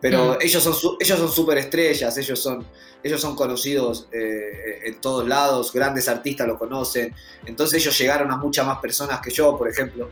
Pero 0.00 0.34
Mm. 0.34 0.38
ellos 0.42 0.62
son 0.62 0.74
ellos 1.00 1.18
son 1.18 1.30
súper 1.30 1.58
estrellas, 1.58 2.16
ellos 2.18 2.40
son, 2.40 2.66
ellos 3.06 3.20
son 3.20 3.34
conocidos 3.34 4.08
eh, 4.12 4.80
en 4.84 5.00
todos 5.00 5.26
lados, 5.26 5.72
grandes 5.72 6.08
artistas 6.08 6.46
lo 6.46 6.58
conocen. 6.58 7.14
Entonces 7.44 7.80
ellos 7.82 7.98
llegaron 7.98 8.30
a 8.30 8.36
muchas 8.36 8.66
más 8.66 8.78
personas 8.78 9.20
que 9.20 9.30
yo, 9.30 9.56
por 9.56 9.68
ejemplo. 9.68 10.10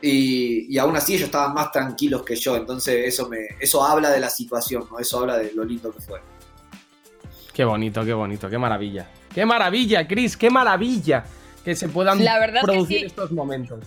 Y, 0.00 0.72
y 0.72 0.78
aún 0.78 0.96
así 0.96 1.14
ellos 1.14 1.26
estaban 1.26 1.54
más 1.54 1.72
tranquilos 1.72 2.22
que 2.22 2.36
yo. 2.36 2.56
Entonces 2.56 3.06
eso, 3.06 3.28
me, 3.28 3.38
eso 3.58 3.84
habla 3.84 4.10
de 4.10 4.20
la 4.20 4.30
situación, 4.30 4.86
¿no? 4.90 4.98
Eso 4.98 5.20
habla 5.20 5.38
de 5.38 5.52
lo 5.52 5.64
lindo 5.64 5.90
que 5.92 6.00
fue. 6.00 6.20
Qué 7.52 7.64
bonito, 7.64 8.04
qué 8.04 8.12
bonito, 8.12 8.50
qué 8.50 8.58
maravilla. 8.58 9.10
Qué 9.34 9.46
maravilla, 9.46 10.06
Chris, 10.06 10.36
qué 10.36 10.50
maravilla 10.50 11.24
que 11.64 11.74
se 11.74 11.88
puedan 11.88 12.22
La 12.24 12.38
verdad 12.38 12.56
es 12.56 12.60
que 12.60 12.66
producir 12.66 13.00
sí. 13.00 13.06
estos 13.06 13.32
momentos. 13.32 13.80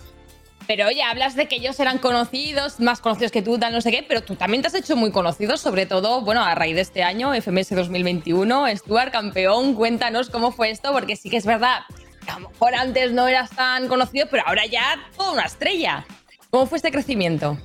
Pero 0.70 0.86
oye, 0.86 1.02
hablas 1.02 1.34
de 1.34 1.48
que 1.48 1.56
ellos 1.56 1.80
eran 1.80 1.98
conocidos, 1.98 2.78
más 2.78 3.00
conocidos 3.00 3.32
que 3.32 3.42
tú, 3.42 3.58
tal, 3.58 3.72
no 3.72 3.80
sé 3.80 3.90
qué, 3.90 4.04
pero 4.06 4.22
tú 4.22 4.36
también 4.36 4.62
te 4.62 4.68
has 4.68 4.74
hecho 4.74 4.94
muy 4.94 5.10
conocido, 5.10 5.56
sobre 5.56 5.84
todo, 5.84 6.20
bueno, 6.20 6.44
a 6.44 6.54
raíz 6.54 6.76
de 6.76 6.82
este 6.82 7.02
año, 7.02 7.34
FMS 7.34 7.70
2021, 7.70 8.76
Stuart, 8.76 9.10
campeón, 9.10 9.74
cuéntanos 9.74 10.30
cómo 10.30 10.52
fue 10.52 10.70
esto, 10.70 10.92
porque 10.92 11.16
sí 11.16 11.28
que 11.28 11.38
es 11.38 11.44
verdad, 11.44 11.80
a 12.28 12.38
lo 12.38 12.50
mejor 12.50 12.76
antes 12.76 13.10
no 13.10 13.26
eras 13.26 13.50
tan 13.50 13.88
conocido, 13.88 14.28
pero 14.30 14.44
ahora 14.46 14.64
ya 14.64 15.10
toda 15.16 15.32
una 15.32 15.42
estrella. 15.42 16.06
¿Cómo 16.50 16.66
fue 16.66 16.76
este 16.76 16.92
crecimiento? 16.92 17.58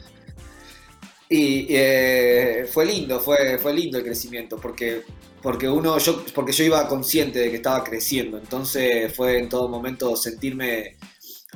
Y 1.29 1.67
eh, 1.69 2.67
fue 2.73 2.87
lindo, 2.87 3.19
fue, 3.19 3.59
fue 3.59 3.75
lindo 3.75 3.99
el 3.99 4.03
crecimiento, 4.03 4.57
porque, 4.57 5.03
porque 5.43 5.69
uno, 5.69 5.99
yo, 5.99 6.25
porque 6.33 6.53
yo 6.53 6.63
iba 6.63 6.87
consciente 6.87 7.37
de 7.37 7.51
que 7.51 7.57
estaba 7.57 7.83
creciendo, 7.83 8.39
entonces 8.39 9.15
fue 9.15 9.37
en 9.37 9.47
todo 9.47 9.69
momento 9.69 10.15
sentirme 10.15 10.95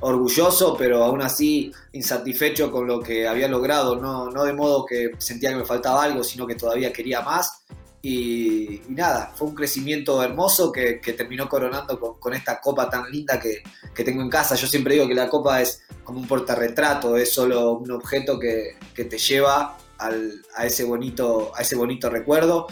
orgulloso, 0.02 0.76
pero 0.78 1.04
aún 1.04 1.22
así 1.22 1.72
insatisfecho 1.94 2.72
con 2.72 2.88
lo 2.88 3.02
que 3.02 3.28
había 3.28 3.48
logrado, 3.48 3.96
no, 3.98 4.30
no 4.30 4.44
de 4.46 4.54
modo 4.54 4.86
que 4.86 5.12
sentía 5.18 5.50
que 5.50 5.58
me 5.58 5.66
faltaba 5.66 6.04
algo, 6.04 6.24
sino 6.24 6.48
que 6.48 6.56
todavía 6.56 6.94
quería 6.94 7.22
más. 7.22 7.64
Y, 8.02 8.76
y 8.76 8.86
nada, 8.92 9.34
fue 9.36 9.50
un 9.50 9.56
crecimiento 9.56 10.24
hermoso 10.24 10.72
que, 10.72 11.02
que 11.02 11.12
terminó 11.14 11.50
coronando 11.50 12.00
con, 12.00 12.18
con 12.18 12.34
esta 12.34 12.62
copa 12.62 12.90
tan 12.90 13.12
linda 13.12 13.38
que, 13.38 13.62
que 13.94 14.04
tengo 14.06 14.22
en 14.22 14.30
casa. 14.30 14.56
Yo 14.56 14.68
siempre 14.68 14.94
digo 14.94 15.06
que 15.06 15.14
la 15.16 15.28
copa 15.28 15.62
es 15.62 15.82
como 16.06 16.20
un 16.22 16.28
portarretrato, 16.28 17.18
es 17.18 17.34
solo 17.34 17.74
un 17.74 17.92
objeto 17.92 18.40
que, 18.40 18.78
que 18.96 19.04
te 19.04 19.18
lleva 19.18 19.78
al- 19.98 20.42
a, 20.56 20.66
ese 20.66 20.86
bonito, 20.86 21.52
a 21.54 21.62
ese 21.62 21.76
bonito 21.76 22.10
recuerdo. 22.10 22.68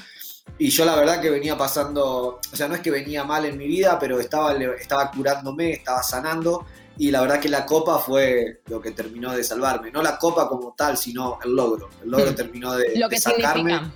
Y 0.58 0.70
yo 0.70 0.86
la 0.86 0.96
verdad 0.96 1.20
que 1.22 1.30
venía 1.30 1.58
pasando, 1.58 2.40
o 2.52 2.56
sea, 2.56 2.70
no 2.70 2.76
es 2.76 2.82
que 2.82 2.90
venía 2.90 3.26
mal 3.26 3.44
en 3.46 3.58
mi 3.58 3.68
vida, 3.68 4.00
pero 4.00 4.22
estaba, 4.22 4.54
estaba 4.54 5.12
curándome, 5.12 5.72
estaba 5.74 6.02
sanando. 6.04 6.66
Y 6.98 7.12
la 7.12 7.22
verdad 7.22 7.40
que 7.40 7.50
la 7.50 7.66
copa 7.66 8.00
fue 8.00 8.62
lo 8.68 8.82
que 8.82 8.92
terminó 8.92 9.32
de 9.36 9.44
salvarme. 9.44 9.92
No 9.92 10.02
la 10.02 10.18
copa 10.18 10.48
como 10.50 10.74
tal, 10.76 10.98
sino 10.98 11.38
el 11.44 11.56
logro. 11.56 11.90
El 12.04 12.10
logro 12.10 12.32
Hmm. 12.32 12.36
terminó 12.36 12.74
de, 12.74 12.98
Lo 12.98 13.08
de 13.08 13.16
que 13.16 13.22
sacarme. 13.22 13.72
significa. 13.72 13.92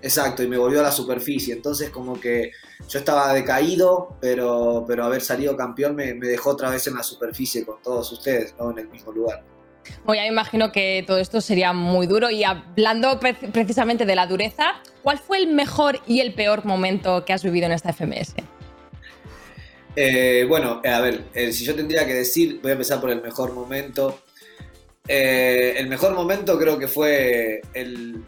Exacto, 0.00 0.44
y 0.44 0.46
me 0.46 0.56
volvió 0.56 0.78
a 0.78 0.84
la 0.84 0.92
superficie. 0.92 1.52
Entonces 1.52 1.90
como 1.90 2.20
que 2.20 2.52
yo 2.88 2.98
estaba 3.00 3.32
decaído, 3.34 4.16
pero, 4.20 4.84
pero 4.86 5.04
haber 5.04 5.22
salido 5.22 5.56
campeón 5.56 5.96
me, 5.96 6.14
me 6.14 6.28
dejó 6.28 6.50
otra 6.50 6.70
vez 6.70 6.86
en 6.86 6.94
la 6.94 7.02
superficie 7.02 7.66
con 7.66 7.82
todos 7.82 8.12
ustedes, 8.12 8.54
¿no? 8.60 8.70
En 8.70 8.78
el 8.78 8.88
mismo 8.88 9.10
lugar. 9.10 9.42
Bueno, 10.04 10.22
ya 10.22 10.28
me 10.28 10.32
imagino 10.32 10.70
que 10.70 11.02
todo 11.06 11.18
esto 11.18 11.40
sería 11.40 11.72
muy 11.72 12.06
duro. 12.06 12.30
Y 12.30 12.44
hablando 12.44 13.18
pre- 13.18 13.34
precisamente 13.34 14.06
de 14.06 14.14
la 14.14 14.26
dureza, 14.28 14.74
¿cuál 15.02 15.18
fue 15.18 15.38
el 15.38 15.48
mejor 15.52 15.98
y 16.06 16.20
el 16.20 16.34
peor 16.34 16.64
momento 16.64 17.24
que 17.24 17.32
has 17.32 17.42
vivido 17.42 17.66
en 17.66 17.72
esta 17.72 17.92
FMS? 17.92 18.34
Eh, 20.00 20.44
bueno, 20.48 20.80
eh, 20.84 20.90
a 20.90 21.00
ver, 21.00 21.24
eh, 21.34 21.52
si 21.52 21.64
yo 21.64 21.74
tendría 21.74 22.06
que 22.06 22.14
decir, 22.14 22.60
voy 22.62 22.70
a 22.70 22.74
empezar 22.74 23.00
por 23.00 23.10
el 23.10 23.20
mejor 23.20 23.52
momento. 23.52 24.20
Eh, 25.08 25.74
el 25.76 25.88
mejor 25.88 26.14
momento 26.14 26.56
creo 26.56 26.78
que 26.78 26.86
fue 26.86 27.62
el, 27.74 28.22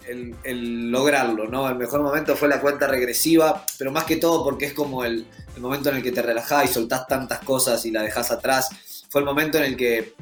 lograrlo, 0.90 1.46
¿no? 1.46 1.68
El 1.68 1.76
mejor 1.76 2.02
momento 2.02 2.34
fue 2.34 2.48
la 2.48 2.60
cuenta 2.60 2.88
regresiva, 2.88 3.64
pero 3.78 3.92
más 3.92 4.02
que 4.02 4.16
todo 4.16 4.42
porque 4.42 4.64
es 4.64 4.72
como 4.72 5.04
el, 5.04 5.24
el 5.54 5.62
momento 5.62 5.90
en 5.90 5.98
el 5.98 6.02
que 6.02 6.10
te 6.10 6.22
relajás 6.22 6.68
y 6.68 6.74
soltás 6.74 7.06
tantas 7.06 7.38
cosas 7.38 7.84
y 7.86 7.92
la 7.92 8.02
dejás 8.02 8.32
atrás. 8.32 8.70
Fue 9.08 9.20
el 9.20 9.24
momento 9.24 9.58
en 9.58 9.64
el 9.64 9.76
que, 9.76 10.14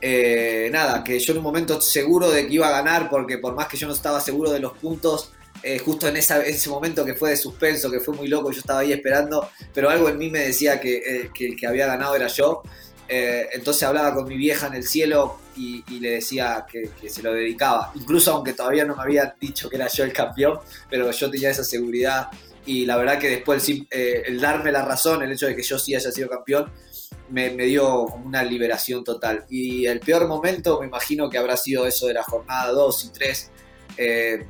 eh, 0.00 0.70
nada, 0.72 1.04
que 1.04 1.18
yo 1.18 1.32
en 1.32 1.38
un 1.40 1.44
momento 1.44 1.78
seguro 1.82 2.30
de 2.30 2.46
que 2.46 2.54
iba 2.54 2.68
a 2.68 2.70
ganar, 2.70 3.10
porque 3.10 3.36
por 3.36 3.54
más 3.54 3.68
que 3.68 3.76
yo 3.76 3.86
no 3.86 3.92
estaba 3.92 4.18
seguro 4.22 4.50
de 4.50 4.60
los 4.60 4.72
puntos, 4.78 5.30
eh, 5.62 5.78
justo 5.78 6.08
en 6.08 6.16
ese 6.16 6.70
momento 6.70 7.04
que 7.04 7.14
fue 7.14 7.30
de 7.30 7.36
suspenso, 7.36 7.90
que 7.90 8.00
fue 8.00 8.14
muy 8.14 8.28
loco, 8.28 8.50
yo 8.50 8.60
estaba 8.60 8.80
ahí 8.80 8.92
esperando, 8.92 9.50
pero 9.74 9.90
algo 9.90 10.08
en 10.08 10.18
mí 10.18 10.30
me 10.30 10.40
decía 10.40 10.80
que, 10.80 10.96
eh, 10.96 11.30
que 11.34 11.46
el 11.48 11.56
que 11.56 11.66
había 11.66 11.86
ganado 11.86 12.16
era 12.16 12.28
yo. 12.28 12.62
Eh, 13.12 13.48
entonces 13.54 13.82
hablaba 13.82 14.14
con 14.14 14.28
mi 14.28 14.36
vieja 14.36 14.68
en 14.68 14.74
el 14.74 14.84
cielo 14.84 15.40
y, 15.56 15.82
le 15.98 16.12
decía 16.12 16.64
que, 16.70 16.90
se 17.08 17.22
lo 17.22 17.34
dedicaba. 17.34 17.90
Incluso 17.96 18.32
aunque 18.32 18.52
todavía 18.52 18.84
no 18.84 18.94
me 18.94 19.02
habían 19.02 19.34
dicho 19.40 19.68
que 19.68 19.76
era 19.76 19.88
yo 19.88 20.04
el 20.04 20.12
campeón, 20.12 20.60
pero 20.88 21.10
yo 21.10 21.30
tenía 21.30 21.50
esa 21.50 21.64
seguridad. 21.64 22.28
Y 22.64 22.86
la 22.86 22.96
verdad 22.96 23.18
que 23.18 23.28
después 23.28 23.68
el, 23.90 24.40
darme 24.40 24.70
la 24.70 24.84
razón, 24.84 25.22
el 25.22 25.32
hecho 25.32 25.46
de 25.46 25.56
que 25.56 25.62
yo 25.62 25.76
sí 25.76 25.94
haya 25.94 26.12
sido 26.12 26.28
campeón, 26.28 26.70
me, 27.30 27.50
dio 27.50 28.04
una 28.04 28.44
liberación 28.44 29.02
total. 29.02 29.44
Y 29.50 29.86
el 29.86 29.98
peor 29.98 30.28
momento 30.28 30.80
me 30.80 30.86
imagino 30.86 31.28
que 31.28 31.36
habrá 31.36 31.56
sido 31.56 31.86
eso 31.86 32.06
de 32.06 32.14
la 32.14 32.22
jornada 32.22 32.70
2 32.70 33.04
y 33.06 33.08
3. 33.08 33.50
Eh, 33.96 34.46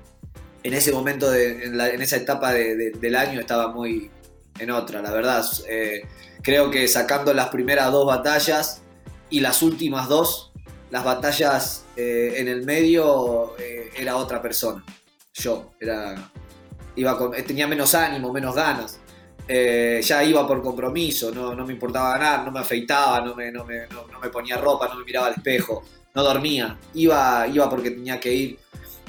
en 0.63 0.75
ese 0.75 0.93
momento, 0.93 1.35
en, 1.35 1.81
esa 2.03 2.17
etapa 2.17 2.53
de- 2.53 2.77
de- 2.77 2.91
del 2.93 3.17
año 3.17 3.41
estaba 3.41 3.69
muy 3.69 4.11
en 4.59 4.71
otra, 4.71 5.01
la 5.03 5.11
verdad. 5.11 5.45
Eh, 5.69 6.03
creo 6.43 6.71
que 6.71 6.87
sacando 6.89 7.33
las 7.33 7.49
primeras 7.49 7.91
dos 7.93 8.07
batallas 8.07 8.83
y 9.31 9.41
las 9.41 9.63
últimas 9.63 10.09
dos, 10.09 10.53
las 10.91 11.05
batallas 11.05 11.85
eh, 11.97 12.35
en 12.37 12.49
el 12.49 12.65
medio 12.65 13.55
eh, 13.59 13.91
era 13.97 14.17
otra 14.17 14.43
persona. 14.43 14.85
Yo, 15.35 15.71
era, 15.81 16.31
iba 16.97 17.17
con, 17.17 17.33
tenía 17.45 17.67
menos 17.67 17.95
ánimo, 17.95 18.33
menos 18.33 18.55
ganas. 18.55 18.99
Ya 19.49 20.23
iba 20.23 20.47
por 20.47 20.63
compromiso, 20.63 21.33
no, 21.33 21.55
no 21.57 21.67
me 21.67 21.73
importaba 21.73 22.13
ganar, 22.17 22.45
no 22.45 22.53
me 22.53 22.61
afeitaba, 22.61 23.21
no 23.21 23.35
me, 23.35 23.51
no, 23.51 23.65
me, 23.65 23.87
no 23.89 24.21
me 24.23 24.29
ponía 24.29 24.57
ropa, 24.59 24.87
no 24.89 24.95
me 24.97 25.05
miraba 25.05 25.27
al 25.27 25.33
espejo, 25.35 25.83
no 26.15 26.23
dormía, 26.23 26.79
iba, 26.95 27.49
iba 27.49 27.69
porque 27.69 27.91
tenía 27.91 28.21
que 28.21 28.33
ir. 28.33 28.59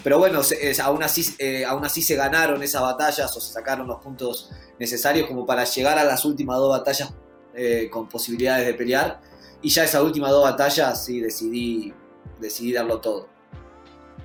Pero 0.04 0.18
bueno, 0.18 0.42
se- 0.44 0.80
aún, 0.82 1.04
así, 1.04 1.36
eh, 1.38 1.64
aún 1.66 1.86
así 1.86 2.02
se 2.02 2.16
ganaron 2.16 2.62
esas 2.64 2.82
batallas 2.82 3.36
o 3.36 3.40
se 3.42 3.54
sacaron 3.54 3.88
los 3.88 4.00
puntos 4.00 4.50
necesarios 4.80 5.28
como 5.28 5.46
para 5.46 5.64
llegar 5.64 5.98
a 6.00 6.04
las 6.04 6.26
últimas 6.26 6.58
dos 6.58 6.70
batallas 6.78 7.14
eh, 7.54 7.90
con 7.92 8.08
posibilidades 8.08 8.66
de 8.66 8.74
pelear. 8.74 9.20
Y 9.62 9.70
ya 9.70 9.84
esas 9.84 10.02
últimas 10.02 10.32
dos 10.32 10.44
batallas 10.44 11.06
sí 11.06 11.20
decidí, 11.20 11.94
decidí 12.40 12.74
darlo 12.74 13.00
todo. 13.00 13.28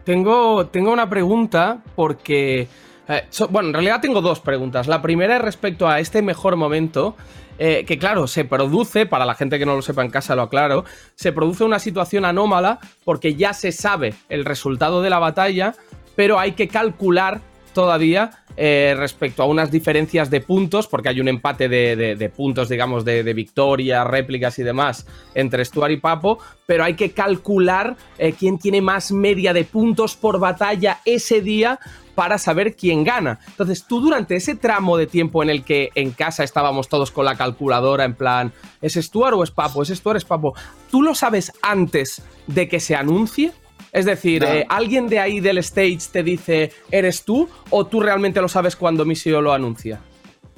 Tengo, 0.05 0.67
tengo 0.69 0.93
una 0.93 1.11
pregunta 1.11 1.83
porque... 1.95 2.69
eh, 3.09 3.29
bueno, 3.51 3.69
en 3.69 3.75
realidad 3.75 4.01
tengo 4.01 4.21
dos 4.23 4.41
preguntas. 4.41 4.87
La 4.87 5.03
primera 5.03 5.37
es 5.37 5.43
respecto 5.43 5.89
a 5.89 5.99
este 6.01 6.23
mejor 6.23 6.57
momento, 6.57 7.17
eh, 7.59 7.85
que 7.87 7.99
claro, 7.99 8.27
se 8.27 8.45
produce, 8.45 9.07
para 9.07 9.25
la 9.25 9.35
gente 9.35 9.59
que 9.59 9.67
no 9.67 9.77
lo 9.77 9.83
sepa 9.83 10.05
en 10.05 10.11
casa 10.11 10.37
lo 10.37 10.43
aclaro, 10.43 10.85
se 11.15 11.33
produce 11.33 11.65
una 11.65 11.79
situación 11.79 12.25
anómala 12.25 12.79
porque 13.05 13.35
ya 13.35 13.53
se 13.53 13.73
sabe 13.73 14.15
el 14.29 14.45
resultado 14.45 15.03
de 15.03 15.11
la 15.11 15.19
batalla, 15.19 15.75
pero 16.15 16.39
hay 16.39 16.53
que 16.53 16.69
calcular 16.69 17.41
todavía 17.73 18.31
eh, 18.57 18.95
respecto 18.97 19.43
a 19.43 19.47
unas 19.47 19.71
diferencias 19.71 20.31
de 20.31 20.41
puntos, 20.41 20.87
porque 20.87 21.11
hay 21.11 21.21
un 21.21 21.29
empate 21.29 21.69
de, 21.69 22.33
puntos, 22.35 22.71
digamos, 22.71 23.05
de, 23.05 23.23
de 23.23 23.35
victoria, 23.35 24.03
réplicas 24.03 24.59
y 24.59 24.63
demás 24.63 25.07
entre 25.35 25.63
Stuart 25.63 25.93
y 25.93 25.99
Papo, 25.99 26.39
pero 26.65 26.85
hay 26.85 26.95
que 26.95 27.11
calcular 27.11 27.97
eh, 28.17 28.33
quién 28.33 28.59
tiene 28.59 28.81
más 28.81 29.13
media 29.13 29.53
de 29.53 29.65
puntos 29.65 30.17
por 30.17 30.39
batalla 30.39 31.01
ese 31.05 31.43
día 31.43 31.79
para 32.17 32.39
saber 32.39 32.75
quién 32.75 33.05
gana. 33.05 33.39
Entonces, 33.47 33.85
tú 33.87 34.01
durante 34.01 34.35
ese 34.35 34.57
tramo 34.57 34.97
de 34.97 35.07
tiempo 35.07 35.45
en 35.45 35.51
el 35.51 35.63
que 35.63 35.91
en 35.95 36.11
casa 36.11 36.43
estábamos 36.43 36.89
todos 36.89 37.13
con 37.13 37.25
la 37.27 37.37
calculadora, 37.37 38.05
en 38.05 38.15
plan, 38.15 38.53
¿es 38.83 38.95
Stuart 38.95 39.35
o 39.37 39.45
es 39.45 39.53
Papo? 39.53 39.85
¿Es 39.85 39.91
Stuart 39.91 40.17
o 40.17 40.19
es 40.19 40.25
Papo? 40.25 40.55
¿Tú 40.91 41.03
lo 41.03 41.15
sabes 41.15 41.53
antes 41.63 42.23
de 42.49 42.67
que 42.69 42.81
se 42.81 42.97
anuncie? 42.97 43.53
Es 43.93 44.05
decir, 44.05 44.43
No. 44.43 44.49
eh, 44.49 44.67
¿alguien 44.69 45.09
de 45.09 45.21
ahí 45.21 45.39
del 45.41 45.59
stage 45.59 46.01
te 46.11 46.23
dice, 46.23 46.73
¿eres 46.91 47.23
tú? 47.23 47.49
¿O 47.71 47.87
tú 47.87 48.01
realmente 48.01 48.41
lo 48.41 48.49
sabes 48.49 48.75
cuando 48.75 49.05
Misio 49.05 49.41
lo 49.41 49.53
anuncia? 49.53 50.01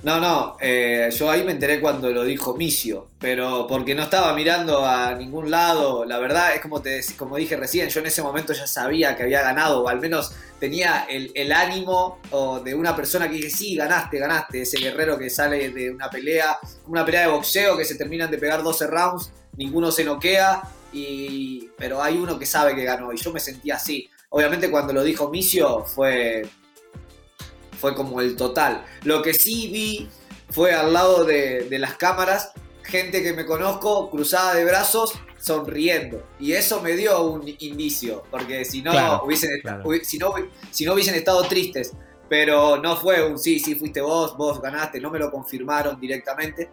No, 0.05 0.21
no, 0.21 0.57
eh, 0.61 1.11
yo 1.13 1.29
ahí 1.29 1.43
me 1.43 1.51
enteré 1.51 1.81
cuando 1.81 2.09
lo 2.11 2.23
dijo 2.23 2.55
Misio, 2.55 3.09
pero 3.19 3.67
porque 3.67 3.97
no 3.97 4.05
estaba 4.05 4.33
mirando 4.33 4.87
a 4.87 5.13
ningún 5.17 5.51
lado, 5.51 6.05
la 6.05 6.21
verdad 6.21 6.55
es 6.55 6.61
como, 6.61 6.81
te, 6.81 7.01
como 7.17 7.37
dije 7.37 7.57
recién, 7.57 7.89
yo 7.89 7.99
en 7.99 8.07
ese 8.07 8.23
momento 8.23 8.53
ya 8.53 8.69
sabía 8.69 9.17
que 9.17 9.25
había 9.25 9.43
ganado, 9.43 9.83
o 9.83 9.89
al 9.89 9.99
menos 9.99 10.33
tenía 10.61 11.05
el, 11.11 11.51
ánimo 11.51 12.21
de 12.65 12.75
una 12.77 12.95
persona 12.95 13.29
que 13.29 13.35
dije, 13.35 13.51
sí, 13.51 13.75
ganaste, 13.75 14.19
ganaste, 14.19 14.63
ese 14.63 14.79
guerrero 14.79 15.19
que 15.19 15.31
sale 15.31 15.71
de 15.71 15.91
una 15.91 16.09
pelea, 16.09 16.59
una 16.87 17.05
pelea 17.05 17.23
de 17.23 17.33
boxeo 17.33 17.77
que 17.77 17.85
se 17.85 17.97
terminan 17.97 18.31
de 18.31 18.39
pegar 18.39 18.63
12 18.63 18.87
rounds, 18.87 19.33
ninguno 19.57 19.91
se 19.91 20.05
noquea, 20.05 20.63
y, 20.93 21.71
pero 21.77 22.01
hay 22.01 22.19
uno 22.19 22.39
que 22.39 22.47
sabe 22.47 22.77
que 22.77 22.85
ganó, 22.85 23.13
y 23.13 23.17
yo 23.17 23.33
me 23.33 23.41
sentía 23.41 23.75
así. 23.75 24.09
Obviamente 24.31 24.71
cuando 24.71 24.93
lo 24.93 25.03
dijo 25.03 25.29
Misio 25.29 25.85
fue 25.85 26.47
fue 27.81 27.95
como 27.95 28.21
el 28.21 28.37
total. 28.37 28.85
Lo 29.05 29.23
que 29.23 29.35
sí 29.35 29.69
vi 29.73 30.09
fue 30.51 30.73
al 30.73 30.93
lado 30.93 31.25
de, 31.25 31.67
de 31.69 31.79
las 31.79 31.95
cámaras, 31.95 32.53
gente 32.83 33.23
que 33.23 33.33
me 33.33 33.45
conozco 33.47 34.11
cruzada 34.11 34.55
de 34.55 34.65
brazos 34.65 35.13
sonriendo. 35.39 36.27
Y 36.41 36.53
eso 36.53 36.81
me 36.81 36.93
dio 36.97 37.23
un 37.23 37.47
indicio, 37.61 38.25
porque 38.31 38.65
si 38.65 38.83
no, 38.83 38.91
Claro, 38.93 39.23
hubiesen, 39.25 39.51
claro. 39.63 39.85
si 40.03 40.19
no, 40.19 40.35
si 40.71 40.85
no 40.85 40.95
hubiesen 40.95 41.15
estado 41.15 41.43
tristes. 41.45 41.93
Pero 42.29 42.77
no 42.77 42.95
fue 42.97 43.27
un 43.27 43.39
sí, 43.39 43.59
sí, 43.59 43.75
fuiste 43.75 44.03
vos, 44.03 44.37
vos 44.37 44.61
ganaste, 44.61 45.01
no 45.01 45.11
me 45.11 45.19
lo 45.19 45.31
confirmaron 45.31 45.99
directamente. 45.99 46.69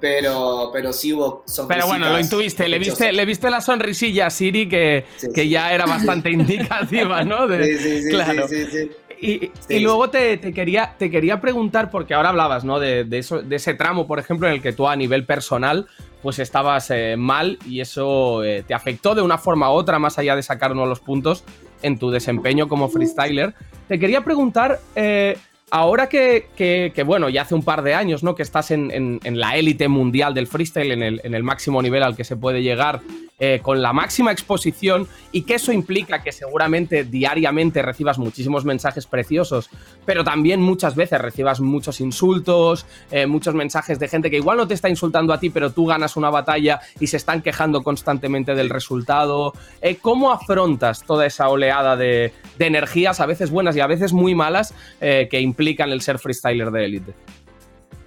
Pero, 0.00 0.70
pero 0.72 0.92
sí 0.92 1.12
hubo 1.14 1.44
Pero 1.68 1.86
bueno, 1.86 2.10
lo 2.10 2.18
intuiste, 2.18 2.68
le 2.68 2.78
viste, 2.78 3.10
le 3.12 3.24
viste 3.24 3.48
la 3.48 3.60
sonrisilla 3.62 4.26
a 4.26 4.30
Siri 4.30 4.68
que, 4.68 5.04
que 5.34 5.48
ya 5.48 5.72
era 5.72 5.86
bastante 5.86 6.30
indicativa, 6.32 7.24
¿no? 7.24 7.46
De- 7.46 7.78
Sí, 7.78 7.78
sí, 7.82 8.02
sí, 8.02 8.08
claro. 8.10 8.46
sí, 8.48 8.66
sí, 8.70 8.90
sí. 9.20 9.52
Y, 9.68 9.80
luego 9.80 10.10
te, 10.10 10.36
te 10.36 10.52
quería, 10.52 10.94
te 10.98 11.10
quería 11.10 11.40
preguntar, 11.40 11.90
porque 11.90 12.14
ahora 12.14 12.30
hablabas, 12.30 12.64
¿no? 12.64 12.78
De, 12.78 13.04
de 13.04 13.18
eso, 13.18 13.42
de 13.42 13.56
ese 13.56 13.74
tramo, 13.74 14.06
por 14.06 14.18
ejemplo, 14.18 14.48
en 14.48 14.54
el 14.54 14.62
que 14.62 14.72
tú 14.72 14.88
a 14.88 14.96
nivel 14.96 15.24
personal, 15.24 15.86
pues 16.24 16.38
estabas 16.38 16.90
eh, 16.90 17.16
mal 17.18 17.58
y 17.66 17.80
eso 17.80 18.42
eh, 18.44 18.64
te 18.66 18.72
afectó 18.72 19.14
de 19.14 19.20
una 19.20 19.36
forma 19.36 19.70
u 19.70 19.74
otra, 19.74 19.98
más 19.98 20.18
allá 20.18 20.34
de 20.34 20.42
sacarnos 20.42 20.88
los 20.88 21.00
puntos 21.00 21.44
en 21.82 21.98
tu 21.98 22.10
desempeño 22.10 22.66
como 22.66 22.88
freestyler. 22.88 23.54
Te 23.88 23.98
quería 23.98 24.22
preguntar, 24.22 24.80
eh, 24.96 25.36
ahora 25.74 26.08
que, 26.08 27.02
bueno, 27.04 27.28
ya 27.28 27.42
hace 27.42 27.56
un 27.56 27.64
par 27.64 27.82
de 27.82 27.94
años, 27.94 28.22
¿no? 28.22 28.36
Que 28.36 28.44
estás 28.44 28.70
en, 28.70 29.20
la 29.24 29.56
élite 29.56 29.88
mundial 29.88 30.32
del 30.32 30.46
freestyle, 30.46 30.92
en 30.92 31.34
el, 31.34 31.42
máximo 31.42 31.82
nivel 31.82 32.04
al 32.04 32.16
que 32.16 32.22
se 32.22 32.36
puede 32.36 32.62
llegar, 32.62 33.00
eh, 33.40 33.58
con 33.60 33.82
la 33.82 33.92
máxima 33.92 34.30
exposición, 34.30 35.08
y 35.32 35.42
que 35.42 35.56
eso 35.56 35.72
implica 35.72 36.22
que 36.22 36.30
seguramente 36.30 37.02
diariamente 37.02 37.82
recibas 37.82 38.18
muchísimos 38.18 38.64
mensajes 38.64 39.06
preciosos, 39.06 39.68
pero 40.06 40.22
también 40.22 40.62
muchas 40.62 40.94
veces 40.94 41.20
recibas 41.20 41.60
muchos 41.60 42.00
insultos, 42.00 42.86
eh, 43.10 43.26
muchos 43.26 43.56
mensajes 43.56 43.98
de 43.98 44.06
gente 44.06 44.30
que 44.30 44.36
igual 44.36 44.58
no 44.58 44.68
te 44.68 44.74
está 44.74 44.88
insultando 44.88 45.32
a 45.32 45.40
ti, 45.40 45.50
pero 45.50 45.72
tú 45.72 45.86
ganas 45.86 46.16
una 46.16 46.30
batalla 46.30 46.78
y 47.00 47.08
se 47.08 47.16
están 47.16 47.42
quejando 47.42 47.82
constantemente 47.82 48.54
del 48.54 48.70
resultado. 48.70 49.52
Eh, 49.82 49.96
¿Cómo 50.00 50.30
afrontas 50.30 51.02
toda 51.02 51.26
esa 51.26 51.48
oleada 51.48 51.96
de, 51.96 52.32
de 52.56 52.66
energías, 52.66 53.18
a 53.18 53.26
veces 53.26 53.50
buenas 53.50 53.74
y 53.74 53.80
a 53.80 53.88
veces 53.88 54.12
muy 54.12 54.36
malas, 54.36 54.72
que 55.00 55.40
implican 55.64 55.90
el 55.90 56.02
ser 56.02 56.18
freestyler 56.18 56.70
de 56.70 56.84
élite? 56.84 57.14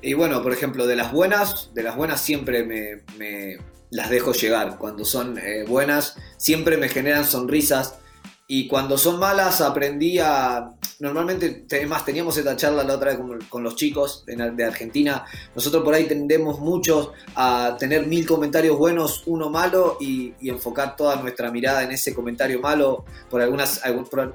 Y 0.02 0.14
bueno, 0.14 0.44
por 0.44 0.54
ejemplo, 0.54 0.86
de 0.86 0.96
las 0.96 1.12
buenas, 1.12 1.72
de 1.74 1.84
las 1.84 1.96
buenas 1.96 2.22
siempre 2.22 2.64
me, 2.64 3.58
las 3.90 4.10
dejo 4.10 4.32
llegar. 4.34 4.78
Cuando 4.78 5.04
son 5.06 5.38
eh, 5.40 5.66
buenas, 5.68 6.18
siempre 6.38 6.78
me 6.78 6.88
generan 6.88 7.26
sonrisas. 7.26 7.96
Y 8.50 8.70
cuando 8.70 8.98
son 8.98 9.20
malas, 9.20 9.60
aprendí 9.60 10.20
a. 10.20 10.72
Normalmente, 11.00 11.66
además, 11.70 12.06
teníamos 12.06 12.38
esta 12.38 12.56
charla 12.56 12.86
la 12.86 12.96
otra 12.96 13.12
vez 13.12 13.20
con, 13.50 13.62
los 13.62 13.76
chicos 13.76 14.24
de, 14.26 14.64
Argentina. 14.64 15.26
Nosotros 15.54 15.84
por 15.84 15.94
ahí 15.94 16.06
tendemos 16.06 16.60
muchos 16.62 17.10
a 17.36 17.76
tener 17.78 18.08
mil 18.08 18.26
comentarios 18.26 18.78
buenos, 18.78 19.24
uno 19.26 19.50
malo, 19.50 19.98
y, 20.00 20.34
enfocar 20.50 20.96
toda 20.96 21.18
nuestra 21.18 21.52
mirada 21.52 21.84
en 21.84 21.92
ese 21.92 22.16
comentario 22.16 22.62
malo. 22.62 23.04
Por 23.30 23.42
algunas, 23.42 23.82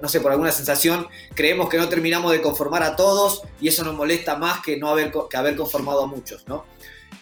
no 0.03 0.09
sé, 0.11 0.21
por 0.21 0.31
alguna 0.31 0.53
sensación, 0.53 1.07
creemos 1.35 1.71
que 1.71 1.79
no 1.79 1.89
terminamos 1.89 2.33
de 2.33 2.43
conformar 2.43 2.83
a 2.83 2.97
todos, 2.97 3.43
y 3.63 3.69
eso 3.69 3.83
nos 3.83 3.95
molesta 3.95 4.37
más 4.37 4.61
que 4.61 4.77
no 4.77 4.91
haber, 4.91 5.11
que 5.31 5.37
haber 5.39 5.57
conformado 5.57 6.03
a 6.05 6.07
muchos, 6.07 6.47
¿no? 6.47 6.67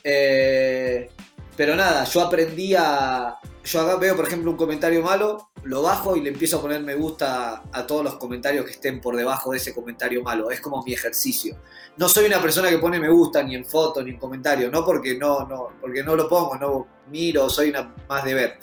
Eh, 0.02 1.08
pero 1.56 1.76
nada, 1.76 2.04
yo 2.04 2.22
aprendí 2.22 2.74
a. 2.74 3.36
Yo 3.64 3.98
veo, 3.98 4.16
por 4.16 4.26
ejemplo, 4.26 4.50
un 4.50 4.56
comentario 4.56 5.02
malo, 5.02 5.49
lo 5.64 5.82
bajo 5.82 6.16
y 6.16 6.20
le 6.20 6.30
empiezo 6.30 6.58
a 6.58 6.62
poner 6.62 6.82
me 6.82 6.94
gusta 6.94 7.62
a 7.72 7.86
todos 7.86 8.04
los 8.04 8.14
comentarios 8.16 8.64
que 8.64 8.72
estén 8.72 9.00
por 9.00 9.16
debajo 9.16 9.52
de 9.52 9.58
ese 9.58 9.74
comentario 9.74 10.22
malo. 10.22 10.50
Es 10.50 10.60
como 10.60 10.82
mi 10.82 10.92
ejercicio. 10.92 11.56
No 11.96 12.08
soy 12.08 12.26
una 12.26 12.40
persona 12.40 12.70
que 12.70 12.78
pone 12.78 12.98
me 12.98 13.10
gusta 13.10 13.42
ni 13.42 13.54
en 13.54 13.64
foto 13.64 14.02
ni 14.02 14.10
en 14.10 14.18
comentario, 14.18 14.70
no 14.70 14.84
porque 14.84 15.16
no, 15.16 15.46
no, 15.46 15.68
porque 15.80 16.02
no 16.02 16.16
lo 16.16 16.28
pongo, 16.28 16.56
no 16.56 16.86
miro, 17.10 17.48
soy 17.50 17.70
una 17.70 17.94
más 18.08 18.24
de 18.24 18.34
ver. 18.34 18.58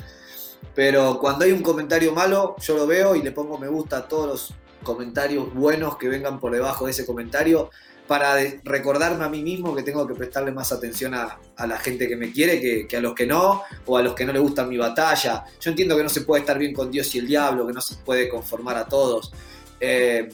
Pero 0.73 1.19
cuando 1.19 1.45
hay 1.45 1.51
un 1.51 1.61
comentario 1.61 2.13
malo, 2.13 2.55
yo 2.59 2.77
lo 2.77 2.87
veo 2.87 3.15
y 3.15 3.21
le 3.21 3.31
pongo 3.31 3.57
me 3.57 3.67
gusta 3.67 3.97
a 3.97 4.07
todos 4.07 4.27
los 4.27 4.53
comentarios 4.83 5.53
buenos 5.53 5.97
que 5.97 6.07
vengan 6.07 6.39
por 6.39 6.51
debajo 6.51 6.85
de 6.85 6.91
ese 6.91 7.05
comentario 7.05 7.69
para 8.07 8.35
recordarme 8.63 9.25
a 9.25 9.29
mí 9.29 9.41
mismo 9.43 9.75
que 9.75 9.83
tengo 9.83 10.07
que 10.07 10.13
prestarle 10.15 10.51
más 10.51 10.71
atención 10.71 11.13
a, 11.13 11.39
a 11.55 11.67
la 11.67 11.77
gente 11.77 12.07
que 12.07 12.15
me 12.15 12.31
quiere 12.31 12.59
que, 12.61 12.87
que 12.87 12.97
a 12.97 13.01
los 13.01 13.13
que 13.13 13.25
no, 13.25 13.63
o 13.85 13.97
a 13.97 14.01
los 14.01 14.13
que 14.15 14.25
no 14.25 14.33
le 14.33 14.39
gusta 14.39 14.63
mi 14.65 14.77
batalla. 14.77 15.43
Yo 15.59 15.69
entiendo 15.71 15.95
que 15.97 16.03
no 16.03 16.09
se 16.09 16.21
puede 16.21 16.41
estar 16.41 16.57
bien 16.57 16.73
con 16.73 16.89
Dios 16.89 17.13
y 17.15 17.19
el 17.19 17.27
diablo, 17.27 17.67
que 17.67 17.73
no 17.73 17.81
se 17.81 17.95
puede 17.95 18.29
conformar 18.29 18.77
a 18.77 18.85
todos. 18.85 19.31
Eh, 19.79 20.29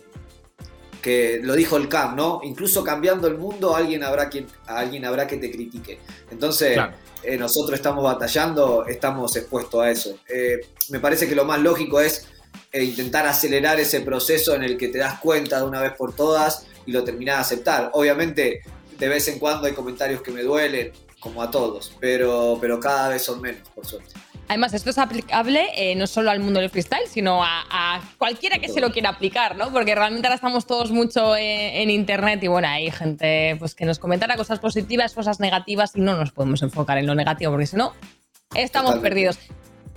que 1.01 1.41
lo 1.43 1.53
dijo 1.53 1.75
el 1.75 1.89
Camp, 1.89 2.15
¿no? 2.15 2.39
Incluso 2.43 2.81
cambiando 2.83 3.27
el 3.27 3.37
mundo, 3.37 3.75
alguien 3.75 4.03
habrá, 4.03 4.29
quien, 4.29 4.47
alguien 4.67 5.03
habrá 5.03 5.27
que 5.27 5.35
te 5.35 5.51
critique. 5.51 5.99
Entonces, 6.31 6.73
Claro. 6.75 6.93
eh, 7.23 7.37
nosotros 7.37 7.77
estamos 7.77 8.05
batallando, 8.05 8.85
estamos 8.85 9.35
expuestos 9.35 9.81
a 9.81 9.91
eso. 9.91 10.17
Eh, 10.29 10.61
me 10.89 11.01
parece 11.01 11.27
que 11.27 11.35
lo 11.35 11.43
más 11.43 11.59
lógico 11.59 11.99
es 11.99 12.27
intentar 12.71 13.27
acelerar 13.27 13.79
ese 13.79 13.99
proceso 14.01 14.55
en 14.55 14.63
el 14.63 14.77
que 14.77 14.87
te 14.87 14.97
das 14.97 15.19
cuenta 15.19 15.57
de 15.59 15.63
una 15.65 15.81
vez 15.81 15.91
por 15.93 16.15
todas 16.15 16.65
y 16.85 16.91
lo 16.91 17.03
terminás 17.03 17.37
de 17.37 17.41
aceptar. 17.41 17.91
Obviamente, 17.93 18.61
de 18.97 19.07
vez 19.07 19.27
en 19.27 19.39
cuando 19.39 19.67
hay 19.67 19.73
comentarios 19.73 20.21
que 20.21 20.31
me 20.31 20.43
duelen, 20.43 20.91
como 21.19 21.41
a 21.41 21.49
todos, 21.49 21.95
pero, 22.01 22.57
pero 22.59 22.79
cada 22.81 23.07
vez 23.09 23.23
son 23.23 23.39
menos, 23.39 23.67
por 23.69 23.85
suerte. 23.85 24.13
Además, 24.49 24.73
esto 24.73 24.89
es 24.89 24.97
aplicable 24.97 25.69
eh, 25.73 25.95
no 25.95 26.05
solo 26.05 26.29
al 26.29 26.41
mundo 26.41 26.59
del 26.59 26.69
freestyle, 26.69 27.07
sino 27.07 27.41
a, 27.41 27.63
a 27.69 28.01
cualquiera 28.17 28.59
que 28.59 28.67
se 28.67 28.81
lo 28.81 28.91
quiera 28.91 29.09
aplicar, 29.09 29.55
¿no? 29.55 29.71
Porque 29.71 29.95
realmente 29.95 30.27
ahora 30.27 30.35
estamos 30.35 30.67
todos 30.67 30.91
mucho 30.91 31.37
eh, 31.37 31.81
en 31.81 31.89
internet 31.89 32.43
y 32.43 32.47
bueno, 32.47 32.67
hay 32.67 32.91
gente 32.91 33.55
pues, 33.57 33.73
que 33.73 33.85
nos 33.85 33.99
comentará 33.99 34.35
cosas 34.35 34.59
positivas, 34.59 35.13
cosas 35.13 35.39
negativas 35.39 35.95
y 35.95 36.01
no 36.01 36.17
nos 36.17 36.33
podemos 36.33 36.61
enfocar 36.61 36.97
en 36.97 37.07
lo 37.07 37.15
negativo 37.15 37.53
porque 37.53 37.67
si 37.67 37.77
no, 37.77 37.93
estamos 38.53 38.91
Totalmente. 38.91 39.09
perdidos. 39.09 39.39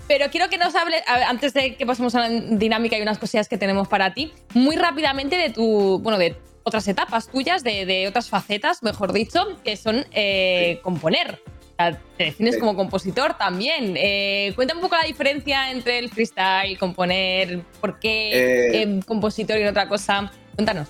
Pero 0.07 0.30
quiero 0.30 0.49
que 0.49 0.59
nos 0.59 0.76
hable, 0.76 1.03
a 1.09 1.14
ver, 1.14 1.24
antes 1.24 1.53
de 1.53 1.74
que 1.74 1.84
pasemos 1.84 2.14
a 2.14 2.20
la 2.20 2.28
dinámica 2.28 2.97
y 2.97 3.03
unas 3.03 3.18
cosillas 3.18 3.49
que 3.49 3.59
tenemos 3.59 3.89
para 3.89 4.14
ti, 4.14 4.32
muy 4.55 4.76
rápidamente 4.76 5.37
de 5.37 5.51
tu, 5.51 5.99
bueno, 5.99 6.18
de 6.18 6.37
otras 6.67 6.89
etapas 6.89 7.29
tuyas, 7.29 7.62
de, 7.62 7.87
de 7.87 8.09
otras 8.09 8.29
facetas, 8.29 8.83
mejor 8.83 9.12
dicho, 9.12 9.41
que 9.62 9.77
son 9.77 10.05
eh, 10.11 10.81
componer. 10.83 11.41
O 11.47 11.77
sea, 11.77 12.01
te 12.17 12.25
defines 12.25 12.55
Sí. 12.55 12.61
como 12.61 12.75
compositor 12.75 13.39
también. 13.39 13.95
Eh, 13.97 14.53
cuenta 14.57 14.75
un 14.75 14.81
poco 14.81 14.97
la 15.01 15.07
diferencia 15.07 15.71
entre 15.71 16.01
el 16.01 16.11
freestyle, 16.11 16.77
componer, 16.77 17.61
por 17.81 18.01
qué 18.01 18.83
eh, 18.83 19.01
compositor 19.07 19.61
y 19.61 19.64
otra 19.64 19.89
cosa. 19.89 20.33
Cuéntanos. 20.57 20.89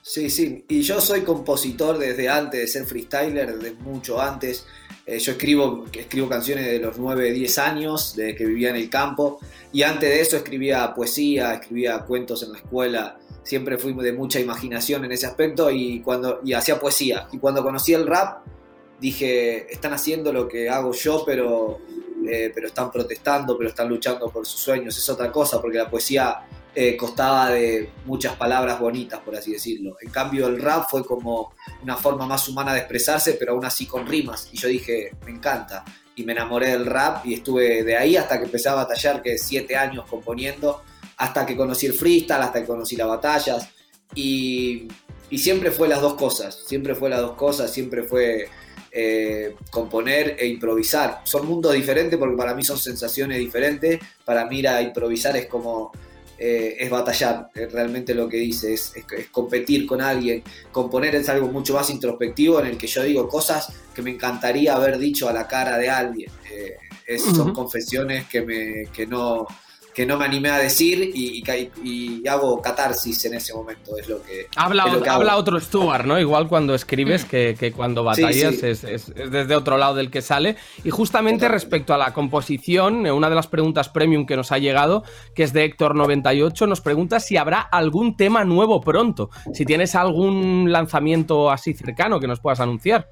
Sí, 0.00 0.30
sí. 0.30 0.64
Y 0.68 0.80
yo 0.80 0.98
soy 1.00 1.20
compositor 1.22 1.98
desde 1.98 2.28
antes 2.30 2.60
de 2.60 2.66
ser 2.66 2.86
freestyler, 2.86 3.54
desde 3.58 3.74
mucho 3.74 4.18
antes. 4.20 4.66
Eh, 5.04 5.18
yo 5.18 5.32
escribo, 5.32 5.84
escribo 5.92 6.28
canciones 6.28 6.64
de 6.66 6.78
los 6.78 6.96
9, 6.98 7.32
10 7.32 7.58
años, 7.58 8.14
desde 8.16 8.34
que 8.34 8.46
vivía 8.46 8.70
en 8.70 8.76
el 8.76 8.88
campo. 8.88 9.40
Y 9.72 9.82
antes 9.82 10.08
de 10.08 10.20
eso 10.20 10.36
escribía 10.38 10.94
poesía, 10.94 11.52
escribía 11.54 11.98
cuentos 12.00 12.42
en 12.44 12.52
la 12.52 12.58
escuela. 12.58 13.18
Siempre 13.42 13.78
fui 13.78 13.92
de 13.92 14.12
mucha 14.12 14.40
imaginación 14.40 15.04
en 15.04 15.12
ese 15.12 15.26
aspecto 15.26 15.70
y, 15.70 16.00
cuando, 16.00 16.40
y 16.44 16.52
hacía 16.52 16.78
poesía. 16.78 17.28
Y 17.32 17.38
cuando 17.38 17.62
conocí 17.62 17.92
el 17.92 18.06
rap, 18.06 18.44
dije, 19.00 19.72
están 19.72 19.92
haciendo 19.92 20.32
lo 20.32 20.48
que 20.48 20.70
hago 20.70 20.92
yo, 20.92 21.24
pero, 21.26 21.80
eh, 22.26 22.52
pero 22.54 22.68
están 22.68 22.90
protestando, 22.90 23.58
pero 23.58 23.70
están 23.70 23.88
luchando 23.88 24.30
por 24.30 24.46
sus 24.46 24.60
sueños. 24.60 24.96
Es 24.96 25.08
otra 25.10 25.30
cosa, 25.32 25.60
porque 25.60 25.78
la 25.78 25.90
poesía 25.90 26.46
eh, 26.74 26.96
costaba 26.96 27.50
de 27.50 27.90
muchas 28.06 28.34
palabras 28.36 28.80
bonitas, 28.80 29.20
por 29.20 29.36
así 29.36 29.52
decirlo. 29.52 29.96
En 30.00 30.10
cambio, 30.10 30.46
el 30.46 30.60
rap 30.60 30.86
fue 30.88 31.04
como 31.04 31.52
una 31.82 31.96
forma 31.96 32.26
más 32.26 32.48
humana 32.48 32.72
de 32.72 32.78
expresarse, 32.78 33.34
pero 33.34 33.52
aún 33.52 33.64
así 33.64 33.86
con 33.86 34.06
rimas. 34.06 34.48
Y 34.52 34.56
yo 34.56 34.68
dije, 34.68 35.10
me 35.26 35.32
encanta. 35.32 35.84
Y 36.14 36.24
me 36.24 36.32
enamoré 36.32 36.68
del 36.68 36.86
rap 36.86 37.26
y 37.26 37.34
estuve 37.34 37.82
de 37.82 37.96
ahí 37.96 38.16
hasta 38.16 38.38
que 38.38 38.44
empecé 38.44 38.68
a 38.70 38.74
batallar, 38.74 39.20
que 39.20 39.36
siete 39.36 39.76
años 39.76 40.06
componiendo, 40.08 40.82
hasta 41.22 41.46
que 41.46 41.56
conocí 41.56 41.86
el 41.86 41.92
freestyle, 41.92 42.42
hasta 42.42 42.60
que 42.60 42.66
conocí 42.66 42.96
las 42.96 43.08
batallas. 43.08 43.68
Y, 44.14 44.88
y 45.30 45.38
siempre 45.38 45.70
fue 45.70 45.88
las 45.88 46.00
dos 46.00 46.14
cosas, 46.14 46.62
siempre 46.66 46.94
fue 46.94 47.08
las 47.10 47.20
dos 47.20 47.32
cosas, 47.36 47.72
siempre 47.72 48.02
fue 48.02 48.48
eh, 48.90 49.54
componer 49.70 50.36
e 50.38 50.46
improvisar. 50.46 51.20
Son 51.24 51.46
mundos 51.46 51.72
diferentes 51.74 52.18
porque 52.18 52.36
para 52.36 52.54
mí 52.54 52.62
son 52.62 52.78
sensaciones 52.78 53.38
diferentes. 53.38 54.00
Para 54.24 54.44
mí 54.46 54.58
ir 54.58 54.68
a 54.68 54.82
improvisar 54.82 55.36
es 55.36 55.46
como 55.46 55.92
eh, 56.38 56.76
es 56.80 56.90
batallar, 56.90 57.50
es 57.54 57.70
realmente 57.72 58.14
lo 58.14 58.28
que 58.28 58.38
dice, 58.38 58.74
es, 58.74 58.92
es- 58.96 59.04
es 59.16 59.28
competir 59.28 59.86
con 59.86 60.00
alguien. 60.00 60.42
Componer 60.72 61.14
es 61.14 61.28
algo 61.28 61.46
mucho 61.48 61.74
más 61.74 61.88
introspectivo 61.88 62.58
en 62.60 62.66
el 62.66 62.76
que 62.76 62.88
yo 62.88 63.02
digo 63.04 63.28
cosas 63.28 63.68
que 63.94 64.02
me 64.02 64.10
encantaría 64.10 64.74
haber 64.74 64.98
dicho 64.98 65.28
a 65.28 65.32
la 65.32 65.46
cara 65.46 65.78
de 65.78 65.88
alguien. 65.88 66.30
Eh, 66.50 66.74
es- 67.06 67.22
Son 67.22 67.52
confesiones 67.54 68.26
que, 68.26 68.42
me, 68.42 68.86
que, 68.92 69.06
no, 69.06 69.46
que 69.94 70.06
no 70.06 70.16
me 70.16 70.24
animé 70.24 70.48
a 70.48 70.58
decir 70.58 71.10
y, 71.14 71.38
y 71.38 71.42
ca- 71.42 71.56
y 71.58 72.26
hago 72.26 72.62
catarsis 72.62 73.26
en 73.26 73.34
ese 73.34 73.52
momento, 73.52 73.96
es 73.98 74.08
lo 74.08 74.22
que, 74.22 74.46
Habla, 74.56 74.86
lo 74.86 75.02
que 75.02 75.10
habla 75.10 75.36
otro 75.36 75.60
Stuart, 75.60 76.06
¿no? 76.06 76.18
Igual 76.18 76.48
cuando 76.48 76.74
escribes 76.74 77.26
que, 77.26 77.54
que 77.60 77.72
cuando 77.72 78.02
batallas 78.02 78.54
sí. 78.56 78.66
Es, 78.66 78.84
es- 78.84 79.08
es 79.14 79.30
desde 79.30 79.54
otro 79.54 79.76
lado 79.76 79.94
del 79.94 80.10
que 80.10 80.22
sale. 80.22 80.56
Y 80.82 80.88
justamente 80.90 81.46
respecto 81.48 81.92
a 81.92 81.98
la 81.98 82.14
composición, 82.14 83.06
eh, 83.06 83.12
una 83.12 83.28
de 83.28 83.34
las 83.34 83.48
preguntas 83.48 83.90
premium 83.90 84.24
que 84.24 84.34
nos 84.36 84.50
ha 84.50 84.58
llegado, 84.58 85.04
que 85.34 85.42
es 85.42 85.52
de 85.52 85.70
Héctor98, 85.76 86.66
nos 86.66 86.80
pregunta 86.80 87.20
si 87.20 87.36
habrá 87.36 87.60
algún 87.60 88.16
tema 88.16 88.44
nuevo 88.44 88.80
pronto. 88.80 89.28
Si 89.52 89.66
tienes 89.66 89.94
algún 89.94 90.72
lanzamiento 90.72 91.50
así 91.50 91.74
cercano 91.74 92.18
que 92.18 92.26
nos 92.28 92.40
puedas 92.40 92.60
anunciar. 92.60 93.08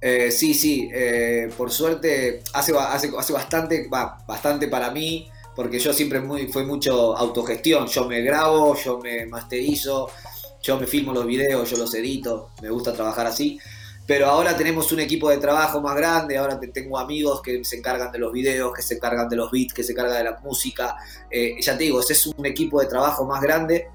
Eh, 0.00 0.30
sí, 0.30 0.54
sí, 0.54 0.88
eh, 0.94 1.50
por 1.58 1.70
suerte 1.70 2.42
hace, 2.54 2.72
hace, 2.74 3.10
hace 3.18 3.32
bastante, 3.34 3.86
bastante 4.26 4.66
para 4.68 4.90
mí, 4.90 5.28
porque 5.60 5.78
yo 5.78 5.92
siempre 5.92 6.20
muy, 6.20 6.46
fue 6.46 6.64
mucho 6.64 7.14
autogestión, 7.14 7.86
yo 7.86 8.06
me 8.06 8.22
grabo, 8.22 8.74
yo 8.82 8.98
me 8.98 9.26
masterizo, 9.26 10.08
yo 10.62 10.80
me 10.80 10.86
filmo 10.86 11.12
los 11.12 11.26
videos, 11.26 11.68
yo 11.70 11.76
los 11.76 11.94
edito, 11.94 12.48
me 12.62 12.70
gusta 12.70 12.94
trabajar 12.94 13.26
así, 13.26 13.58
pero 14.06 14.26
ahora 14.28 14.56
tenemos 14.56 14.90
un 14.90 15.00
equipo 15.00 15.28
de 15.28 15.36
trabajo 15.36 15.82
más 15.82 15.94
grande, 15.96 16.38
ahora 16.38 16.58
te- 16.58 16.68
tengo 16.68 16.98
amigos 16.98 17.42
que 17.42 17.62
se 17.62 17.76
encargan 17.76 18.10
de 18.10 18.18
los 18.18 18.32
videos, 18.32 18.72
que 18.72 18.80
se 18.80 18.94
encargan 18.94 19.28
de 19.28 19.36
los 19.36 19.50
beats, 19.50 19.74
que 19.74 19.82
se 19.82 19.92
encargan 19.92 20.16
de 20.16 20.24
la 20.30 20.38
música, 20.42 20.96
eh, 21.30 21.56
ya 21.60 21.76
te 21.76 21.84
digo, 21.84 22.00
ese 22.00 22.14
es 22.14 22.26
un 22.26 22.46
equipo 22.46 22.80
de 22.80 22.86
trabajo 22.86 23.26
más 23.26 23.42
grande. 23.42 23.88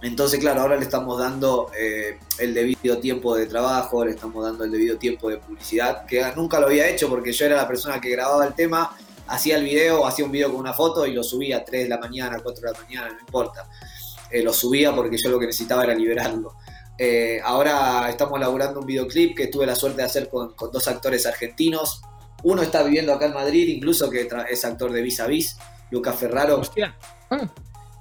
Entonces, 0.00 0.40
claro, 0.40 0.62
ahora 0.62 0.76
le 0.76 0.82
estamos 0.84 1.18
dando 1.18 1.70
eh, 1.78 2.16
el 2.38 2.54
debido 2.54 2.96
tiempo 2.98 3.36
de 3.36 3.44
trabajo, 3.44 4.02
le 4.02 4.12
estamos 4.12 4.42
dando 4.42 4.64
el 4.64 4.70
debido 4.72 4.96
tiempo 4.96 5.28
de 5.28 5.36
publicidad, 5.36 6.06
que 6.06 6.24
nunca 6.34 6.58
lo 6.58 6.68
había 6.68 6.88
hecho 6.88 7.10
porque 7.10 7.32
yo 7.32 7.44
era 7.44 7.56
la 7.56 7.68
persona 7.68 8.00
que 8.00 8.08
grababa 8.08 8.46
el 8.46 8.54
tema, 8.54 8.96
hacía 9.32 9.56
el 9.56 9.64
video, 9.64 10.06
hacía 10.06 10.26
un 10.26 10.30
video 10.30 10.50
con 10.50 10.60
una 10.60 10.74
foto 10.74 11.06
y 11.06 11.12
lo 11.12 11.22
subía 11.22 11.58
a 11.58 11.64
3 11.64 11.84
de 11.84 11.88
la 11.88 11.98
mañana, 11.98 12.38
4 12.42 12.66
de 12.66 12.72
la 12.72 12.78
mañana, 12.84 13.08
no 13.08 13.20
importa. 13.20 13.68
Eh, 14.30 14.42
lo 14.42 14.52
subía 14.52 14.94
porque 14.94 15.16
yo 15.16 15.30
lo 15.30 15.38
que 15.38 15.46
necesitaba 15.46 15.84
era 15.84 15.94
liberarlo. 15.94 16.56
Eh, 16.98 17.40
ahora 17.42 18.08
estamos 18.10 18.38
elaborando 18.38 18.80
un 18.80 18.86
videoclip 18.86 19.36
que 19.36 19.46
tuve 19.46 19.64
la 19.66 19.74
suerte 19.74 20.02
de 20.02 20.06
hacer 20.06 20.28
con, 20.28 20.54
con 20.54 20.70
dos 20.70 20.86
actores 20.86 21.24
argentinos. 21.24 22.02
Uno 22.44 22.60
está 22.60 22.82
viviendo 22.82 23.14
acá 23.14 23.26
en 23.26 23.34
Madrid, 23.34 23.68
incluso 23.68 24.10
que 24.10 24.28
es 24.50 24.64
actor 24.64 24.92
de 24.92 25.00
Vis 25.00 25.20
a 25.20 25.26
Vis, 25.26 25.56
Lucas 25.90 26.16
Ferraro. 26.16 26.60
Hostia. 26.60 26.94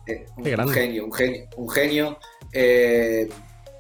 Eh, 0.08 0.26
un, 0.36 0.70
genio, 0.70 1.06
un 1.06 1.14
genio, 1.14 1.48
un 1.56 1.70
genio. 1.70 2.20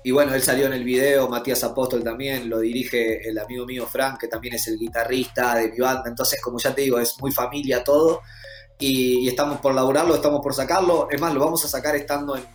Eh, 0.03 0.07
y 0.09 0.11
bueno, 0.11 0.33
él 0.33 0.41
salió 0.41 0.65
en 0.65 0.73
el 0.73 0.83
video, 0.83 1.27
Matías 1.29 1.63
Apóstol 1.63 2.03
también, 2.03 2.49
lo 2.49 2.59
dirige 2.59 3.27
el 3.29 3.37
amigo 3.37 3.65
mío 3.65 3.85
Frank, 3.85 4.19
que 4.19 4.27
también 4.27 4.55
es 4.55 4.67
el 4.67 4.77
guitarrista 4.77 5.55
de 5.55 5.69
mi 5.71 5.77
banda. 5.79 6.03
Entonces, 6.07 6.41
como 6.41 6.57
ya 6.59 6.73
te 6.73 6.81
digo, 6.81 6.99
es 6.99 7.19
muy 7.21 7.31
familia 7.31 7.83
todo. 7.83 8.21
Y, 8.79 9.19
y 9.19 9.27
estamos 9.27 9.59
por 9.59 9.73
laburarlo, 9.75 10.15
estamos 10.15 10.41
por 10.41 10.53
sacarlo. 10.55 11.07
Es 11.11 11.21
más, 11.21 11.33
lo 11.33 11.39
vamos 11.41 11.63
a 11.65 11.67
sacar 11.67 11.95
estando 11.95 12.35
en- 12.35 12.45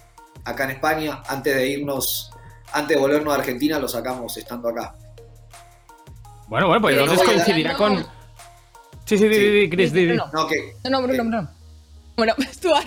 acá 0.45 0.65
en 0.65 0.71
España. 0.71 1.23
Antes 1.29 1.55
de 1.55 1.69
irnos, 1.69 2.33
antes 2.73 2.97
de 2.97 3.01
volvernos 3.01 3.33
a 3.33 3.39
Argentina, 3.39 3.79
lo 3.79 3.87
sacamos 3.89 4.37
estando 4.37 4.69
acá. 4.69 4.97
Bueno, 6.49 6.67
bueno, 6.69 6.81
pues 6.83 6.97
Eh, 6.97 7.01
entonces 7.01 7.27
coincidirá 7.27 7.77
con. 7.77 8.05
Sí, 9.05 9.19
sí, 9.19 9.29
di, 9.29 9.71
Chris. 9.71 9.93
No, 10.33 10.49
que, 10.49 10.75
No, 10.85 10.91
no, 10.91 11.03
Bruno, 11.03 11.23
Bruno. 11.23 11.51
Bueno, 12.17 12.35
Stuart. 12.53 12.87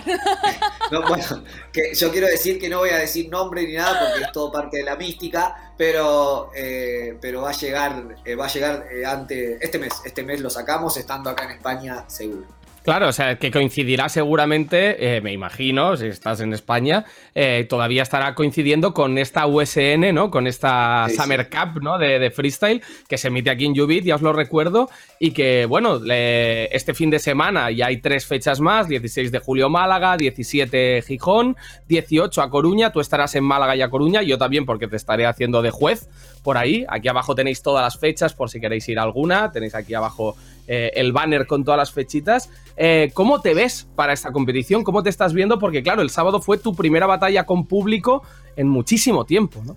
no, 0.90 1.06
bueno, 1.06 1.44
que 1.72 1.94
yo 1.94 2.10
quiero 2.10 2.26
decir 2.26 2.58
que 2.58 2.68
no 2.68 2.78
voy 2.78 2.90
a 2.90 2.98
decir 2.98 3.28
nombre 3.30 3.62
ni 3.62 3.74
nada 3.74 3.98
porque 4.00 4.24
es 4.24 4.32
todo 4.32 4.50
parte 4.50 4.78
de 4.78 4.82
la 4.82 4.96
mística, 4.96 5.72
pero, 5.76 6.50
eh, 6.54 7.16
pero 7.20 7.42
va 7.42 7.50
a 7.50 7.52
llegar, 7.52 8.16
eh, 8.24 8.34
va 8.34 8.46
a 8.46 8.48
llegar 8.48 8.88
eh, 8.90 9.06
ante 9.06 9.64
este 9.64 9.78
mes. 9.78 9.92
Este 10.04 10.24
mes 10.24 10.40
lo 10.40 10.50
sacamos 10.50 10.96
estando 10.96 11.30
acá 11.30 11.44
en 11.44 11.52
España 11.52 12.04
seguro. 12.08 12.46
Claro, 12.82 13.08
o 13.08 13.12
sea, 13.12 13.38
que 13.38 13.50
coincidirá 13.50 14.08
seguramente, 14.08 15.16
eh, 15.16 15.20
me 15.20 15.32
imagino, 15.32 15.98
si 15.98 16.06
estás 16.06 16.40
en 16.40 16.54
España, 16.54 17.04
eh, 17.34 17.66
todavía 17.68 18.02
estará 18.02 18.34
coincidiendo 18.34 18.94
con 18.94 19.18
esta 19.18 19.46
USN, 19.46 20.14
¿no? 20.14 20.30
Con 20.30 20.46
esta 20.46 21.04
Sí, 21.08 21.14
sí. 21.14 21.20
Summer 21.20 21.50
Cup, 21.50 21.82
¿no? 21.82 21.98
De, 21.98 22.18
de 22.18 22.30
freestyle, 22.30 22.82
que 23.06 23.18
se 23.18 23.28
emite 23.28 23.50
aquí 23.50 23.66
en 23.66 23.78
Ubit, 23.78 24.04
ya 24.04 24.14
os 24.14 24.22
lo 24.22 24.32
recuerdo, 24.32 24.88
y 25.18 25.32
que, 25.32 25.66
bueno, 25.66 25.98
le- 25.98 26.74
este 26.74 26.94
fin 26.94 27.10
de 27.10 27.18
semana 27.18 27.70
ya 27.70 27.86
hay 27.88 27.98
tres 27.98 28.24
fechas 28.24 28.60
más, 28.60 28.88
16 28.88 29.30
de 29.30 29.38
julio 29.40 29.68
Málaga, 29.68 30.16
17 30.16 31.02
Gijón, 31.02 31.56
18 31.86 32.40
a 32.40 32.48
Coruña, 32.48 32.92
tú 32.92 33.00
estarás 33.00 33.34
en 33.34 33.44
Málaga 33.44 33.76
y 33.76 33.82
a 33.82 33.90
Coruña, 33.90 34.22
yo 34.22 34.38
también 34.38 34.64
porque 34.64 34.88
te 34.88 34.96
estaré 34.96 35.26
haciendo 35.26 35.60
de 35.60 35.70
juez 35.70 36.08
por 36.42 36.56
ahí, 36.56 36.86
aquí 36.88 37.08
abajo 37.08 37.34
tenéis 37.34 37.60
todas 37.62 37.82
las 37.84 37.98
fechas 37.98 38.32
por 38.32 38.48
si 38.48 38.58
queréis 38.60 38.88
ir 38.88 38.98
a 38.98 39.02
alguna, 39.02 39.52
tenéis 39.52 39.74
aquí 39.74 39.92
abajo 39.92 40.34
eh, 40.72 40.92
el 40.94 41.12
banner 41.12 41.48
con 41.48 41.64
todas 41.64 41.78
las 41.78 41.90
fechitas. 41.90 42.48
Eh, 42.76 43.10
¿Cómo 43.12 43.40
te 43.40 43.54
ves 43.54 43.88
para 43.96 44.12
esta 44.12 44.30
competición? 44.30 44.84
¿Cómo 44.84 45.02
te 45.02 45.10
estás 45.10 45.34
viendo? 45.34 45.58
Porque 45.58 45.82
claro, 45.82 46.00
el 46.00 46.10
sábado 46.10 46.40
fue 46.40 46.58
tu 46.58 46.76
primera 46.76 47.06
batalla 47.06 47.44
con 47.44 47.66
público 47.66 48.22
en 48.54 48.68
muchísimo 48.68 49.24
tiempo, 49.26 49.60
¿no? 49.66 49.76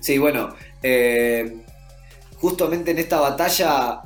Sí, 0.00 0.18
bueno, 0.18 0.56
eh, 0.82 1.58
justamente 2.38 2.90
en 2.90 2.98
esta 2.98 3.20
batalla 3.20 4.02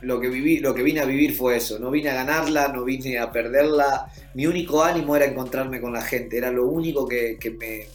lo, 0.00 0.18
que 0.18 0.28
viví, 0.30 0.60
lo 0.60 0.74
que 0.74 0.82
vine 0.82 1.00
a 1.00 1.04
vivir 1.04 1.36
fue 1.36 1.58
eso. 1.58 1.78
No 1.78 1.90
vine 1.90 2.08
a 2.08 2.14
ganarla, 2.14 2.68
no 2.68 2.84
vine 2.84 3.18
a 3.18 3.30
perderla. 3.30 4.10
Mi 4.32 4.46
único 4.46 4.82
ánimo 4.82 5.14
era 5.14 5.26
encontrarme 5.26 5.78
con 5.78 5.92
la 5.92 6.00
gente. 6.00 6.38
Era 6.38 6.50
lo 6.50 6.66
único 6.66 7.06
que 7.06 7.36
me, 7.60 7.86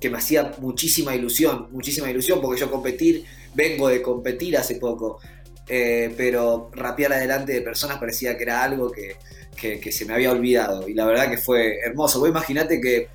que 0.00 0.10
me 0.10 0.18
hacía 0.18 0.52
muchísima 0.60 1.14
ilusión. 1.14 1.68
Muchísima 1.72 2.10
ilusión 2.10 2.40
porque 2.40 2.60
yo 2.60 2.70
competir, 2.70 3.24
vengo 3.54 3.88
de 3.88 4.02
competir 4.02 4.56
hace 4.56 4.76
poco. 4.76 5.20
Eh, 5.68 6.12
pero 6.16 6.70
rapear 6.74 7.12
adelante 7.12 7.52
de 7.52 7.62
personas 7.62 7.98
parecía 7.98 8.36
que 8.36 8.42
era 8.44 8.62
algo 8.62 8.90
que, 8.90 9.16
que- 9.56 9.78
que 9.80 9.92
se 9.92 10.04
me 10.04 10.14
había 10.14 10.32
olvidado. 10.32 10.88
Y 10.88 10.94
la 10.94 11.04
verdad 11.06 11.28
que 11.30 11.38
fue 11.38 11.78
hermoso. 11.84 12.20
Vos 12.20 12.28
imaginate 12.28 12.80
que, 12.80 13.08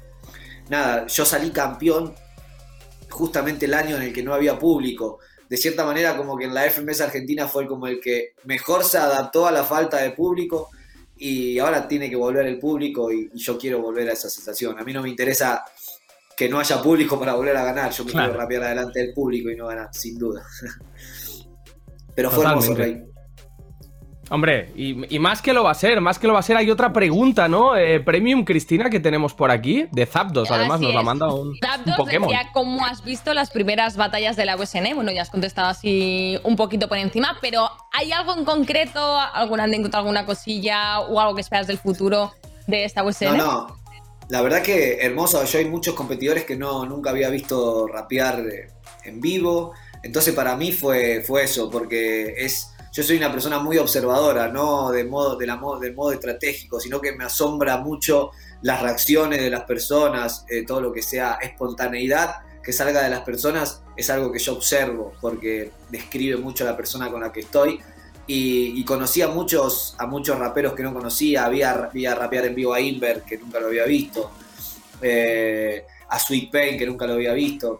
nada, 0.70 1.08
yo 1.08 1.26
salí 1.26 1.52
campeón 1.52 2.14
justamente 3.10 3.66
el 3.66 3.74
año 3.74 3.96
en 3.98 4.04
el 4.04 4.14
que 4.14 4.24
no 4.24 4.34
había 4.34 4.58
público. 4.58 5.20
De 5.50 5.58
cierta 5.58 5.86
manera, 5.86 6.18
como 6.18 6.36
que 6.38 6.46
en 6.46 6.54
la 6.54 6.64
FMS 6.70 7.02
Argentina 7.02 7.48
fue 7.48 7.68
como 7.68 7.86
el 7.88 8.00
que 8.00 8.34
mejor 8.46 8.84
se 8.84 8.98
adaptó 8.98 9.46
a 9.46 9.52
la 9.52 9.64
falta 9.64 9.98
de 9.98 10.12
público 10.12 10.70
y 11.16 11.60
ahora 11.60 11.88
tiene 11.88 12.10
que 12.10 12.16
volver 12.16 12.48
el 12.48 12.58
público 12.60 13.12
y, 13.12 13.30
y 13.34 13.38
yo 13.40 13.58
quiero 13.58 13.80
volver 13.82 14.10
a 14.10 14.14
esa 14.14 14.30
sensación. 14.30 14.80
A 14.80 14.84
mí 14.84 14.92
no 14.94 15.04
me 15.04 15.10
interesa 15.10 15.64
que 16.36 16.50
no 16.50 16.60
haya 16.60 16.82
público 16.82 17.20
para 17.20 17.36
volver 17.36 17.56
a 17.56 17.64
ganar, 17.64 17.92
yo 17.92 18.04
me 18.04 18.12
Claro. 18.12 18.30
quiero 18.30 18.42
rapear 18.42 18.64
adelante 18.64 19.00
del 19.00 19.14
público 19.14 19.52
y 19.52 19.56
no 19.56 19.68
ganar, 19.68 19.90
sin 19.94 20.18
duda. 20.18 20.44
Pero 22.16 22.30
fue 22.32 22.44
hermoso, 22.46 22.70
Totalmente. 22.70 23.02
Rey. 23.02 23.14
Hombre, 24.30 24.72
y, 24.76 25.16
y 25.16 25.20
más 25.20 25.42
que 25.42 25.54
lo 25.54 25.64
va 25.66 25.72
a 25.72 25.76
ser, 25.76 26.00
más 26.02 26.18
que 26.18 26.26
lo 26.28 26.34
va 26.34 26.40
a 26.40 26.44
ser, 26.44 26.58
hay 26.58 26.72
otra 26.72 26.92
pregunta, 26.92 27.48
¿no? 27.48 27.76
Eh, 27.76 28.00
Premium 28.00 28.46
Cristina 28.46 28.90
que 28.90 29.00
tenemos 29.00 29.34
por 29.34 29.52
aquí, 29.52 29.86
de 29.92 30.06
Zapdos, 30.08 30.50
además 30.50 30.78
Así 30.78 30.86
nos 30.86 30.94
la 30.94 31.00
es. 31.02 31.06
manda 31.06 31.32
un, 31.32 31.50
un 31.50 31.58
Zapdos 31.58 31.98
Pokémon. 31.98 32.30
decía 32.30 32.50
cómo 32.54 32.84
has 32.86 33.04
visto 33.04 33.34
las 33.34 33.52
primeras 33.52 33.96
batallas 33.96 34.36
de 34.36 34.46
la 34.46 34.56
USN. 34.56 34.96
Bueno, 34.96 35.12
ya 35.12 35.22
has 35.22 35.30
contestado 35.30 35.68
así 35.68 36.40
un 36.44 36.56
poquito 36.56 36.88
por 36.88 36.98
encima, 36.98 37.38
pero 37.42 37.70
¿hay 37.92 38.12
algo 38.12 38.36
en 38.36 38.46
concreto, 38.46 39.20
alguna 39.20 39.66
anécdota, 39.66 40.00
alguna 40.00 40.26
cosilla 40.26 41.02
o 41.02 41.20
algo 41.20 41.36
que 41.36 41.42
esperas 41.42 41.68
del 41.68 41.78
futuro 41.78 42.32
de 42.66 42.86
esta 42.86 43.04
USN? 43.04 43.38
No, 43.38 43.46
no. 43.46 43.78
La 44.30 44.42
verdad 44.42 44.64
que 44.64 45.00
hermoso. 45.02 45.44
Yo 45.44 45.60
hay 45.60 45.66
muchos 45.66 45.94
competidores 45.94 46.46
que 46.46 46.56
no, 46.56 46.86
nunca 46.86 47.10
había 47.12 47.30
visto 47.30 47.88
rapear 47.88 48.40
eh, 48.40 48.68
en 49.04 49.20
vivo. 49.20 49.74
Entonces 50.04 50.36
para 50.36 50.56
mí 50.56 50.72
fue, 50.72 51.24
fue 51.26 51.46
eso, 51.46 51.70
porque 51.70 52.36
es, 52.38 52.68
yo 52.92 53.02
soy 53.02 53.18
una 53.18 53.32
persona 53.32 53.58
muy 53.60 53.78
observadora, 53.78 54.50
no 54.50 54.92
de 54.92 55.06
modo, 55.06 55.38
de 55.38 55.48
del 55.48 55.96
modo 55.96 56.12
estratégico, 56.12 56.80
sino 56.80 57.02
que 57.02 57.14
me 57.14 57.24
asombra 57.24 57.78
mucho 57.78 58.32
las 58.62 58.82
reacciones 58.82 59.42
de 59.42 59.50
las 59.50 59.64
personas, 59.64 60.46
eh, 60.50 60.64
todo 60.66 60.82
lo 60.82 60.94
que 60.94 61.02
sea 61.02 61.40
espontaneidad 61.42 62.36
que 62.64 62.72
salga 62.72 63.04
de 63.04 63.10
las 63.10 63.22
personas 63.22 63.84
es 63.96 64.10
algo 64.10 64.32
que 64.32 64.40
yo 64.40 64.54
observo, 64.54 65.14
porque 65.20 65.72
describe 65.90 66.38
mucho 66.38 66.64
a 66.64 66.72
la 66.72 66.78
persona 66.78 67.12
con 67.12 67.22
la 67.22 67.32
que 67.32 67.42
estoy. 67.42 67.80
Y, 68.26 68.80
y 68.80 68.86
conocí 68.86 69.22
a 69.22 69.28
muchos, 69.28 69.96
a 70.00 70.08
muchos 70.08 70.40
raperos 70.40 70.74
que 70.74 70.82
no 70.82 70.94
conocía, 70.94 71.46
había, 71.46 71.90
vi 71.94 72.06
a 72.06 72.16
rapear 72.16 72.46
en 72.46 72.56
vivo 72.56 72.74
a 72.74 72.80
Inver, 72.80 73.24
que 73.24 73.38
nunca 73.38 73.60
lo 73.60 73.68
había 73.68 73.84
visto, 73.84 74.32
eh, 75.02 75.86
a 76.08 76.18
Sweet 76.18 76.50
Pain, 76.50 76.78
que 76.78 76.86
nunca 76.86 77.06
lo 77.06 77.14
había 77.14 77.34
visto. 77.34 77.78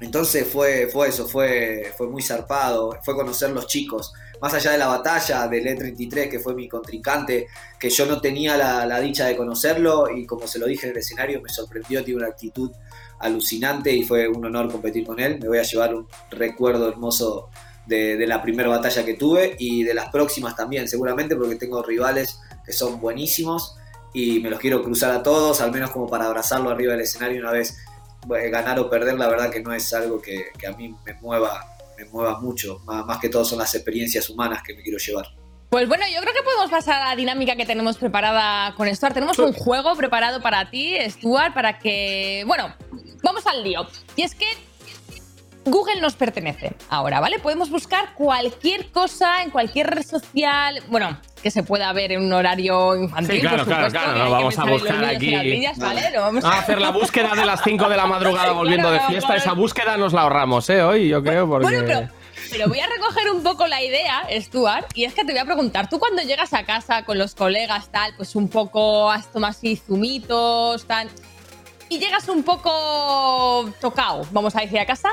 Entonces 0.00 0.46
fue, 0.46 0.86
fue 0.86 1.08
eso, 1.08 1.26
fue, 1.26 1.92
fue 1.96 2.08
muy 2.08 2.22
zarpado, 2.22 2.96
fue 3.02 3.14
conocer 3.14 3.50
los 3.50 3.66
chicos. 3.66 4.12
Más 4.40 4.54
allá 4.54 4.70
de 4.70 4.78
la 4.78 4.86
batalla 4.86 5.48
del 5.48 5.66
E33, 5.66 6.30
que 6.30 6.38
fue 6.38 6.54
mi 6.54 6.68
contrincante, 6.68 7.48
que 7.78 7.90
yo 7.90 8.06
no 8.06 8.20
tenía 8.20 8.56
la, 8.56 9.00
dicha 9.00 9.26
de 9.26 9.36
conocerlo 9.36 10.08
y 10.08 10.24
como 10.26 10.46
se 10.46 10.60
lo 10.60 10.66
dije 10.66 10.86
en 10.86 10.92
el 10.92 10.98
escenario, 10.98 11.42
me 11.42 11.48
sorprendió, 11.48 12.04
tiene 12.04 12.20
una 12.20 12.28
actitud 12.28 12.70
alucinante 13.18 13.92
y 13.92 14.04
fue 14.04 14.28
un 14.28 14.44
honor 14.44 14.70
competir 14.70 15.04
con 15.04 15.18
él. 15.18 15.40
Me 15.40 15.48
voy 15.48 15.58
a 15.58 15.62
llevar 15.62 15.92
un 15.94 16.06
recuerdo 16.30 16.88
hermoso 16.88 17.48
de, 17.86 18.16
de 18.16 18.26
la 18.28 18.40
primera 18.40 18.68
batalla 18.68 19.04
que 19.04 19.14
tuve 19.14 19.56
y 19.58 19.82
de 19.82 19.94
las 19.94 20.10
próximas 20.10 20.54
también, 20.54 20.86
seguramente, 20.86 21.34
porque 21.34 21.56
tengo 21.56 21.82
rivales 21.82 22.38
que 22.64 22.72
son 22.72 23.00
buenísimos 23.00 23.74
y 24.12 24.40
me 24.40 24.50
los 24.50 24.60
quiero 24.60 24.82
cruzar 24.82 25.10
a 25.10 25.22
todos, 25.22 25.60
al 25.60 25.72
menos 25.72 25.90
como 25.90 26.06
para 26.06 26.26
abrazarlo 26.26 26.70
arriba 26.70 26.92
del 26.92 27.02
escenario 27.02 27.40
una 27.40 27.52
vez 27.52 27.78
ganar 28.28 28.78
o 28.78 28.88
perder, 28.90 29.18
la 29.18 29.28
verdad 29.28 29.50
que 29.50 29.60
no 29.60 29.72
es 29.72 29.92
algo 29.92 30.20
que, 30.20 30.46
que 30.58 30.66
a 30.66 30.72
mí 30.72 30.94
me 31.04 31.14
mueva, 31.14 31.76
me 31.96 32.04
mueva 32.06 32.38
mucho, 32.40 32.80
más, 32.84 33.04
más 33.04 33.18
que 33.18 33.28
todo 33.28 33.44
son 33.44 33.58
las 33.58 33.74
experiencias 33.74 34.28
humanas 34.28 34.62
que 34.62 34.74
me 34.74 34.82
quiero 34.82 34.98
llevar. 34.98 35.26
Pues 35.70 35.86
bueno, 35.86 36.04
yo 36.06 36.20
creo 36.22 36.32
que 36.32 36.42
podemos 36.42 36.70
pasar 36.70 37.02
a 37.02 37.08
la 37.10 37.16
dinámica 37.16 37.54
que 37.54 37.66
tenemos 37.66 37.98
preparada 37.98 38.74
con 38.74 38.94
Stuart. 38.94 39.12
Tenemos 39.12 39.38
un 39.38 39.52
juego 39.52 39.94
preparado 39.96 40.40
para 40.40 40.70
ti, 40.70 40.96
Stuart, 41.10 41.52
para 41.52 41.78
que. 41.78 42.42
Bueno, 42.46 42.74
vamos 43.22 43.46
al 43.46 43.62
lío. 43.62 43.86
Y 44.16 44.22
es 44.22 44.34
que 44.34 44.46
Google 45.70 46.00
nos 46.00 46.14
pertenece 46.14 46.72
ahora, 46.88 47.20
¿vale? 47.20 47.38
Podemos 47.38 47.70
buscar 47.70 48.14
cualquier 48.14 48.90
cosa 48.90 49.42
en 49.42 49.50
cualquier 49.50 49.88
red 49.88 50.02
social. 50.04 50.82
Bueno, 50.88 51.18
que 51.42 51.50
se 51.50 51.62
pueda 51.62 51.92
ver 51.92 52.12
en 52.12 52.22
un 52.24 52.32
horario 52.32 52.96
infantil. 52.96 53.36
Sí, 53.36 53.40
claro, 53.40 53.58
por 53.58 53.66
claro, 53.66 53.86
supuesto, 53.86 54.06
claro, 54.12 54.24
no 54.24 54.30
vamos 54.30 54.58
a 54.58 54.64
buscar 54.64 55.04
aquí- 55.04 55.30
las 55.30 55.44
niñas, 55.44 55.78
¿vale? 55.78 56.10
No 56.14 56.20
vamos 56.22 56.44
a 56.44 56.58
hacer 56.58 56.80
la 56.80 56.90
búsqueda 56.92 57.34
de 57.34 57.46
las 57.46 57.62
5 57.62 57.88
de 57.88 57.96
la 57.96 58.06
madrugada 58.06 58.52
volviendo 58.52 58.90
de 58.90 59.00
fiesta. 59.00 59.28
claro. 59.28 59.40
Esa 59.42 59.52
búsqueda 59.52 59.96
nos 59.96 60.12
la 60.12 60.22
ahorramos, 60.22 60.68
¿eh? 60.70 60.82
Hoy, 60.82 61.08
yo 61.08 61.22
creo, 61.22 61.48
porque... 61.48 61.64
Bueno, 61.66 61.82
pero, 61.86 62.08
pero 62.50 62.68
voy 62.68 62.80
a 62.80 62.86
recoger 62.86 63.30
un 63.30 63.42
poco 63.42 63.66
la 63.66 63.82
idea, 63.82 64.26
Stuart, 64.40 64.86
y 64.94 65.04
es 65.04 65.14
que 65.14 65.24
te 65.24 65.32
voy 65.32 65.40
a 65.40 65.44
preguntar, 65.44 65.88
tú 65.88 65.98
cuando 65.98 66.22
llegas 66.22 66.52
a 66.54 66.64
casa 66.64 67.04
con 67.04 67.18
los 67.18 67.34
colegas, 67.34 67.88
tal, 67.90 68.14
pues 68.16 68.34
un 68.36 68.48
poco 68.48 69.10
has 69.10 69.30
tomado 69.32 69.50
así 69.50 69.76
zumitos, 69.76 70.84
tal, 70.86 71.08
y 71.90 71.98
llegas 71.98 72.28
un 72.28 72.42
poco 72.42 73.70
tocado, 73.80 74.26
vamos 74.32 74.54
a 74.56 74.60
decir, 74.60 74.78
a 74.78 74.86
casa, 74.86 75.10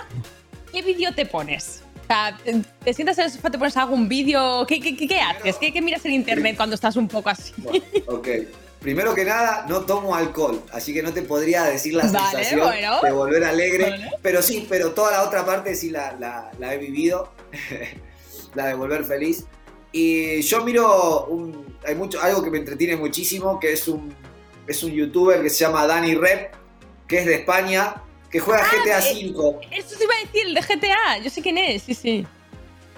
¿qué 0.75 0.81
vídeo 0.81 1.13
te 1.15 1.25
pones? 1.25 1.81
O 2.03 2.07
sea, 2.07 2.37
¿te, 2.83 2.93
sientas 2.93 3.17
en 3.17 3.23
el 3.25 3.31
sofá, 3.31 3.49
te 3.49 3.57
pones 3.57 3.77
algún 3.77 4.09
vídeo? 4.09 4.65
¿Qué, 4.67 4.79
qué, 4.81 4.95
qué- 4.95 5.07
qué 5.07 5.19
haces? 5.21 5.55
¿Qué, 5.55 5.81
miras 5.81 6.03
en 6.05 6.11
internet 6.11 6.55
cuando 6.57 6.75
estás 6.75 6.97
un 6.97 7.07
poco 7.07 7.29
así? 7.29 7.53
Ok. 8.07 8.27
Primero 8.81 9.15
que 9.15 9.23
nada, 9.25 9.65
no 9.67 9.81
tomo 9.81 10.13
alcohol, 10.15 10.61
así 10.71 10.93
que 10.93 11.01
no 11.01 11.11
te 11.13 11.23
podría 11.23 11.63
decir 11.63 11.93
la 11.95 12.03
Vale, 12.05 12.19
sensación 12.29 12.59
bueno. 12.59 12.99
de 13.01 13.11
volver 13.11 13.43
alegre. 13.45 14.11
Pero 14.21 14.41
sí, 14.43 14.67
pero 14.69 14.91
toda 14.91 15.11
la 15.11 15.23
otra 15.23 15.45
parte 15.45 15.73
sí 15.75 15.89
la, 15.89 16.13
la- 16.19 16.51
la 16.59 16.73
he 16.73 16.77
vivido, 16.77 17.31
la 18.53 18.67
de 18.67 18.73
volver 18.75 19.05
feliz. 19.05 19.45
Y 19.91 20.41
yo 20.41 20.63
miro 20.63 21.25
un- 21.27 21.77
hay 21.87 21.95
mucho, 21.95 22.21
algo 22.21 22.43
que 22.43 22.51
me 22.51 22.57
entretiene 22.59 22.97
muchísimo, 22.97 23.59
que 23.59 23.71
es 23.73 23.87
un, 23.87 24.13
es 24.67 24.83
un 24.83 24.91
youtuber 24.91 25.41
que 25.41 25.49
se 25.49 25.59
llama 25.65 25.87
Dani 25.87 26.13
Rep, 26.15 26.53
que 27.07 27.19
es 27.19 27.25
de 27.25 27.35
España, 27.35 27.95
que 28.31 28.39
juega 28.39 28.63
Ah, 28.63 28.71
GTA 28.83 28.99
eh, 28.99 29.31
V. 29.33 29.67
Eso 29.71 29.97
te 29.97 30.03
iba 30.03 30.13
a 30.13 30.25
decir, 30.25 30.47
el 30.47 30.53
de 30.53 30.61
GTA, 30.61 31.17
yo 31.23 31.29
sé 31.29 31.41
quién 31.41 31.57
es, 31.57 31.83
sí, 31.83 31.93
sí. 31.93 32.27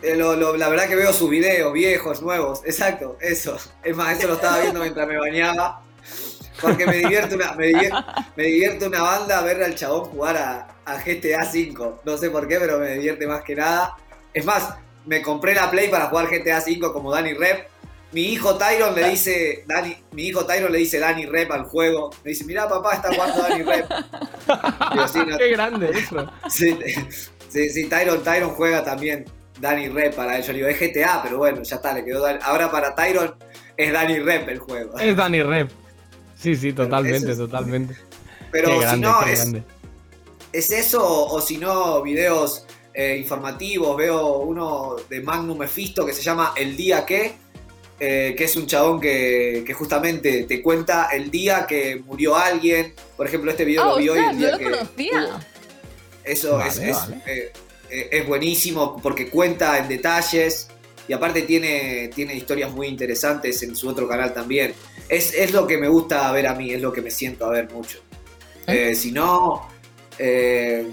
Eh, 0.01 0.15
lo- 0.15 0.35
lo- 0.35 0.55
la 0.57 0.69
verdad 0.69 0.87
que 0.87 0.95
veo 0.95 1.11
sus 1.13 1.29
videos 1.29 1.73
viejos, 1.73 2.21
nuevos, 2.21 2.61
exacto, 2.65 3.17
eso. 3.21 3.57
Es 3.83 3.95
más, 3.95 4.17
eso 4.17 4.27
lo 4.27 4.35
estaba 4.35 4.59
viendo 4.59 4.79
mientras 4.81 5.07
me 5.07 5.17
bañaba. 5.17 5.83
Porque 6.61 6.87
me 6.87 6.97
divierte 6.97 7.35
una, 7.35 7.53
me 7.53 7.67
divier- 7.67 8.05
me 8.35 8.43
divierte 8.43 8.87
una 8.87 9.01
banda 9.03 9.41
ver 9.41 9.61
al 9.63 9.75
chabón 9.75 10.05
jugar 10.05 10.37
a, 10.37 10.67
a 10.85 10.95
GTA 11.03 11.41
V. 11.53 11.99
No 12.03 12.17
sé 12.17 12.31
por 12.31 12.47
qué, 12.47 12.59
pero 12.59 12.79
me 12.79 12.93
divierte 12.93 13.27
más 13.27 13.43
que 13.43 13.55
nada. 13.55 13.95
Es 14.33 14.43
más, 14.43 14.73
me 15.05 15.21
compré 15.21 15.53
la 15.53 15.69
Play 15.69 15.89
para 15.89 16.07
jugar 16.07 16.27
GTA 16.27 16.59
V 16.59 16.79
como 16.91 17.11
Danny 17.11 17.33
Rep. 17.33 17.67
Mi 18.13 18.21
hijo 18.33 18.55
Tyron 18.57 18.95
le 18.95 19.09
dice, 19.09 19.63
Dani, 19.67 19.95
mi 20.11 20.23
hijo 20.27 20.45
Tyron 20.45 20.71
le 20.71 20.77
dice 20.79 20.97
Danny 20.99 21.25
Rep 21.25 21.51
al 21.51 21.63
juego. 21.65 22.09
Me 22.23 22.29
dice, 22.29 22.45
mirá 22.45 22.67
papá, 22.67 22.93
está 22.95 23.13
jugando 23.13 23.41
Danny 23.43 23.63
Rep. 23.63 23.85
Digo, 24.93 25.07
"Sí, 25.09 25.19
no- 25.27 25.37
Qué 25.37 25.49
grande 25.49 25.89
eso. 25.91 26.31
Sí, 26.49 26.77
sí, 27.49 27.69
sí, 27.69 27.85
Tyron, 27.89 28.23
Tyron 28.23 28.51
juega 28.51 28.83
también. 28.83 29.25
Danny 29.59 29.89
Rep 29.89 30.13
para 30.15 30.37
él. 30.37 30.43
Yo 30.43 30.51
le 30.53 30.59
digo, 30.59 30.69
es 30.69 30.79
GTA, 30.79 31.21
pero 31.23 31.39
bueno, 31.39 31.63
ya 31.63 31.77
está, 31.77 31.91
le 31.91 32.05
quedó 32.05 32.21
Dan- 32.21 32.39
Ahora 32.43 32.69
para 32.71 32.93
Tyron 32.95 33.35
es 33.75 33.91
Danny 33.91 34.19
Rep 34.19 34.47
el 34.49 34.59
juego. 34.59 34.97
Es 34.99 35.15
Danny 35.17 35.41
Rep. 35.41 35.69
Sí, 36.35 36.55
sí, 36.55 36.71
totalmente, 36.73 37.31
es- 37.31 37.37
totalmente. 37.37 37.97
Pero 38.51 38.67
Qué 38.69 38.73
si 38.75 38.79
grande, 38.81 39.07
no, 39.07 39.19
qué 39.25 39.33
es, 39.33 39.39
grande. 39.41 39.63
es 40.53 40.71
eso, 40.71 41.03
o, 41.05 41.35
o 41.35 41.41
si 41.41 41.57
no, 41.57 42.01
videos 42.03 42.65
eh, 42.93 43.17
informativos. 43.17 43.97
Veo 43.97 44.37
uno 44.39 44.95
de 45.09 45.21
Magnum 45.21 45.57
Mephisto 45.57 46.05
que 46.05 46.13
se 46.13 46.21
llama 46.21 46.53
El 46.55 46.77
Día 46.77 47.03
Que, 47.05 47.35
eh, 47.99 48.35
que 48.37 48.43
es 48.43 48.55
un 48.55 48.67
chabón 48.67 48.99
que, 48.99 49.63
que 49.65 49.73
justamente 49.73 50.43
te 50.43 50.61
cuenta 50.61 51.09
el 51.11 51.31
día 51.31 51.65
que 51.67 52.01
murió 52.05 52.35
alguien. 52.35 52.93
Por 53.15 53.27
ejemplo, 53.27 53.51
este 53.51 53.65
video 53.65 53.85
lo 53.85 53.97
vi 53.97 54.09
hoy. 54.09 54.19
El 54.19 54.25
no 54.25 54.33
día 54.33 54.51
lo 54.51 54.57
que 54.57 54.63
conocía. 54.65 55.39
Eso 56.23 56.61
es, 56.61 56.77
Vale, 56.77 56.89
es, 56.89 56.97
vale. 56.97 57.21
eh, 57.25 57.53
eh, 57.89 58.09
es 58.11 58.27
buenísimo 58.27 58.99
porque 59.01 59.29
cuenta 59.29 59.77
en 59.77 59.87
detalles 59.87 60.67
y 61.07 61.13
aparte 61.13 61.43
tiene, 61.43 62.09
tiene 62.13 62.35
historias 62.35 62.69
muy 62.71 62.87
interesantes 62.87 63.63
en 63.63 63.75
su 63.75 63.87
otro 63.87 64.07
canal 64.07 64.33
también. 64.33 64.73
Es, 65.07 65.33
es 65.33 65.53
lo 65.53 65.65
que 65.65 65.77
me 65.77 65.87
gusta 65.87 66.29
ver 66.33 66.47
a 66.47 66.53
mí, 66.53 66.71
es 66.71 66.81
lo 66.81 66.91
que 66.91 67.01
me 67.01 67.09
siento 67.11 67.45
a 67.45 67.49
ver 67.51 67.71
mucho. 67.71 67.99
Eh, 68.67 68.93
si 68.93 69.13
no, 69.13 69.69
eh, 70.19 70.85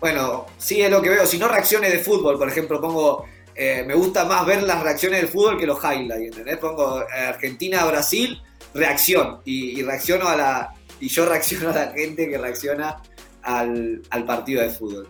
bueno, 0.00 0.46
sí 0.56 0.80
es 0.80 0.90
lo 0.90 1.02
que 1.02 1.10
veo. 1.10 1.26
Si 1.26 1.36
no, 1.36 1.46
reacciones 1.46 1.92
de 1.92 1.98
fútbol, 1.98 2.38
por 2.38 2.48
ejemplo, 2.48 2.80
pongo. 2.80 3.26
Eh, 3.58 3.84
me 3.86 3.94
gusta 3.94 4.24
más 4.24 4.46
ver 4.46 4.62
las 4.62 4.82
reacciones 4.82 5.20
del 5.20 5.28
fútbol 5.28 5.58
que 5.58 5.66
los 5.66 5.78
highlights, 5.82 6.28
¿entendés? 6.28 6.56
Pongo 6.58 7.02
eh, 7.02 7.06
Argentina-Brasil, 7.28 8.40
reacción. 8.74 9.38
Y, 9.44 9.78
y 9.78 9.82
reacciono 9.82 10.28
a 10.28 10.36
la. 10.36 10.74
Y 11.00 11.08
yo 11.08 11.26
reacciono 11.26 11.70
a 11.70 11.72
la 11.74 11.92
gente 11.92 12.28
que 12.28 12.38
reacciona 12.38 12.96
al, 13.42 14.02
al 14.10 14.24
partido 14.24 14.62
de 14.62 14.70
fútbol. 14.70 15.08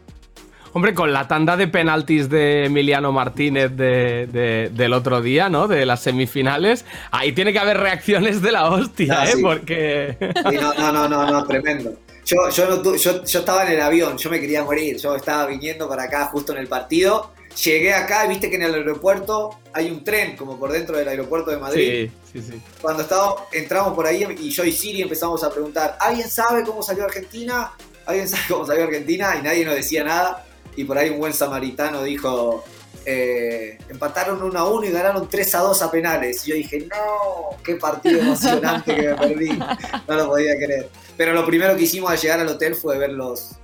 Hombre, 0.74 0.92
con 0.92 1.12
la 1.12 1.26
tanda 1.26 1.56
de 1.56 1.66
penaltis 1.66 2.28
de 2.28 2.66
Emiliano 2.66 3.10
Martínez 3.10 3.74
de- 3.74 4.26
de- 4.26 4.70
del 4.72 4.92
otro 4.92 5.22
día, 5.22 5.48
¿no? 5.48 5.66
De 5.66 5.86
las 5.86 6.02
semifinales, 6.02 6.84
ahí 7.10 7.32
tiene 7.32 7.52
que 7.54 7.58
haber 7.58 7.78
reacciones 7.78 8.42
de 8.42 8.52
la 8.52 8.70
hostia, 8.70 9.22
Ah, 9.22 9.24
¿eh? 9.28 9.32
sí. 9.34 9.42
Porque. 9.42 10.16
Sí, 10.50 10.56
no, 10.60 10.74
no, 10.74 10.92
no, 10.92 11.08
no, 11.08 11.30
no, 11.30 11.44
tremendo. 11.46 11.94
Yo, 12.26 12.36
yo, 12.50 12.68
no 12.68 12.94
yo, 12.96 13.24
yo 13.24 13.38
estaba 13.38 13.64
en 13.66 13.72
el 13.72 13.80
avión, 13.80 14.18
yo 14.18 14.28
me 14.28 14.38
quería 14.38 14.62
morir, 14.62 14.98
yo 14.98 15.16
estaba 15.16 15.46
viniendo 15.46 15.88
para 15.88 16.02
acá 16.04 16.26
justo 16.26 16.52
en 16.52 16.58
el 16.58 16.66
partido. 16.68 17.32
Llegué 17.64 17.92
acá 17.92 18.24
y 18.24 18.28
viste 18.28 18.48
que 18.48 18.56
en 18.56 18.62
el 18.62 18.74
aeropuerto 18.74 19.58
hay 19.72 19.90
un 19.90 20.04
tren, 20.04 20.36
como 20.36 20.58
por 20.58 20.70
dentro 20.70 20.96
del 20.96 21.08
aeropuerto 21.08 21.50
de 21.50 21.56
Madrid. 21.56 22.10
Sí, 22.32 22.40
sí, 22.40 22.52
sí. 22.52 22.62
Cuando 22.80 23.02
estaba, 23.02 23.46
entramos 23.52 23.94
por 23.94 24.06
ahí 24.06 24.24
y 24.38 24.50
yo 24.50 24.64
y 24.64 24.72
Siri 24.72 25.02
empezamos 25.02 25.42
a 25.42 25.50
preguntar, 25.50 25.96
¿alguien 26.00 26.28
sabe 26.28 26.62
cómo 26.62 26.82
salió 26.82 27.04
Argentina? 27.04 27.72
¿Alguien 28.06 28.28
sabe 28.28 28.42
cómo 28.48 28.66
salió 28.66 28.84
Argentina? 28.84 29.36
Y 29.38 29.42
nadie 29.42 29.64
nos 29.64 29.74
decía 29.74 30.04
nada. 30.04 30.44
Y 30.76 30.84
por 30.84 30.98
ahí 30.98 31.10
un 31.10 31.18
buen 31.18 31.32
samaritano 31.32 32.04
dijo, 32.04 32.64
eh, 33.04 33.78
empataron 33.88 34.42
1 34.42 34.58
a 34.58 34.68
1 34.68 34.86
y 34.86 34.90
ganaron 34.90 35.28
3 35.28 35.54
a 35.56 35.58
2 35.58 35.82
a 35.82 35.90
penales. 35.90 36.46
Y 36.46 36.50
yo 36.50 36.56
dije, 36.56 36.86
no, 36.88 37.56
qué 37.64 37.74
partido 37.74 38.20
emocionante 38.20 38.94
que 38.94 39.02
me 39.02 39.14
perdí. 39.14 39.58
No 40.06 40.14
lo 40.14 40.28
podía 40.28 40.54
creer. 40.56 40.88
Pero 41.16 41.32
lo 41.32 41.44
primero 41.44 41.74
que 41.74 41.82
hicimos 41.82 42.10
al 42.10 42.18
llegar 42.18 42.38
al 42.38 42.48
hotel 42.48 42.76
fue 42.76 42.98
ver 42.98 43.10
los, 43.10 43.56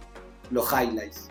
los 0.51 0.67
highlights. 0.73 1.29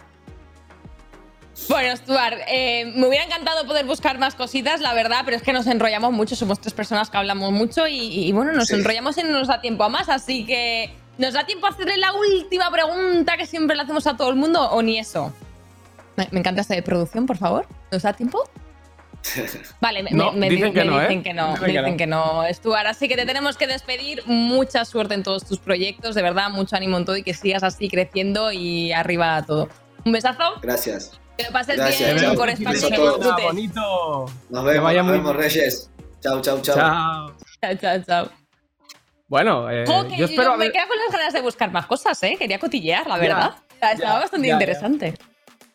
Bueno, 1.70 1.96
Stuart, 1.96 2.38
eh, 2.48 2.92
me 2.96 3.08
hubiera 3.08 3.26
encantado 3.26 3.66
poder 3.66 3.86
buscar 3.86 4.18
más 4.20 4.36
cositas, 4.36 4.82
la 4.82 4.94
verdad, 4.94 5.22
pero 5.26 5.38
es 5.38 5.44
que 5.44 5.54
nos 5.54 5.68
enrollamos 5.68 6.12
mucho, 6.12 6.36
somos 6.36 6.60
tres 6.60 6.74
personas 6.74 7.10
que 7.10 7.18
hablamos 7.18 7.52
mucho 7.52 7.88
y, 7.88 7.98
y, 8.28 8.32
bueno, 8.32 8.52
nos 8.52 8.68
Sí. 8.68 8.76
enrollamos 8.76 9.18
y 9.18 9.24
no 9.24 9.30
nos 9.32 9.48
da 9.48 9.62
tiempo 9.62 9.84
a 9.84 9.90
más, 9.90 10.10
así 10.10 10.46
que 10.46 10.94
¿nos 11.18 11.34
da 11.34 11.46
tiempo 11.46 11.66
a 11.68 11.70
hacerle 11.70 11.98
la 11.98 12.14
última 12.14 12.70
pregunta 12.72 13.38
que 13.38 13.46
siempre 13.46 13.76
le 13.76 13.84
hacemos 13.84 14.06
a 14.08 14.18
todo 14.18 14.30
el 14.30 14.36
mundo 14.36 14.62
o 14.72 14.82
ni 14.82 15.00
eso? 15.00 15.34
Me, 16.16 16.28
me 16.32 16.40
encanta 16.40 16.62
esta 16.62 16.76
de 16.76 16.84
producción, 16.84 17.26
por 17.26 17.38
favor. 17.38 17.66
¿Nos 17.92 18.02
da 18.04 18.14
tiempo? 18.14 18.44
Vale, 19.82 20.04
me, 20.04 20.12
No, 20.12 20.32
me- 20.34 20.40
me 20.42 20.50
dicen 20.50 20.68
di- 20.70 20.74
que 20.74 20.86
me 20.86 20.92
no, 20.92 21.00
¿eh? 21.00 21.08
dicen 21.08 21.24
que 21.24 21.34
no, 21.34 21.54
Dicen 21.54 21.68
dicen 21.68 21.98
que 21.98 22.08
no, 22.08 22.44
Stuart. 22.52 22.86
Así 22.88 23.08
que 23.08 23.16
te 23.16 23.26
tenemos 23.26 23.58
que 23.58 23.68
despedir. 23.68 24.22
Mucha 24.26 24.84
suerte 24.86 25.14
en 25.14 25.24
todos 25.24 25.46
tus 25.46 25.60
proyectos, 25.60 26.14
de 26.14 26.22
verdad, 26.22 26.50
mucho 26.50 26.76
ánimo 26.76 26.98
en 26.98 27.06
todo 27.06 27.16
y 27.18 27.24
que 27.24 27.34
sigas 27.34 27.64
así 27.64 27.88
creciendo 27.90 28.52
y 28.52 28.92
arriba 28.92 29.38
a 29.38 29.44
todo. 29.46 29.70
Un 30.06 30.12
besazo, 30.12 30.44
Gracias. 30.62 31.20
Que 31.38 31.44
lo 31.46 31.52
pases 31.52 31.78
Gracias, 31.78 32.14
bien 32.14 32.26
chao. 32.26 32.36
por 32.36 32.50
España 32.50 32.72
que 32.80 32.88
disfrutes. 32.90 33.44
bonito. 33.46 34.26
Nos 34.50 34.64
vemos, 34.66 34.84
vaya 34.84 35.00
nos 35.04 35.08
muy 35.12 35.18
vemos. 35.20 35.36
Reyes. 35.36 35.90
Chau, 36.22 36.42
chau. 36.42 36.62
Chao. 36.62 37.36
Chao, 37.62 37.76
chao, 37.82 38.02
chao. 38.06 38.30
Bueno, 39.28 39.70
eh, 39.72 39.86
yo 40.18 40.26
espero 40.26 40.56
me 40.58 40.72
queda 40.72 40.86
con 40.88 40.98
las 40.98 41.12
ganas 41.12 41.34
de 41.34 41.42
buscar 41.42 41.72
más 41.72 41.88
cosas, 41.88 42.22
¿eh? 42.24 42.36
Quería 42.38 42.60
cotillear, 42.60 43.08
la 43.08 43.16
Ya, 43.16 43.22
verdad. 43.22 43.56
Estaba 43.74 43.94
ya, 43.96 44.20
bastante 44.20 44.48
ya, 44.48 44.52
ya. 44.52 44.60
interesante. 44.60 45.14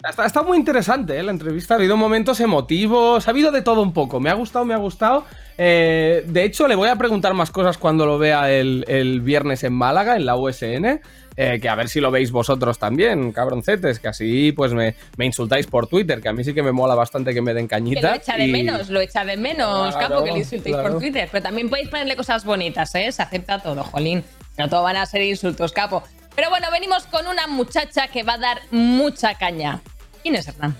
Está, 0.08 0.26
está 0.26 0.42
muy 0.44 0.56
interesante 0.56 1.18
¿eh? 1.18 1.22
la 1.24 1.32
entrevista. 1.32 1.74
Ha 1.74 1.76
habido 1.76 1.96
momentos 1.96 2.38
emotivos, 2.38 3.26
ha 3.26 3.30
habido 3.32 3.50
de 3.50 3.62
todo 3.62 3.82
un 3.82 3.92
poco. 3.92 4.20
Me 4.20 4.30
ha 4.30 4.34
gustado, 4.34 4.64
me 4.64 4.74
ha 4.74 4.78
gustado. 4.78 5.24
Eh, 5.56 6.22
de 6.26 6.44
hecho, 6.44 6.68
le 6.68 6.76
voy 6.76 6.88
a 6.88 6.94
preguntar 6.96 7.34
más 7.34 7.50
cosas 7.50 7.78
cuando 7.78 8.06
lo 8.06 8.16
vea 8.16 8.48
el, 8.52 8.84
el 8.86 9.20
viernes 9.22 9.64
en 9.64 9.72
Málaga, 9.72 10.14
en 10.14 10.24
la 10.24 10.36
USN. 10.36 11.00
Eh, 11.40 11.60
que 11.62 11.68
a 11.68 11.74
ver 11.76 11.88
si 11.88 12.00
lo 12.00 12.10
veis 12.10 12.32
vosotros 12.32 12.78
también, 12.80 13.30
cabroncetes. 13.32 14.00
Que 14.00 14.08
así 14.08 14.50
pues 14.52 14.74
me, 14.74 14.96
me 15.16 15.24
insultáis 15.24 15.66
por 15.68 15.86
Twitter, 15.86 16.20
que 16.20 16.28
a 16.28 16.32
mí 16.32 16.42
sí 16.42 16.52
que 16.52 16.62
me 16.64 16.72
mola 16.72 16.94
bastante 16.96 17.32
que 17.32 17.40
me 17.40 17.54
den 17.54 17.68
Que 17.68 17.76
lo 17.76 17.78
cañita. 17.78 18.16
echa 18.16 18.36
de 18.36 18.46
y- 18.46 18.52
menos, 18.52 18.90
lo 18.90 19.00
echa 19.00 19.24
de 19.24 19.36
menos, 19.36 19.94
Claro, 19.94 20.16
capo, 20.16 20.24
que 20.24 20.32
le 20.32 20.38
insultéis 20.38 20.74
claro. 20.74 20.90
por 20.90 20.98
Twitter. 21.00 21.28
Pero 21.30 21.42
también 21.42 21.70
podéis 21.70 21.88
ponerle 21.88 22.16
cosas 22.16 22.44
bonitas, 22.44 22.92
¿eh? 22.96 23.10
Se 23.12 23.22
acepta 23.22 23.60
todo, 23.60 23.84
jolín. 23.84 24.24
No 24.58 24.68
todo 24.68 24.82
van 24.82 24.96
a 24.96 25.06
ser 25.06 25.22
insultos, 25.22 25.72
capo. 25.72 26.02
Pero 26.34 26.50
bueno, 26.50 26.66
venimos 26.72 27.04
con 27.04 27.26
una 27.28 27.46
muchacha 27.46 28.08
que 28.08 28.24
va 28.24 28.34
a 28.34 28.38
dar 28.38 28.58
mucha 28.72 29.34
caña. 29.34 29.80
¿Quién 30.22 30.34
es 30.34 30.48
Hernán? 30.48 30.76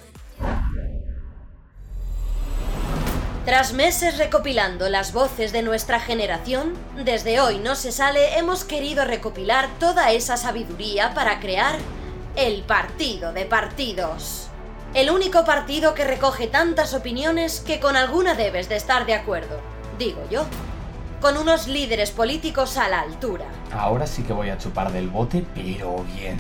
Tras 3.48 3.72
meses 3.72 4.18
recopilando 4.18 4.90
las 4.90 5.14
voces 5.14 5.52
de 5.52 5.62
nuestra 5.62 6.00
generación, 6.00 6.74
desde 7.02 7.40
hoy 7.40 7.60
no 7.60 7.76
se 7.76 7.92
sale 7.92 8.36
hemos 8.36 8.62
querido 8.62 9.06
recopilar 9.06 9.70
toda 9.80 10.12
esa 10.12 10.36
sabiduría 10.36 11.14
para 11.14 11.40
crear 11.40 11.76
el 12.36 12.60
Partido 12.64 13.32
de 13.32 13.46
Partidos. 13.46 14.48
El 14.92 15.08
único 15.08 15.46
partido 15.46 15.94
que 15.94 16.04
recoge 16.04 16.46
tantas 16.46 16.92
opiniones 16.92 17.60
que 17.60 17.80
con 17.80 17.96
alguna 17.96 18.34
debes 18.34 18.68
de 18.68 18.76
estar 18.76 19.06
de 19.06 19.14
acuerdo, 19.14 19.62
digo 19.98 20.20
yo. 20.30 20.44
Con 21.22 21.38
unos 21.38 21.68
líderes 21.68 22.10
políticos 22.10 22.76
a 22.76 22.90
la 22.90 23.00
altura 23.00 23.46
Ahora 23.72 24.06
sí 24.06 24.24
que 24.24 24.34
voy 24.34 24.50
a 24.50 24.58
chupar 24.58 24.92
del 24.92 25.08
bote, 25.08 25.42
pero 25.54 26.04
bien. 26.14 26.36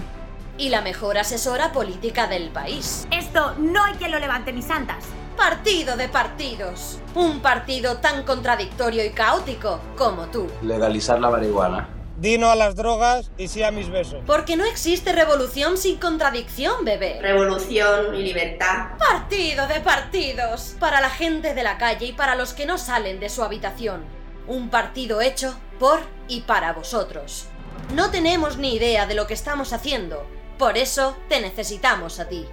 y 0.58 0.68
la 0.68 0.82
mejor 0.82 1.16
asesora 1.16 1.72
política 1.72 2.26
del 2.26 2.50
país. 2.50 3.08
Esto 3.10 3.54
no 3.56 3.82
hay 3.82 3.94
quien 3.94 4.10
lo 4.10 4.18
levante 4.18 4.52
ni 4.52 4.60
santas. 4.60 5.06
Partido 5.38 5.96
de 5.96 6.08
Partidos. 6.08 6.98
Un 7.14 7.40
partido 7.40 7.98
tan 7.98 8.24
contradictorio 8.24 9.04
y 9.04 9.10
caótico 9.10 9.78
como 9.96 10.26
tú. 10.26 10.48
Legalizar 10.62 11.20
la 11.20 11.30
marihuana. 11.30 11.88
Dino 12.16 12.50
a 12.50 12.56
las 12.56 12.74
drogas 12.74 13.30
y 13.38 13.46
sí 13.46 13.62
a 13.62 13.70
mis 13.70 13.88
besos. 13.88 14.20
Porque 14.26 14.56
no 14.56 14.64
existe 14.64 15.12
revolución 15.12 15.78
sin 15.78 15.98
contradicción, 15.98 16.84
bebé. 16.84 17.20
Revolución 17.22 18.16
y 18.16 18.24
libertad. 18.24 18.98
Partido 18.98 19.68
de 19.68 19.78
partidos. 19.80 20.74
Para 20.80 21.00
la 21.00 21.08
gente 21.08 21.54
de 21.54 21.62
la 21.62 21.78
calle 21.78 22.06
y 22.06 22.12
para 22.12 22.34
los 22.34 22.52
que 22.52 22.66
no 22.66 22.76
salen 22.76 23.20
de 23.20 23.28
su 23.28 23.44
habitación. 23.44 24.02
Un 24.48 24.70
partido 24.70 25.20
hecho 25.20 25.56
por 25.78 26.00
y 26.26 26.40
para 26.40 26.72
vosotros. 26.72 27.46
No 27.94 28.10
tenemos 28.10 28.56
ni 28.58 28.74
idea 28.74 29.06
de 29.06 29.14
lo 29.14 29.28
que 29.28 29.34
estamos 29.34 29.72
haciendo. 29.72 30.26
Por 30.58 30.76
eso 30.76 31.16
te 31.28 31.40
necesitamos 31.40 32.18
a 32.18 32.28
ti. 32.28 32.44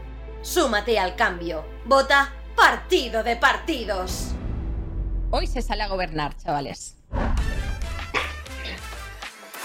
Súmate 0.43 0.99
al 0.99 1.15
cambio. 1.15 1.65
Vota 1.85 2.31
Partido 2.55 3.23
de 3.23 3.35
Partidos. 3.35 4.31
Hoy 5.31 5.47
se 5.47 5.61
sale 5.61 5.83
a 5.83 5.87
gobernar, 5.87 6.35
chavales. 6.37 6.95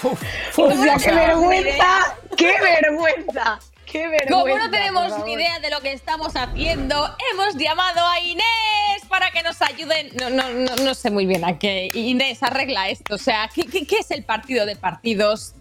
O 0.03 0.71
sea, 0.71 0.97
qué 0.97 1.11
vergüenza, 1.13 2.17
qué 2.35 2.53
vergüenza, 2.59 3.59
qué 3.85 4.07
vergüenza. 4.07 4.33
Como 4.41 4.57
no 4.57 4.71
tenemos 4.71 5.25
ni 5.25 5.33
idea 5.33 5.59
de 5.59 5.69
lo 5.69 5.79
que 5.81 5.93
estamos 5.93 6.35
haciendo, 6.35 7.15
hemos 7.31 7.55
llamado 7.55 8.05
a 8.07 8.19
Inés 8.19 8.43
para 9.07 9.29
que 9.31 9.43
nos 9.43 9.61
ayuden. 9.61 10.09
No, 10.15 10.29
no, 10.31 10.49
no, 10.49 10.75
no 10.77 10.93
sé 10.95 11.11
muy 11.11 11.25
bien 11.27 11.45
a 11.45 11.59
qué. 11.59 11.91
Inés, 11.93 12.41
arregla 12.41 12.89
esto. 12.89 13.13
O 13.15 13.19
sea, 13.19 13.49
¿qué, 13.53 13.65
qué- 13.67 13.85
qué 13.85 13.97
es 13.99 14.09
el 14.11 14.23
partido 14.23 14.65
de 14.65 14.75
partidos? 14.75 15.53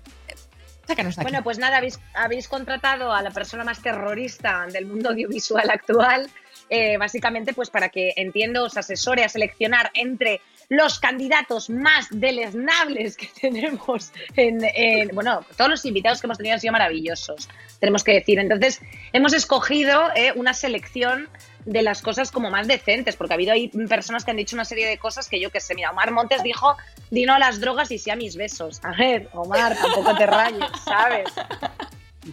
Sácanos 0.87 1.17
de 1.17 1.21
aquí. 1.23 1.31
Bueno, 1.31 1.45
pues 1.45 1.59
nada, 1.59 1.77
habéis, 1.77 2.01
habéis 2.15 2.49
contratado 2.49 3.13
a 3.13 3.21
la 3.23 3.31
persona 3.31 3.63
más 3.63 3.83
terrorista 3.83 4.67
del 4.73 4.87
mundo 4.87 5.11
audiovisual 5.11 5.69
actual, 5.71 6.31
eh, 6.71 6.97
básicamente 6.97 7.53
pues 7.53 7.69
para 7.69 7.89
que, 7.91 8.13
entiendo, 8.17 8.65
os 8.65 8.77
asesore 8.77 9.25
a 9.25 9.29
seleccionar 9.29 9.91
entre 9.95 10.41
los 10.69 11.01
candidatos 11.01 11.69
más 11.69 12.07
deleznables 12.11 13.17
que 13.17 13.27
tenemos 13.41 14.13
en, 14.37 14.61
en- 14.75 15.09
bueno, 15.15 15.45
todos 15.57 15.69
los 15.71 15.85
invitados 15.85 16.21
que 16.21 16.27
hemos 16.29 16.39
tenido 16.39 16.55
han 16.55 16.61
sido 16.61 16.73
maravillosos, 16.73 17.49
tenemos 17.81 18.05
que 18.05 18.13
decir. 18.15 18.39
Entonces, 18.39 18.81
hemos 19.13 19.33
escogido 19.33 20.11
eh, 20.15 20.33
una 20.37 20.55
selección 20.55 21.29
de 21.67 21.83
las 21.83 22.01
cosas 22.01 22.31
como 22.31 22.51
más 22.51 22.67
decentes, 22.69 23.17
porque 23.17 23.35
ha 23.35 23.37
habido 23.37 23.53
ahí 23.53 23.69
personas 23.89 24.25
que 24.25 24.31
han 24.31 24.37
dicho 24.39 24.57
una 24.57 24.65
serie 24.65 24.87
de 24.87 24.97
cosas 24.97 25.29
que 25.29 25.39
yo 25.41 25.51
que 25.51 25.61
sé, 25.61 25.75
mira, 25.75 25.91
Omar 25.91 26.11
Montes 26.11 26.43
dijo, 26.43 26.75
dino 27.11 27.35
a 27.35 27.39
las 27.39 27.61
drogas 27.61 27.91
y 27.91 27.99
sí 27.99 28.09
a 28.11 28.17
mis 28.17 28.37
besos. 28.37 28.81
A 28.83 28.93
ver, 28.93 29.29
Omar, 29.35 29.77
tampoco 29.77 30.17
te 30.17 30.27
rayes, 30.27 30.65
¿sabes? 30.85 31.25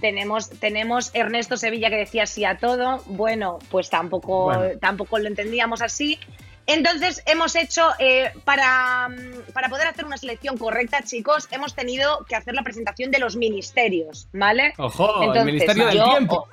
Tenemos, 0.02 0.50
tenemos 0.50 1.12
Ernesto 1.14 1.58
Sevilla 1.58 1.90
que 1.90 1.98
decía 1.98 2.26
sí 2.26 2.46
a 2.46 2.58
todo. 2.58 3.04
Bueno, 3.06 3.60
pues 3.70 3.90
tampoco, 3.90 4.46
Bueno. 4.46 4.80
tampoco 4.80 5.20
lo 5.20 5.28
entendíamos 5.28 5.82
así. 5.82 6.20
Entonces 6.66 7.24
hemos 7.26 7.56
hecho, 7.56 7.88
eh, 7.98 8.32
para, 8.44 9.08
mm, 9.08 9.54
para 9.54 9.70
poder 9.70 9.88
hacer 9.88 10.04
una 10.06 10.18
selección 10.18 10.58
correcta, 10.58 11.02
chicos, 11.02 11.48
hemos 11.52 11.74
tenido 11.74 12.26
que 12.28 12.36
hacer 12.36 12.54
la 12.54 12.62
presentación 12.62 13.10
de 13.10 13.20
los 13.20 13.38
ministerios, 13.38 14.28
¿vale? 14.34 14.74
Ojo, 14.78 15.22
el 15.22 15.30
Entonces, 15.30 15.46
Ministerio 15.46 15.86
del 15.88 15.96
yo- 15.98 16.10
Tiempo. 16.12 16.48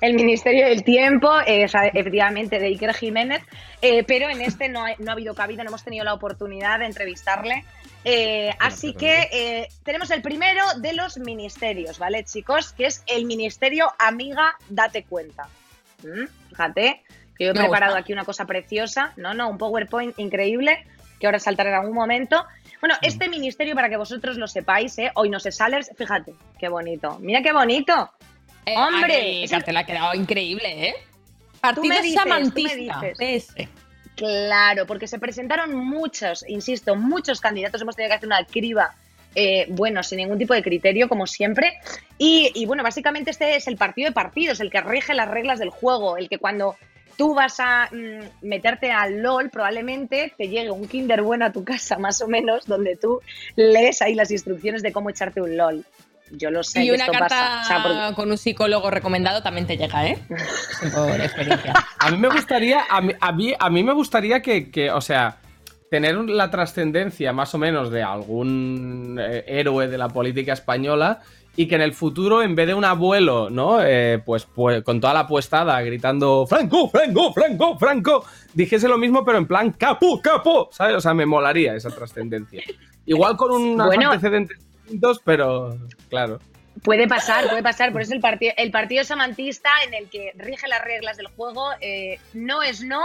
El 0.00 0.14
Ministerio 0.14 0.66
del 0.66 0.82
Tiempo, 0.84 1.30
eh, 1.46 1.66
efectivamente, 1.94 2.58
de 2.58 2.66
Iker 2.66 2.94
Jiménez, 2.94 3.42
eh, 3.80 4.02
pero 4.04 4.28
en 4.28 4.40
este 4.42 4.68
no 4.68 4.84
ha, 4.84 4.94
no 4.98 5.10
ha 5.10 5.12
habido 5.12 5.34
cabida, 5.34 5.62
no 5.62 5.68
hemos 5.70 5.84
tenido 5.84 6.04
la 6.04 6.14
oportunidad 6.14 6.80
de 6.80 6.86
entrevistarle. 6.86 7.64
Eh, 8.04 8.50
así 8.60 8.92
que 8.94 9.28
eh, 9.32 9.68
tenemos 9.82 10.10
el 10.10 10.20
primero 10.20 10.62
de 10.78 10.92
los 10.92 11.16
ministerios, 11.18 11.98
¿vale, 11.98 12.24
chicos? 12.24 12.72
Que 12.72 12.86
es 12.86 13.02
el 13.06 13.24
Ministerio 13.24 13.90
Amiga 13.98 14.56
Date 14.68 15.04
Cuenta. 15.04 15.48
¿Mm? 16.02 16.26
Fíjate, 16.50 17.02
que 17.36 17.44
yo 17.44 17.50
he 17.50 17.54
Me 17.54 17.60
preparado 17.60 17.92
gusta. 17.92 18.00
aquí 18.00 18.12
una 18.12 18.24
cosa 18.24 18.44
preciosa, 18.44 19.12
no, 19.16 19.32
no, 19.32 19.48
un 19.48 19.56
PowerPoint 19.58 20.18
increíble, 20.18 20.86
que 21.18 21.26
ahora 21.26 21.38
saltará 21.38 21.70
en 21.70 21.76
algún 21.76 21.94
momento. 21.94 22.44
Bueno, 22.80 22.96
este 23.00 23.28
ministerio, 23.30 23.74
para 23.74 23.88
que 23.88 23.96
vosotros 23.96 24.36
lo 24.36 24.46
sepáis, 24.46 24.98
¿eh? 24.98 25.10
hoy 25.14 25.30
no 25.30 25.40
se 25.40 25.50
sale, 25.50 25.82
fíjate, 25.82 26.34
qué 26.58 26.68
bonito. 26.68 27.18
Mira 27.20 27.40
qué 27.42 27.52
bonito. 27.52 28.12
Eh, 28.66 28.74
Hombre, 28.76 29.14
ay, 29.14 29.44
es 29.44 29.50
el- 29.50 29.58
cartel 29.58 29.76
ha 29.78 29.84
quedado 29.84 30.14
increíble, 30.14 30.88
¿eh? 30.88 30.94
Tú 30.96 31.58
Partido 31.60 31.88
me 31.88 32.02
dices, 32.02 32.22
tú 32.22 32.28
me 32.28 33.14
dices. 33.14 33.68
Claro, 34.16 34.86
porque 34.86 35.06
se 35.06 35.18
presentaron 35.18 35.74
muchos, 35.74 36.44
insisto, 36.48 36.94
muchos 36.94 37.40
candidatos. 37.40 37.82
Hemos 37.82 37.96
tenido 37.96 38.10
que 38.10 38.16
hacer 38.16 38.28
una 38.28 38.44
criba, 38.44 38.94
eh, 39.34 39.66
bueno, 39.70 40.02
sin 40.02 40.18
ningún 40.18 40.38
tipo 40.38 40.54
de 40.54 40.62
criterio, 40.62 41.08
como 41.08 41.26
siempre. 41.26 41.74
Y, 42.16 42.52
y, 42.54 42.66
bueno, 42.66 42.82
básicamente 42.82 43.30
este 43.30 43.56
es 43.56 43.66
el 43.66 43.76
partido 43.76 44.08
de 44.08 44.12
partidos, 44.12 44.60
el 44.60 44.70
que 44.70 44.80
rige 44.80 45.14
las 45.14 45.28
reglas 45.28 45.58
del 45.58 45.70
juego, 45.70 46.16
el 46.16 46.28
que 46.28 46.38
cuando 46.38 46.76
tú 47.16 47.34
vas 47.34 47.58
a 47.58 47.88
mm, 47.90 48.46
meterte 48.46 48.90
al 48.90 49.22
LOL, 49.22 49.50
probablemente 49.50 50.32
te 50.36 50.48
llegue 50.48 50.70
un 50.70 50.88
Kinder 50.88 51.22
bueno 51.22 51.46
a 51.46 51.52
tu 51.52 51.64
casa, 51.64 51.98
más 51.98 52.20
o 52.20 52.28
menos, 52.28 52.66
donde 52.66 52.96
tú 52.96 53.20
lees 53.56 54.02
ahí 54.02 54.14
las 54.14 54.30
instrucciones 54.30 54.82
de 54.82 54.92
cómo 54.92 55.10
echarte 55.10 55.40
un 55.40 55.56
LOL. 55.56 55.84
Yo 56.36 56.50
lo 56.50 56.62
sé. 56.62 56.84
Y 56.84 56.90
una 56.90 57.04
esto 57.06 57.12
carta 57.18 57.28
pasa. 57.28 57.60
O 57.62 57.64
sea, 57.64 57.82
porque- 57.82 58.14
con 58.16 58.30
un 58.30 58.38
psicólogo 58.38 58.90
recomendado 58.90 59.42
también 59.42 59.66
te 59.66 59.76
llega, 59.76 60.06
¿eh? 60.06 60.18
Por 60.94 61.20
experiencia. 61.20 61.74
A 61.98 62.10
mí 62.10 62.16
me 62.18 62.28
gustaría, 62.28 62.84
a 62.88 63.00
mí, 63.00 63.12
a 63.20 63.32
mí, 63.32 63.54
a 63.58 63.70
mí 63.70 63.82
me 63.84 63.92
gustaría 63.92 64.40
que, 64.42 64.70
que, 64.70 64.90
o 64.90 65.00
sea, 65.00 65.38
tener 65.90 66.16
la 66.16 66.50
trascendencia 66.50 67.32
más 67.32 67.54
o 67.54 67.58
menos 67.58 67.90
de 67.90 68.02
algún 68.02 69.18
eh, 69.20 69.44
héroe 69.46 69.86
de 69.88 69.98
la 69.98 70.08
política 70.08 70.52
española 70.52 71.20
y 71.56 71.68
que 71.68 71.76
en 71.76 71.82
el 71.82 71.92
futuro, 71.94 72.42
en 72.42 72.56
vez 72.56 72.66
de 72.66 72.74
un 72.74 72.84
abuelo, 72.84 73.48
¿no? 73.48 73.78
Eh, 73.80 74.20
pues, 74.26 74.44
pues 74.44 74.82
con 74.82 75.00
toda 75.00 75.14
la 75.14 75.28
puestada 75.28 75.80
gritando 75.82 76.46
Franco, 76.48 76.88
Franco, 76.90 77.32
Franco, 77.32 77.78
Franco, 77.78 78.24
dijese 78.52 78.88
lo 78.88 78.98
mismo, 78.98 79.24
pero 79.24 79.38
en 79.38 79.46
plan 79.46 79.70
capo, 79.70 80.20
capo, 80.20 80.68
¿sabes? 80.72 80.96
O 80.96 81.00
sea, 81.00 81.14
me 81.14 81.26
molaría 81.26 81.76
esa 81.76 81.90
trascendencia. 81.90 82.60
Igual 83.06 83.36
con 83.36 83.52
unos 83.52 83.86
Bueno. 83.86 84.10
antecedentes 84.10 84.58
distintos, 84.84 85.20
pero 85.24 85.76
claro. 86.08 86.40
Puede 86.82 87.06
pasar, 87.06 87.48
puede 87.48 87.62
pasar. 87.62 87.92
Por 87.92 88.02
eso 88.02 88.14
el, 88.14 88.20
partido 88.20 88.52
el 88.56 88.70
partido 88.70 89.04
samantista 89.04 89.70
en 89.86 89.94
el 89.94 90.08
que 90.10 90.32
rige 90.36 90.66
las 90.68 90.82
reglas 90.82 91.16
del 91.16 91.28
juego 91.28 91.70
eh, 91.80 92.18
no 92.32 92.62
es 92.62 92.82
no. 92.82 93.00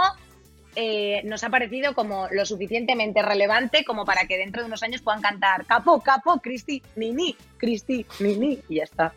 eh, 0.76 1.22
nos 1.24 1.42
ha 1.44 1.50
parecido 1.50 1.94
como 1.94 2.28
lo 2.30 2.44
suficientemente 2.46 3.22
relevante 3.22 3.84
como 3.84 4.04
para 4.04 4.26
que 4.26 4.36
dentro 4.38 4.62
de 4.62 4.66
unos 4.68 4.82
años 4.82 5.02
puedan 5.02 5.20
cantar 5.22 5.66
Capo, 5.66 6.00
Capo, 6.00 6.40
Cristi, 6.40 6.82
Nini, 6.96 7.36
Cristi, 7.58 8.04
Nini, 8.20 8.58
y 8.68 8.76
ya 8.76 8.84
está. 8.84 9.12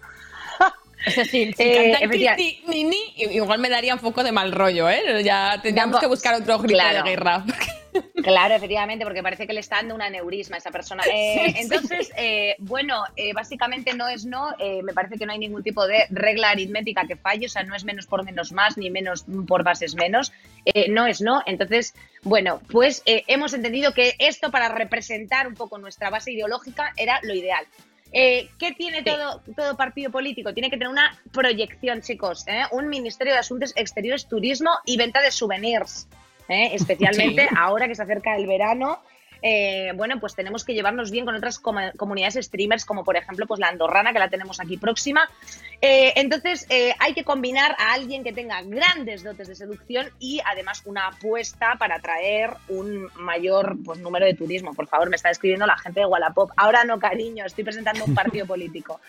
Es 1.05 1.15
decir, 1.17 1.53
si 1.55 1.63
Eh, 1.63 1.91
cantan 1.91 2.09
Cristi, 2.11 2.63
Nini, 2.67 3.13
igual 3.17 3.59
me 3.59 3.69
daría 3.69 3.93
un 3.93 3.99
poco 3.99 4.23
de 4.23 4.31
mal 4.31 4.51
rollo, 4.53 4.89
¿eh? 4.89 5.21
Ya 5.23 5.59
tendríamos 5.61 5.99
que 5.99 6.07
buscar 6.07 6.33
otro 6.35 6.59
grito 6.59 6.79
Claro. 6.79 7.03
de 7.03 7.09
guerra. 7.09 7.43
Claro, 8.23 8.55
efectivamente, 8.55 9.03
porque 9.03 9.21
parece 9.21 9.45
que 9.45 9.53
le 9.53 9.59
está 9.59 9.75
dando 9.77 9.95
un 9.95 10.01
aneurisma 10.01 10.55
a 10.55 10.59
esa 10.59 10.71
persona. 10.71 11.03
Eh, 11.13 11.43
Sí, 11.45 11.51
sí. 11.53 11.59
entonces, 11.61 12.11
eh, 12.17 12.55
bueno, 12.59 13.03
eh, 13.15 13.33
básicamente 13.33 13.93
no 13.93 14.07
es 14.07 14.25
no. 14.25 14.55
eh, 14.59 14.81
me 14.83 14.93
parece 14.93 15.17
que 15.17 15.25
no 15.25 15.33
hay 15.33 15.39
ningún 15.39 15.63
tipo 15.63 15.85
de 15.85 16.05
regla 16.09 16.49
aritmética 16.49 17.05
que 17.05 17.15
falle, 17.15 17.45
o 17.45 17.49
sea, 17.49 17.63
no 17.63 17.75
es 17.75 17.83
menos 17.83 18.07
por 18.07 18.23
menos 18.23 18.51
más, 18.51 18.77
ni 18.77 18.89
menos 18.89 19.25
por 19.47 19.63
bases 19.63 19.95
menos. 19.95 20.31
Eh, 20.65 20.89
no 20.89 21.05
es 21.05 21.21
no. 21.21 21.43
Entonces, 21.45 21.93
bueno, 22.23 22.61
pues 22.71 23.03
hemos 23.05 23.53
entendido 23.53 23.93
que 23.93 24.15
esto 24.19 24.49
para 24.51 24.69
representar 24.69 25.47
un 25.47 25.55
poco 25.55 25.77
nuestra 25.77 26.09
base 26.09 26.31
ideológica 26.31 26.93
era 26.97 27.19
lo 27.23 27.33
ideal. 27.35 27.65
Eh, 28.13 28.47
¿Qué 28.59 28.73
tiene 28.73 29.01
todo, 29.01 29.41
todo 29.55 29.75
partido 29.75 30.11
político? 30.11 30.53
Tiene 30.53 30.69
que 30.69 30.77
tener 30.77 30.89
una 30.89 31.19
proyección, 31.31 32.01
chicos. 32.01 32.45
¿eh? 32.47 32.61
Un 32.71 32.87
Ministerio 32.87 33.33
de 33.33 33.39
Asuntos 33.39 33.73
Exteriores, 33.75 34.27
Turismo 34.27 34.69
y 34.85 34.97
Venta 34.97 35.19
de 35.21 35.31
Souvenirs. 35.31 36.07
¿Eh? 36.49 36.71
Especialmente 36.73 37.47
Sí. 37.49 37.55
ahora 37.57 37.87
que 37.87 37.95
se 37.95 38.03
acerca 38.03 38.35
el 38.35 38.47
verano. 38.47 38.99
eh, 39.45 39.91
bueno, 39.95 40.21
pues 40.21 40.35
tenemos 40.35 40.63
que 40.63 40.73
llevarnos 40.73 41.11
bien 41.11 41.25
con 41.25 41.35
otras 41.35 41.61
comu- 41.61 41.93
comunidades 41.97 42.35
streamers, 42.45 42.85
como 42.85 43.03
por 43.03 43.17
ejemplo 43.17 43.45
pues 43.45 43.59
la 43.59 43.67
andorrana, 43.67 44.13
que 44.13 44.19
la 44.19 44.29
tenemos 44.29 44.61
aquí 44.61 44.77
próxima. 44.77 45.29
Eh, 45.81 46.13
entonces, 46.15 46.65
eh, 46.69 46.95
hay 46.99 47.13
que 47.13 47.25
combinar 47.25 47.75
a 47.77 47.91
alguien 47.91 48.23
que 48.23 48.31
tenga 48.31 48.61
grandes 48.61 49.21
dotes 49.21 49.49
de 49.49 49.55
seducción 49.55 50.07
y 50.17 50.39
además 50.45 50.83
una 50.85 51.07
apuesta 51.07 51.75
para 51.77 51.95
atraer 51.95 52.51
un 52.69 53.09
mayor 53.15 53.75
pues, 53.83 53.99
número 53.99 54.25
de 54.25 54.33
turismo. 54.33 54.73
Por 54.73 54.87
favor, 54.87 55.09
me 55.09 55.17
está 55.17 55.29
escribiendo 55.29 55.65
la 55.67 55.77
gente 55.77 55.99
de 55.99 56.05
Wallapop. 56.05 56.51
Ahora 56.55 56.85
no, 56.85 56.97
cariño, 56.97 57.45
estoy 57.45 57.65
presentando 57.65 58.05
un 58.05 58.15
partido 58.15 58.45
político. 58.45 59.01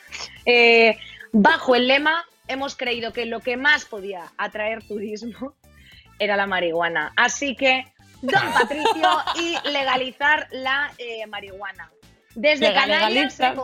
Bajo 1.33 1.75
el 1.77 1.87
lema, 1.87 2.25
hemos 2.49 2.77
creído 2.77 3.13
que 3.13 3.27
lo 3.27 3.39
que 3.39 3.57
más 3.57 3.85
podía 3.85 4.33
atraer 4.37 4.83
turismo 4.83 5.55
era 6.19 6.37
la 6.37 6.47
marihuana. 6.47 7.13
Así 7.17 7.57
que, 7.57 7.85
don 8.23 8.53
Patricio, 8.53 9.09
y 9.37 9.57
legalizar 9.71 10.49
la 10.51 10.93
eh, 10.99 11.27
marihuana. 11.27 11.91
Desde 12.35 12.73
Canarias, 12.73 13.39
eh, 13.41 13.55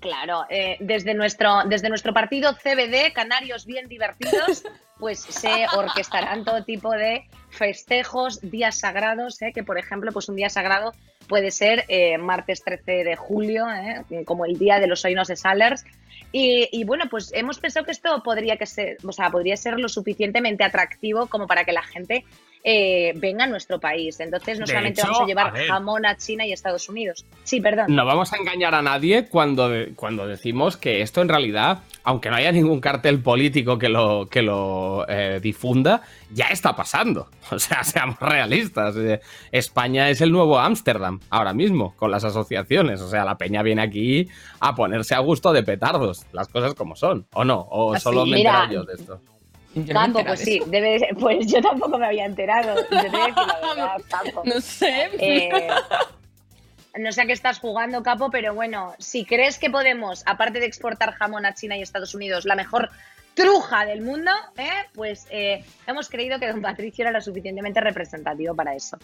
Claro, 0.00 0.46
eh, 0.48 0.76
desde, 0.78 1.12
nuestro, 1.14 1.62
desde 1.64 1.88
nuestro 1.88 2.14
partido 2.14 2.54
CBD, 2.54 3.12
Canarios 3.12 3.66
Bien 3.66 3.88
Divertidos, 3.88 4.64
pues 4.98 5.20
se 5.20 5.66
orquestarán 5.74 6.44
todo 6.44 6.62
tipo 6.64 6.92
de 6.92 7.24
festejos, 7.50 8.40
días 8.40 8.78
sagrados, 8.78 9.40
eh, 9.42 9.52
que 9.52 9.64
por 9.64 9.78
ejemplo, 9.78 10.12
pues 10.12 10.28
un 10.28 10.36
día 10.36 10.50
sagrado 10.50 10.92
puede 11.28 11.50
ser 11.50 11.84
eh, 11.88 12.16
martes 12.18 12.62
13 12.62 13.04
de 13.04 13.16
julio, 13.16 13.66
eh, 13.70 14.24
como 14.24 14.44
el 14.44 14.58
día 14.58 14.78
de 14.78 14.86
los 14.86 15.04
Oinos 15.04 15.28
de 15.28 15.36
Salers. 15.36 15.84
Y, 16.30 16.68
y, 16.72 16.84
bueno, 16.84 17.04
pues 17.10 17.32
hemos 17.34 17.58
pensado 17.58 17.86
que 17.86 17.92
esto 17.92 18.22
podría, 18.22 18.56
que 18.56 18.96
o 19.02 19.12
sea, 19.12 19.30
podría 19.30 19.56
ser 19.56 19.78
lo 19.78 19.88
suficientemente 19.88 20.62
atractivo 20.62 21.26
como 21.26 21.46
para 21.46 21.64
que 21.64 21.72
la 21.72 21.82
gente 21.82 22.24
eh, 22.64 23.12
venga 23.16 23.44
a 23.44 23.46
nuestro 23.46 23.78
país. 23.80 24.18
Entonces 24.20 24.58
no 24.58 24.66
De 24.66 24.72
solamente 24.72 25.00
hecho, 25.00 25.08
vamos 25.08 25.20
a 25.20 25.24
a 25.24 25.26
llevar 25.26 25.52
ver. 25.52 25.66
jamón 25.68 26.06
a 26.06 26.16
China 26.16 26.46
y 26.46 26.52
Estados 26.52 26.88
Unidos. 26.88 27.24
Sí, 27.44 27.60
perdón. 27.60 27.86
No 27.94 28.04
vamos 28.04 28.32
a 28.32 28.36
engañar 28.36 28.74
a 28.74 28.82
nadie 28.82 29.26
cuando, 29.28 29.68
de- 29.68 29.92
cuando 29.94 30.26
decimos 30.26 30.76
que 30.76 31.02
esto 31.02 31.22
en 31.22 31.28
realidad, 31.28 31.80
aunque 32.04 32.30
no 32.30 32.36
haya 32.36 32.52
ningún 32.52 32.80
cartel 32.80 33.20
político 33.22 33.78
que 33.78 33.88
lo, 33.88 34.28
que 34.30 34.42
lo 34.42 35.06
eh, 35.08 35.40
difunda, 35.42 36.02
ya 36.30 36.46
está 36.48 36.74
pasando. 36.76 37.28
O 37.50 37.58
sea, 37.58 37.82
seamos 37.82 38.18
realistas. 38.20 38.94
Eh, 38.98 39.20
España 39.52 40.10
es 40.10 40.20
el 40.20 40.30
nuevo 40.30 40.58
Ámsterdam 40.58 41.18
ahora 41.30 41.54
mismo, 41.54 41.94
con 41.96 42.10
las 42.10 42.22
asociaciones. 42.24 43.00
O 43.00 43.08
sea, 43.08 43.24
la 43.24 43.38
peña 43.38 43.62
viene 43.62 43.80
aquí 43.80 44.28
a 44.60 44.74
ponerse 44.74 45.14
a 45.14 45.20
gusto 45.20 45.52
de 45.54 45.62
petardos, 45.62 46.26
las 46.32 46.48
cosas 46.48 46.74
como 46.74 46.94
son. 46.94 47.26
¿O 47.32 47.44
no? 47.44 47.60
¿O 47.70 47.94
Así, 47.94 48.02
solo 48.02 48.26
me 48.26 48.36
mira, 48.36 48.68
yo 48.70 48.84
de 48.84 48.92
esto? 48.94 49.20
Capo, 49.92 50.24
pues 50.24 50.40
sí, 50.40 50.60
debe 50.66 50.90
de 50.92 50.98
ser- 51.00 51.16
pues 51.16 51.46
yo 51.46 51.60
tampoco 51.60 51.98
me 51.98 52.06
había 52.06 52.24
enterado. 52.24 52.74
Yo 52.76 52.86
te 52.88 53.08
voy 53.10 53.20
a 53.20 53.26
decir 53.26 53.46
la 53.46 53.60
verdad, 53.74 54.00
Capo. 54.08 54.42
No 54.44 54.60
sé. 54.60 55.10
Eh, 55.18 55.68
no 56.96 57.12
sé 57.12 57.22
a 57.22 57.26
qué 57.26 57.32
estás 57.32 57.60
jugando, 57.60 58.02
Capo, 58.02 58.30
pero 58.30 58.54
bueno, 58.54 58.94
si 58.98 59.24
crees 59.24 59.58
que 59.58 59.70
podemos, 59.70 60.22
aparte 60.26 60.58
de 60.58 60.66
exportar 60.66 61.12
jamón 61.14 61.46
a 61.46 61.54
China 61.54 61.76
y 61.76 61.82
Estados 61.82 62.14
Unidos, 62.14 62.44
la 62.44 62.56
mejor 62.56 62.90
truja 63.34 63.84
del 63.86 64.00
mundo, 64.00 64.32
¿eh? 64.56 64.68
pues 64.94 65.28
eh, 65.30 65.64
hemos 65.86 66.08
creído 66.08 66.40
que 66.40 66.48
don 66.48 66.60
Patricio 66.60 67.02
era 67.04 67.12
lo 67.12 67.20
suficientemente 67.20 67.80
representativo 67.80 68.52
para 68.56 68.74
eso. 68.74 68.98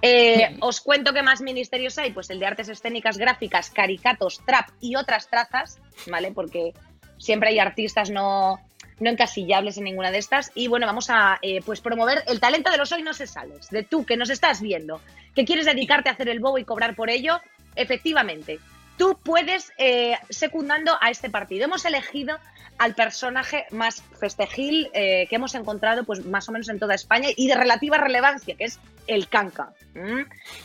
Eh, 0.00 0.56
os 0.60 0.80
cuento 0.80 1.12
qué 1.12 1.22
más 1.22 1.40
ministerios 1.40 1.98
hay, 1.98 2.12
pues 2.12 2.30
el 2.30 2.38
de 2.38 2.46
artes 2.46 2.68
escénicas, 2.68 3.18
gráficas, 3.18 3.68
caricatos, 3.70 4.40
trap 4.46 4.68
y 4.80 4.94
otras 4.94 5.26
trazas, 5.28 5.78
¿vale? 6.08 6.30
Porque 6.30 6.72
siempre 7.18 7.48
hay 7.48 7.58
artistas 7.58 8.10
no, 8.10 8.60
no 9.00 9.10
encasillables 9.10 9.76
en 9.78 9.84
ninguna 9.84 10.12
de 10.12 10.18
estas. 10.18 10.52
Y 10.54 10.68
bueno, 10.68 10.86
vamos 10.86 11.10
a 11.10 11.38
eh, 11.42 11.60
pues 11.64 11.80
promover 11.80 12.22
el 12.28 12.38
talento 12.38 12.70
de 12.70 12.76
los 12.76 12.92
hoy 12.92 13.02
no 13.02 13.12
se 13.12 13.26
sales, 13.26 13.68
de 13.70 13.82
tú 13.82 14.04
que 14.04 14.16
nos 14.16 14.30
estás 14.30 14.60
viendo, 14.60 15.00
que 15.34 15.44
quieres 15.44 15.66
dedicarte 15.66 16.08
a 16.08 16.12
hacer 16.12 16.28
el 16.28 16.40
bobo 16.40 16.58
y 16.58 16.64
cobrar 16.64 16.94
por 16.94 17.10
ello, 17.10 17.40
efectivamente, 17.74 18.60
tú 18.96 19.18
puedes 19.22 19.72
eh, 19.78 20.16
secundando 20.28 20.96
a 21.00 21.10
este 21.10 21.30
partido. 21.30 21.64
Hemos 21.64 21.84
elegido 21.84 22.38
al 22.78 22.94
personaje 22.94 23.66
más 23.72 24.02
festejil 24.18 24.90
eh, 24.94 25.26
que 25.28 25.36
hemos 25.36 25.54
encontrado 25.54 26.04
pues 26.04 26.24
más 26.24 26.48
o 26.48 26.52
menos 26.52 26.68
en 26.68 26.78
toda 26.78 26.94
España 26.94 27.28
y 27.36 27.46
de 27.46 27.54
relativa 27.54 27.98
relevancia, 27.98 28.54
que 28.54 28.64
es 28.64 28.78
el 29.06 29.28
canca. 29.28 29.72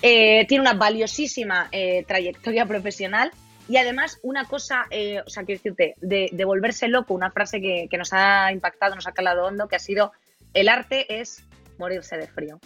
tiene 0.01 0.61
una 0.61 0.73
valiosísima 0.73 1.69
trayectoria 2.07 2.65
profesional 2.65 3.31
Y 3.68 3.78
además, 3.78 4.20
una 4.22 4.45
cosa, 4.45 4.86
eh, 4.91 5.22
o 5.26 5.30
sea, 5.30 5.43
quiero 5.43 5.59
decirte, 5.59 5.95
de, 6.01 6.30
de 6.32 6.45
volverse 6.45 6.88
loco, 6.88 7.13
una 7.13 7.32
frase 7.32 7.61
que, 7.61 7.88
que 7.89 7.97
nos 7.97 8.13
ha 8.13 8.51
impactado, 8.51 8.95
nos 8.95 9.07
ha 9.07 9.13
calado 9.13 9.45
hondo, 9.45 9.68
que 9.68 9.76
ha 9.76 9.80
sido, 9.80 10.11
el 10.53 10.70
arte 10.70 11.20
es 11.20 11.43
morirse 11.78 12.18
de 12.18 12.28
frío. 12.28 12.59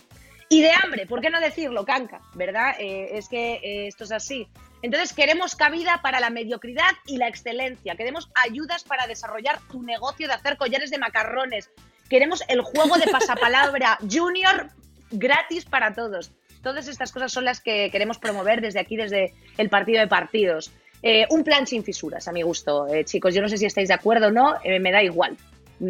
Y 0.52 0.64
de 0.64 0.72
hambre, 0.72 1.06
¿por 1.06 1.22
qué 1.22 1.30
no 1.30 1.40
decirlo, 1.40 1.86
canca? 1.86 2.22
¿Verdad? 2.34 2.74
Eh, 2.80 3.18
es 3.18 3.30
que 3.30 3.54
eh, 3.64 3.88
esto 3.88 4.04
es 4.04 4.12
así. 4.12 4.48
Entonces, 4.82 5.14
queremos 5.14 5.56
cabida 5.56 6.02
para 6.02 6.20
la 6.20 6.32
mediocridad 6.32 6.92
y 7.06 7.18
la 7.18 7.28
excelencia. 7.28 7.96
Queremos 7.96 8.32
ayudas 8.34 8.84
para 8.84 9.06
desarrollar 9.06 9.60
tu 9.72 9.84
negocio 9.84 10.28
de 10.28 10.34
hacer 10.34 10.58
collares 10.58 10.90
de 10.90 10.98
macarrones. 10.98 11.70
Queremos 12.10 12.44
el 12.48 12.62
juego 12.62 12.98
de 12.98 13.08
pasapalabra 13.08 14.00
junior 14.12 14.72
gratis 15.12 15.66
para 15.66 15.94
todos. 15.94 16.32
Todas 16.64 16.88
estas 16.88 17.12
cosas 17.12 17.32
son 17.32 17.46
las 17.46 17.62
que 17.62 17.92
queremos 17.92 18.18
promover 18.18 18.60
desde 18.60 18.80
aquí, 18.80 18.98
desde 18.98 19.36
el 19.58 19.70
partido 19.70 20.00
de 20.00 20.08
partidos. 20.08 20.72
Eh, 21.02 21.26
un 21.30 21.44
plan 21.44 21.66
sin 21.66 21.84
fisuras, 21.84 22.28
a 22.28 22.32
mi 22.32 22.42
gusto, 22.42 22.88
eh, 22.88 23.06
chicos. 23.06 23.34
Yo 23.34 23.42
no 23.42 23.50
sé 23.50 23.58
si 23.58 23.66
estáis 23.66 23.88
de 23.88 23.94
acuerdo 23.94 24.28
o 24.28 24.32
no, 24.32 24.56
eh, 24.64 24.80
me 24.80 24.92
da 24.92 25.04
igual. 25.04 25.38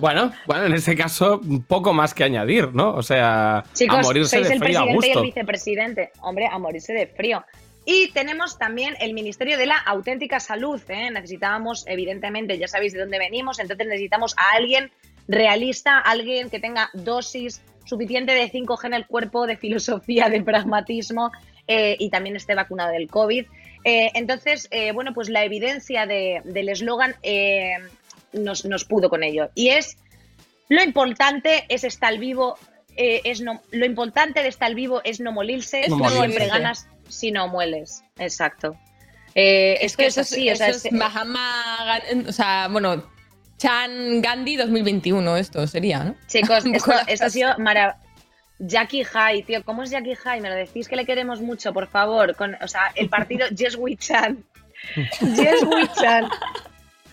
Bueno, 0.00 0.32
bueno, 0.46 0.66
en 0.66 0.74
ese 0.74 0.96
caso, 0.96 1.40
poco 1.68 1.92
más 1.92 2.12
que 2.12 2.24
añadir, 2.24 2.74
¿no? 2.74 2.92
O 2.94 3.02
sea, 3.02 3.64
Chicos, 3.72 3.98
a 3.98 4.02
morirse 4.02 4.36
sois 4.36 4.48
de 4.48 4.54
el 4.54 4.60
frío 4.60 4.80
a 4.80 4.82
presidente 4.82 5.08
y 5.08 5.12
el 5.12 5.22
vicepresidente. 5.22 6.10
Hombre, 6.20 6.48
a 6.50 6.58
morirse 6.58 6.92
de 6.92 7.06
frío. 7.06 7.44
Y 7.84 8.08
tenemos 8.08 8.58
también 8.58 8.94
el 9.00 9.14
Ministerio 9.14 9.56
de 9.56 9.66
la 9.66 9.78
Auténtica 9.78 10.40
Salud. 10.40 10.82
¿eh? 10.88 11.10
Necesitábamos, 11.10 11.84
evidentemente, 11.86 12.58
ya 12.58 12.66
sabéis 12.66 12.92
de 12.94 13.00
dónde 13.00 13.18
venimos, 13.18 13.60
entonces 13.60 13.86
necesitamos 13.86 14.34
a 14.36 14.56
alguien 14.56 14.90
realista, 15.28 15.98
alguien 15.98 16.50
que 16.50 16.58
tenga 16.58 16.90
dosis 16.94 17.62
suficiente 17.84 18.32
de 18.32 18.50
5G 18.50 18.86
en 18.86 18.94
el 18.94 19.06
cuerpo, 19.06 19.46
de 19.46 19.56
filosofía, 19.56 20.28
de 20.28 20.42
pragmatismo 20.42 21.30
eh, 21.68 21.96
y 21.98 22.10
también 22.10 22.36
esté 22.36 22.54
vacunado 22.54 22.92
del 22.92 23.08
COVID. 23.08 23.46
Eh, 23.84 24.10
entonces, 24.14 24.68
eh, 24.70 24.92
bueno, 24.92 25.12
pues 25.14 25.28
la 25.28 25.44
evidencia 25.44 26.06
de- 26.06 26.42
del 26.44 26.68
eslogan 26.68 27.14
eh, 27.22 27.74
nos, 28.32 28.64
nos 28.64 28.84
pudo 28.84 29.08
con 29.08 29.22
ello. 29.22 29.50
Y 29.54 29.68
es, 29.68 29.96
lo 30.68 30.82
importante 30.82 31.64
es 31.68 31.84
estar 31.84 32.18
vivo, 32.18 32.58
eh, 32.96 33.20
es 33.24 33.40
no, 33.40 33.62
lo 33.70 33.86
importante 33.86 34.42
de 34.42 34.48
estar 34.48 34.74
vivo 34.74 35.00
es 35.04 35.20
no 35.20 35.30
morirse, 35.32 35.82
Es 35.82 35.90
no 35.90 35.98
siempre 36.08 36.18
morirse. 36.28 36.46
ganas 36.48 36.88
si 37.08 37.30
no 37.30 37.46
mueles. 37.48 38.02
Exacto. 38.18 38.76
Eh, 39.34 39.78
Es 39.82 39.96
que 39.96 40.06
es 40.06 40.14
eso 40.16 40.22
es, 40.22 40.32
así, 40.32 40.50
o 40.50 40.56
sea, 40.56 40.68
eso 40.68 40.78
es 40.78 40.82
o 42.28 42.32
sea, 42.32 42.68
bueno, 42.70 43.04
Chan 43.58 44.20
Gandhi 44.22 44.56
2021 44.56 45.36
esto 45.36 45.66
sería, 45.66 46.04
¿no? 46.04 46.14
Chicos, 46.26 46.64
esto, 46.72 46.92
esto 47.06 47.24
ha 47.26 47.30
sido 47.30 47.58
maravilloso. 47.58 48.05
Jackie 48.58 49.04
High, 49.04 49.42
tío, 49.42 49.62
¿cómo 49.64 49.82
es 49.82 49.90
Jackie 49.90 50.14
High? 50.14 50.40
Me 50.40 50.48
lo 50.48 50.54
decís 50.54 50.88
que 50.88 50.96
le 50.96 51.04
queremos 51.04 51.40
mucho, 51.40 51.72
por 51.72 51.86
favor. 51.88 52.34
Con, 52.36 52.56
o 52.62 52.68
sea, 52.68 52.92
el 52.94 53.08
partido 53.08 53.46
Yes 53.56 53.76
We 53.76 53.96
Chan. 53.96 54.44
Yes 55.20 55.62
We 55.64 55.88
Chan. 56.00 56.28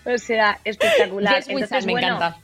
O 0.06 0.18
sea, 0.18 0.58
espectacular. 0.64 1.36
Yes, 1.36 1.48
Entonces, 1.48 1.70
Chan, 1.70 1.86
me 1.86 1.92
bueno, 1.92 2.06
encanta. 2.16 2.38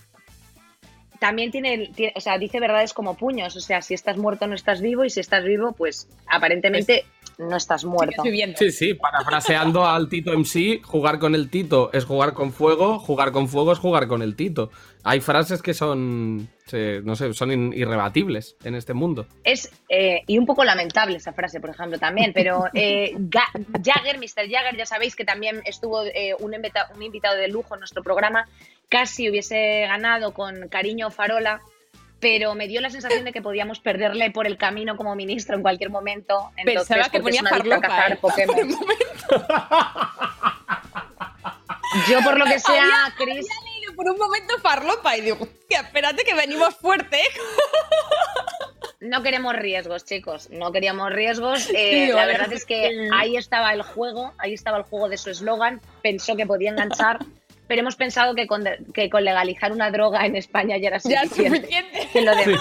También 1.18 1.50
tiene, 1.50 1.90
tiene- 1.94 2.14
o 2.16 2.20
sea, 2.20 2.38
dice 2.38 2.60
verdades 2.60 2.94
como 2.94 3.14
puños. 3.16 3.54
O 3.56 3.60
sea, 3.60 3.82
si 3.82 3.92
estás 3.94 4.16
muerto 4.16 4.46
no 4.46 4.54
estás 4.54 4.80
vivo 4.80 5.04
y 5.04 5.10
si 5.10 5.20
estás 5.20 5.44
vivo, 5.44 5.72
pues 5.72 6.08
aparentemente 6.26 7.04
no 7.36 7.56
estás 7.56 7.84
muerto. 7.84 8.22
Sí, 8.56 8.70
sí, 8.70 8.94
parafraseando 8.94 9.86
al 9.86 10.08
Tito 10.08 10.32
MC, 10.32 10.82
jugar 10.82 11.18
con 11.18 11.34
el 11.34 11.50
Tito 11.50 11.90
es 11.92 12.04
jugar 12.06 12.32
con 12.32 12.52
fuego, 12.52 12.98
jugar 12.98 13.32
con 13.32 13.48
fuego 13.48 13.72
es 13.72 13.78
jugar 13.78 14.08
con 14.08 14.22
el 14.22 14.34
Tito. 14.34 14.70
Hay 15.02 15.20
frases 15.20 15.62
que 15.62 15.72
son, 15.72 16.48
no 17.04 17.16
sé, 17.16 17.32
son 17.32 17.52
in- 17.52 17.72
irrebatibles 17.72 18.56
en 18.64 18.74
este 18.74 18.92
mundo. 18.92 19.26
Es, 19.44 19.70
eh, 19.88 20.22
y 20.26 20.36
un 20.38 20.44
poco 20.46 20.62
lamentable 20.64 21.16
esa 21.16 21.32
frase, 21.32 21.58
por 21.60 21.70
ejemplo, 21.70 21.98
también, 21.98 22.32
pero 22.34 22.64
eh, 22.74 23.16
Jagger, 23.30 24.18
Mr. 24.18 24.50
Jagger, 24.50 24.76
ya 24.76 24.84
sabéis 24.86 25.16
que 25.16 25.24
también 25.24 25.62
estuvo 25.64 26.04
eh, 26.04 26.34
un, 26.38 26.52
invita- 26.52 26.90
un 26.94 27.02
invitado 27.02 27.36
de 27.36 27.48
lujo 27.48 27.74
en 27.74 27.80
nuestro 27.80 28.02
programa, 28.02 28.46
casi 28.88 29.30
hubiese 29.30 29.86
ganado 29.88 30.34
con 30.34 30.68
Cariño 30.68 31.10
Farola, 31.10 31.60
pero 32.20 32.54
me 32.54 32.68
dio 32.68 32.82
la 32.82 32.90
sensación 32.90 33.24
de 33.24 33.32
que 33.32 33.40
podíamos 33.40 33.80
perderle 33.80 34.30
por 34.30 34.46
el 34.46 34.58
camino 34.58 34.94
como 34.98 35.14
ministro 35.16 35.56
en 35.56 35.62
cualquier 35.62 35.88
momento. 35.88 36.50
Entonces, 36.58 36.88
Pensaba 36.88 37.08
que 37.10 37.20
ponía 37.20 37.40
a 37.40 37.80
cazar 37.80 38.12
¿eh? 38.12 38.18
Pokémon. 38.20 38.68
Yo, 42.08 42.20
por 42.22 42.38
lo 42.38 42.44
que 42.44 42.58
sea, 42.60 42.84
leído 43.18 43.42
por 44.00 44.10
un 44.12 44.18
momento 44.18 44.54
farlopa 44.62 45.14
y 45.14 45.20
digo, 45.20 45.36
hostia, 45.42 45.80
espérate 45.80 46.24
que 46.24 46.34
venimos 46.34 46.74
fuerte. 46.76 47.18
No 49.00 49.22
queremos 49.22 49.54
riesgos, 49.56 50.04
chicos. 50.06 50.48
No 50.50 50.72
queríamos 50.72 51.12
riesgos. 51.12 51.68
Eh, 51.74 52.06
Sí, 52.06 52.12
la 52.12 52.24
verdad 52.26 52.52
es 52.52 52.64
que 52.64 53.08
ahí 53.14 53.36
estaba 53.36 53.72
el 53.74 53.82
juego, 53.82 54.32
ahí 54.38 54.54
estaba 54.54 54.78
el 54.78 54.84
juego 54.84 55.08
de 55.10 55.18
su 55.18 55.28
eslogan. 55.30 55.80
Pensó 56.02 56.34
que 56.36 56.46
podía 56.46 56.70
enganchar, 56.70 57.18
pero 57.66 57.80
hemos 57.82 57.96
pensado 57.96 58.34
que 58.34 58.46
con, 58.46 58.64
que 58.94 59.10
con 59.10 59.22
legalizar 59.24 59.72
una 59.72 59.90
droga 59.90 60.24
en 60.26 60.36
España 60.36 60.76
ya 60.78 60.88
era 60.88 60.98
Ya 60.98 61.22
suficiente. 61.24 61.58
suficiente. 61.60 62.08
Que 62.12 62.20
lo 62.22 62.34
de- 62.36 62.58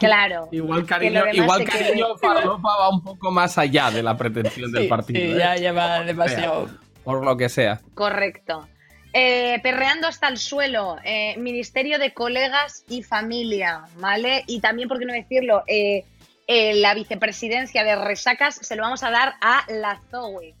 Claro. 0.00 0.48
Igual 0.52 0.82
Que 0.82 0.86
cariño, 0.86 1.22
igual 1.32 1.64
cariño 1.64 2.16
Farlopa 2.18 2.68
va 2.78 2.88
un 2.90 3.02
poco 3.02 3.30
más 3.30 3.56
allá 3.58 3.90
de 3.90 4.02
la 4.02 4.16
pretensión 4.16 4.70
del 4.70 4.86
partido. 4.88 5.18
sí, 5.20 5.32
¿eh? 5.32 5.38
ya 5.38 5.56
lleva 5.56 6.00
demasiado. 6.04 6.62
O 6.62 6.68
sea, 6.68 6.76
por 7.04 7.24
lo 7.24 7.36
que 7.36 7.48
sea. 7.48 7.80
Correcto. 7.94 8.68
Eh, 9.12 9.58
perreando 9.62 10.06
hasta 10.06 10.28
el 10.28 10.36
suelo, 10.36 10.98
eh, 11.02 11.36
Ministerio 11.38 11.98
de 11.98 12.12
Colegas 12.12 12.84
y 12.88 13.02
Familia, 13.02 13.84
¿vale? 13.96 14.44
Y 14.46 14.60
también, 14.60 14.88
por 14.88 14.98
qué 14.98 15.06
no 15.06 15.14
decirlo, 15.14 15.64
Eh, 15.66 16.04
eh, 16.50 16.74
la 16.76 16.94
vicepresidencia 16.94 17.84
de 17.84 17.94
Resacas 17.94 18.54
se 18.54 18.74
lo 18.74 18.82
vamos 18.82 19.02
a 19.02 19.10
dar 19.10 19.34
a 19.42 19.64
la 19.68 20.00
Zoe. 20.10 20.54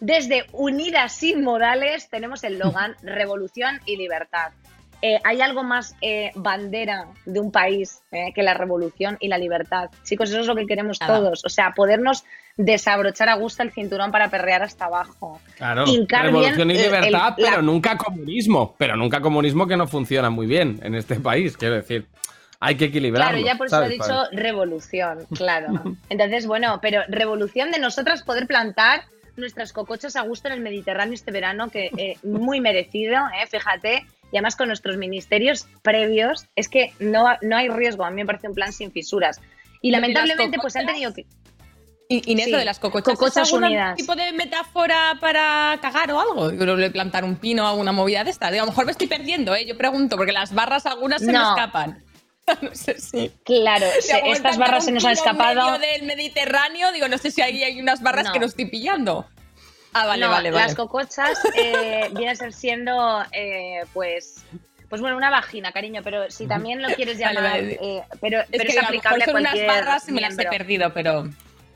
Desde 0.00 0.46
Unidas 0.52 1.12
Sin 1.12 1.42
Modales 1.44 2.08
tenemos 2.08 2.44
el 2.44 2.58
Logan 2.58 2.96
Revolución 3.02 3.80
y 3.84 3.96
Libertad. 3.96 4.52
Eh, 5.06 5.20
¿Hay 5.22 5.42
algo 5.42 5.62
más 5.62 5.94
eh, 6.00 6.30
bandera 6.34 7.08
de 7.26 7.38
un 7.38 7.52
país 7.52 8.00
eh, 8.10 8.32
que 8.34 8.42
la 8.42 8.54
revolución 8.54 9.18
y 9.20 9.28
la 9.28 9.36
libertad? 9.36 9.90
Chicos, 10.02 10.30
eso 10.30 10.40
es 10.40 10.46
lo 10.46 10.56
que 10.56 10.64
queremos 10.64 10.98
Nada. 10.98 11.18
todos. 11.18 11.44
O 11.44 11.50
sea, 11.50 11.72
podernos 11.76 12.24
desabrochar 12.56 13.28
a 13.28 13.34
gusto 13.34 13.62
el 13.62 13.70
cinturón 13.70 14.10
para 14.10 14.30
perrear 14.30 14.62
hasta 14.62 14.86
abajo. 14.86 15.42
Claro, 15.58 15.84
revolución 16.08 16.70
y 16.70 16.74
bien 16.74 16.84
libertad, 16.86 17.34
el- 17.36 17.44
la- 17.44 17.50
pero 17.50 17.60
nunca 17.60 17.98
comunismo. 17.98 18.74
Pero 18.78 18.96
nunca 18.96 19.20
comunismo 19.20 19.66
que 19.66 19.76
no 19.76 19.86
funciona 19.86 20.30
muy 20.30 20.46
bien 20.46 20.80
en 20.82 20.94
este 20.94 21.16
país. 21.16 21.54
Quiero 21.58 21.74
decir, 21.74 22.06
hay 22.58 22.76
que 22.76 22.86
equilibrarlo. 22.86 23.32
Claro, 23.32 23.46
ya 23.46 23.58
por 23.58 23.66
eso 23.66 23.76
he 23.82 23.98
¿sabes? 23.98 23.98
dicho 23.98 24.22
revolución, 24.32 25.18
claro. 25.36 25.82
Entonces, 26.08 26.46
bueno, 26.46 26.78
pero 26.80 27.02
revolución 27.08 27.70
de 27.72 27.78
nosotras 27.78 28.22
poder 28.22 28.46
plantar 28.46 29.02
nuestras 29.36 29.74
cocochas 29.74 30.16
a 30.16 30.22
gusto 30.22 30.48
en 30.48 30.54
el 30.54 30.60
Mediterráneo 30.60 31.12
este 31.12 31.30
verano, 31.30 31.68
que 31.68 31.90
eh, 31.98 32.16
muy 32.22 32.60
merecido, 32.62 33.16
eh, 33.16 33.46
fíjate. 33.50 34.06
Y 34.32 34.36
además 34.36 34.56
con 34.56 34.68
nuestros 34.68 34.96
ministerios 34.96 35.66
previos, 35.82 36.46
es 36.56 36.68
que 36.68 36.92
no, 36.98 37.24
no 37.42 37.56
hay 37.56 37.68
riesgo. 37.68 38.04
A 38.04 38.10
mí 38.10 38.16
me 38.16 38.26
parece 38.26 38.48
un 38.48 38.54
plan 38.54 38.72
sin 38.72 38.90
fisuras. 38.90 39.40
Y 39.80 39.88
¿Y 39.88 39.90
de 39.90 39.92
las 39.92 40.00
lamentablemente, 40.00 40.58
pues 40.60 40.74
han 40.76 40.86
tenido 40.86 41.12
que. 41.14 41.24
Inés, 42.08 42.44
Sí, 42.46 42.50
lo 42.50 42.58
de 42.58 42.64
las 42.66 42.78
cocochas, 42.78 43.14
cocochas 43.14 43.48
¿es 43.48 43.54
algún 43.54 43.64
unidas. 43.68 43.96
tipo 43.96 44.14
de 44.14 44.30
metáfora 44.32 45.16
para 45.20 45.78
cagar 45.80 46.12
o 46.12 46.20
algo? 46.20 46.50
Plantar 46.92 47.24
un 47.24 47.36
pino 47.36 47.64
o 47.64 47.66
alguna 47.66 47.92
movida 47.92 48.24
de 48.24 48.30
esta. 48.30 48.50
Digo, 48.50 48.62
a 48.62 48.66
lo 48.66 48.72
mejor 48.72 48.84
me 48.84 48.92
estoy 48.92 49.06
perdiendo, 49.06 49.54
¿eh? 49.54 49.64
Yo 49.66 49.76
pregunto, 49.76 50.16
porque 50.16 50.32
las 50.32 50.52
barras 50.54 50.84
algunas 50.86 51.20
se 51.20 51.28
me 51.28 51.32
No. 51.32 51.50
escapan. 51.56 52.04
no 52.60 52.74
sé 52.74 53.00
si. 53.00 53.30
Claro, 53.44 53.86
se- 54.00 54.20
estas 54.30 54.58
barras 54.58 54.84
se 54.84 54.92
nos 54.92 55.04
han 55.04 55.14
pino 55.14 55.22
en 55.22 55.32
escapado. 55.32 55.70
medio 55.78 55.78
del 55.92 56.02
Mediterráneo, 56.06 56.92
digo, 56.92 57.08
no 57.08 57.16
sé 57.18 57.30
si 57.30 57.40
ahí 57.40 57.62
hay 57.64 57.80
unas 57.80 58.02
barras 58.02 58.26
No. 58.26 58.32
que 58.32 58.38
no 58.38 58.46
estoy 58.46 58.66
pillando. 58.66 59.26
Ah, 59.94 60.06
vale, 60.06 60.24
No, 60.24 60.30
vale, 60.30 60.50
vale. 60.50 60.64
Las 60.64 60.74
cocochas 60.74 61.38
eh, 61.56 62.08
viene 62.12 62.30
a 62.32 62.34
ser 62.34 62.52
siendo, 62.52 63.22
eh, 63.32 63.84
pues, 63.92 64.44
pues 64.88 65.00
bueno, 65.00 65.16
una 65.16 65.30
vagina, 65.30 65.72
cariño, 65.72 66.02
pero 66.04 66.30
si 66.30 66.46
también 66.46 66.82
lo 66.82 66.88
quieres 66.94 67.16
llamar, 67.18 67.42
vale. 67.42 67.78
eh, 67.80 68.02
pero, 68.20 68.40
Es 68.40 68.46
pero 68.50 68.64
que 68.64 68.70
es, 68.72 68.78
a 68.78 68.82
lo 68.82 68.88
mejor 68.90 68.96
aplicable 68.96 69.22
a 69.24 69.26
son 69.26 69.36
unas 69.36 69.66
barras 69.66 70.08
y 70.08 70.12
me 70.12 70.20
las 70.20 70.38
he 70.38 70.44
perdido, 70.46 70.92
pero. 70.92 71.28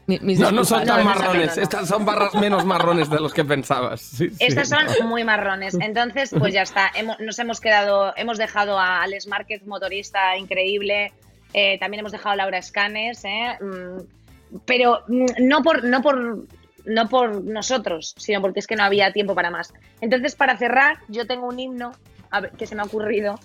mi- 0.06 0.18
mis 0.20 0.38
No, 0.40 0.50
no 0.50 0.64
son 0.64 0.84
tan 0.84 0.86
No, 0.86 0.96
no, 0.96 1.14
no, 1.14 1.20
marrones. 1.20 1.56
no. 1.56 1.62
Estas 1.62 1.86
son 1.88 2.04
barras 2.04 2.34
menos 2.34 2.64
marrones 2.64 3.08
de 3.10 3.20
los 3.20 3.32
que 3.32 3.44
pensabas. 3.44 4.00
Sí, 4.00 4.30
sí. 4.30 4.36
Estas 4.40 4.68
son 4.68 4.86
muy 5.08 5.22
marrones. 5.24 5.74
Entonces, 5.80 6.30
pues 6.38 6.52
ya 6.54 6.62
está. 6.62 6.90
Hemos- 6.94 7.20
nos 7.20 7.38
hemos 7.38 7.60
quedado, 7.60 8.12
hemos 8.16 8.36
dejado 8.38 8.78
a 8.78 9.02
Alex 9.02 9.26
Márquez, 9.26 9.66
motorista 9.66 10.36
increíble. 10.36 11.12
Eh, 11.54 11.78
también 11.78 12.00
hemos 12.00 12.12
dejado 12.12 12.30
a 12.32 12.36
Laura 12.36 12.58
Escanes, 12.58 13.24
¿eh? 13.24 13.56
Mm, 13.60 14.58
pero 14.64 15.02
mm, 15.08 15.26
no 15.40 15.62
por, 15.62 15.84
no 15.84 16.02
por 16.02 16.38
no 16.84 17.08
por 17.08 17.44
nosotros, 17.44 18.14
sino 18.16 18.40
porque 18.40 18.60
es 18.60 18.66
que 18.66 18.76
no 18.76 18.84
había 18.84 19.12
tiempo 19.12 19.34
para 19.34 19.50
más. 19.50 19.72
Entonces, 20.00 20.34
para 20.34 20.56
cerrar, 20.56 20.98
yo 21.08 21.26
tengo 21.26 21.46
un 21.46 21.58
himno 21.58 21.92
ver, 22.40 22.52
que 22.52 22.66
se 22.66 22.74
me 22.74 22.82
ha 22.82 22.84
ocurrido. 22.84 23.38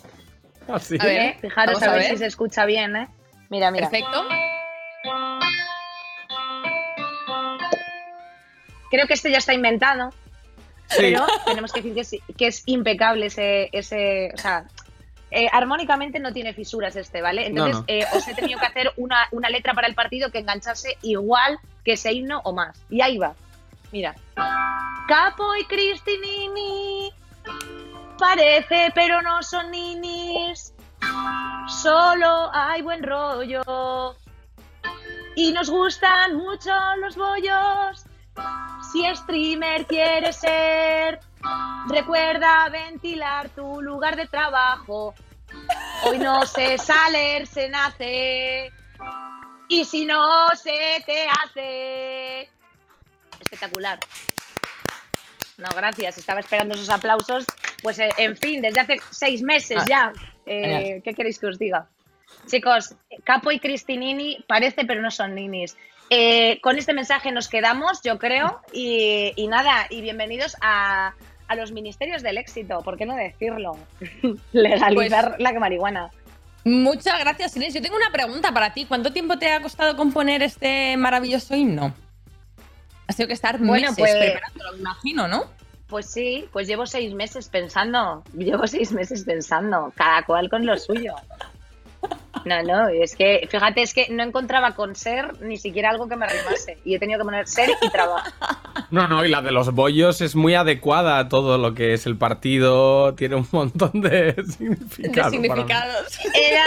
Ah, 0.68 0.80
sí. 0.80 0.98
A 1.00 1.06
ver, 1.06 1.22
¿eh? 1.22 1.38
Fijaros 1.42 1.82
a 1.82 1.94
ver. 1.94 2.04
si 2.04 2.18
se 2.18 2.26
escucha 2.26 2.66
bien, 2.66 2.96
¿eh? 2.96 3.08
Mira, 3.50 3.72
mira. 3.72 3.90
Perfecto. 3.90 4.26
Creo 8.90 9.08
que 9.08 9.14
este 9.14 9.32
ya 9.32 9.40
está 9.40 9.54
inventado, 9.54 10.12
Sí. 10.88 10.98
pero 11.00 11.26
tenemos 11.46 11.74
que 11.74 11.82
decir 11.82 11.94
que 11.96 12.02
es, 12.02 12.38
que 12.38 12.48
es 12.48 12.64
impecable 12.68 13.26
ese, 13.26 13.70
ese, 13.72 14.32
o 14.34 14.38
sea, 14.38 14.66
eh, 15.34 15.50
armónicamente 15.52 16.20
no 16.20 16.32
tiene 16.32 16.54
fisuras 16.54 16.96
este, 16.96 17.22
¿vale? 17.22 17.48
Entonces 17.48 17.78
no. 17.78 17.86
eh, 17.88 18.06
os 18.14 18.28
he 18.28 18.36
tenido 18.36 18.60
que 18.60 18.66
hacer 18.68 18.92
una, 18.98 19.28
una 19.32 19.50
letra 19.50 19.74
para 19.74 19.88
el 19.88 19.96
partido 19.96 20.32
que 20.32 20.40
enganchase 20.40 20.98
igual 21.02 21.60
que 21.84 21.94
ese 21.94 22.14
himno 22.14 22.42
o 22.44 22.54
más. 22.54 22.80
Y 22.90 23.02
ahí 23.02 23.18
va. 23.18 23.34
Mira. 23.92 24.16
Capo 25.08 25.56
y 25.56 25.66
Cristinini. 25.66 27.12
Parece, 28.18 28.92
pero 28.96 29.22
no 29.22 29.42
son 29.44 29.72
ninis. 29.72 30.74
Solo 31.68 32.50
hay 32.54 32.82
buen 32.82 33.04
rollo. 33.04 34.16
Y 35.36 35.52
nos 35.52 35.70
gustan 35.70 36.36
mucho 36.36 36.72
los 37.00 37.16
bollos. 37.16 38.06
Si 38.92 39.04
streamer 39.16 39.86
quieres 39.86 40.38
ser, 40.38 41.20
recuerda 41.90 42.70
ventilar 42.70 43.50
tu 43.50 43.82
lugar 43.82 44.16
de 44.16 44.28
trabajo. 44.28 45.14
Hoy 46.06 46.18
no 46.18 46.46
se 46.46 46.78
sale, 46.78 47.46
se 47.46 47.70
nace. 47.70 48.72
Y 49.70 49.86
si 49.86 50.06
no 50.06 50.50
se 50.56 51.04
te 51.06 51.28
hace. 51.28 52.50
Espectacular. 53.40 54.00
No, 55.58 55.70
gracias. 55.76 56.18
Estaba 56.18 56.40
esperando 56.40 56.76
esos 56.76 56.90
aplausos. 56.90 57.46
Pues, 57.82 58.00
eh, 58.00 58.10
en 58.18 58.36
fin, 58.38 58.62
desde 58.62 58.80
hace 58.80 58.98
seis 59.12 59.42
meses 59.42 59.78
Ah, 59.82 59.86
ya. 59.88 60.14
Eh. 60.46 61.02
¿Qué 61.04 61.14
queréis 61.14 61.40
que 61.40 61.48
os 61.48 61.60
diga? 61.60 61.88
Chicos, 62.48 62.96
Capo 63.24 63.52
y 63.52 63.60
Cristinini 63.60 64.44
parece, 64.48 64.86
pero 64.86 65.02
no 65.02 65.12
son 65.12 65.36
ninis. 65.36 65.78
Eh, 66.10 66.60
con 66.62 66.78
este 66.78 66.94
mensaje 66.94 67.32
nos 67.32 67.48
quedamos, 67.48 68.02
yo 68.04 68.18
creo. 68.18 68.62
Y, 68.74 69.34
y 69.36 69.48
nada, 69.48 69.88
y 69.90 70.02
bienvenidos 70.02 70.58
a, 70.62 71.14
a 71.54 71.56
los 71.56 71.72
ministerios 71.72 72.22
del 72.22 72.38
éxito. 72.38 72.82
¿Por 72.82 72.98
qué 72.98 73.06
no 73.06 73.16
decirlo? 73.16 73.78
Legalizar 74.52 75.36
Pues- 75.38 75.40
la 75.42 75.60
marihuana. 75.60 76.12
Muchas 76.66 77.20
gracias, 77.20 77.56
Inés. 77.58 77.74
Yo 77.74 77.82
tengo 77.82 77.96
una 77.98 78.12
pregunta 78.12 78.54
para 78.54 78.74
ti. 78.74 78.86
¿Cuánto 78.86 79.12
tiempo 79.12 79.38
te 79.38 79.52
ha 79.52 79.62
costado 79.62 79.98
componer 79.98 80.42
este 80.44 80.96
maravilloso 80.98 81.56
himno? 81.56 81.94
Has 83.08 83.18
tenido 83.18 83.28
que 83.28 83.34
estar 83.34 83.58
Bueno, 83.58 83.90
meses 83.92 83.98
pues- 83.98 84.16
preparándolo, 84.16 84.72
me 84.74 84.78
imagino, 84.80 85.28
¿no? 85.28 85.44
Pues 85.88 86.10
sí, 86.10 86.48
pues 86.52 86.68
llevo 86.68 86.86
seis 86.88 87.14
meses 87.14 87.50
pensando. 87.50 88.24
Llevo 88.36 88.66
seis 88.66 88.92
meses 88.94 89.26
pensando. 89.26 89.92
Cada 89.96 90.24
cual 90.24 90.50
con 90.50 90.66
lo 90.66 90.78
suyo. 90.78 91.14
No, 92.46 92.62
no, 92.62 92.90
es 92.90 93.16
que, 93.16 93.48
fíjate, 93.50 93.82
es 93.82 93.94
que 93.94 94.10
no 94.10 94.22
encontraba 94.22 94.76
con 94.76 94.96
ser 94.96 95.42
ni 95.42 95.58
siquiera 95.58 95.90
algo 95.90 96.10
que 96.10 96.18
me 96.18 96.28
rimase. 96.28 96.78
Y 96.84 96.96
he 96.96 97.00
tenido 97.00 97.20
que 97.20 97.26
poner 97.26 97.48
ser 97.48 97.70
y 97.82 97.90
trabajo. 97.90 98.30
No, 98.92 99.08
no, 99.08 99.24
y 99.24 99.30
la 99.30 99.42
de 99.42 99.52
los 99.52 99.74
bollos 99.74 100.20
es 100.20 100.36
muy 100.36 100.54
adecuada 100.56 101.20
a 101.20 101.30
todo 101.30 101.58
lo 101.58 101.74
que 101.74 101.94
es 101.94 102.06
el 102.06 102.18
partido. 102.18 103.16
Tiene 103.16 103.36
un 103.36 103.48
montón 103.52 104.02
de 104.02 104.36
significados. 105.30 106.20
Era, 106.34 106.64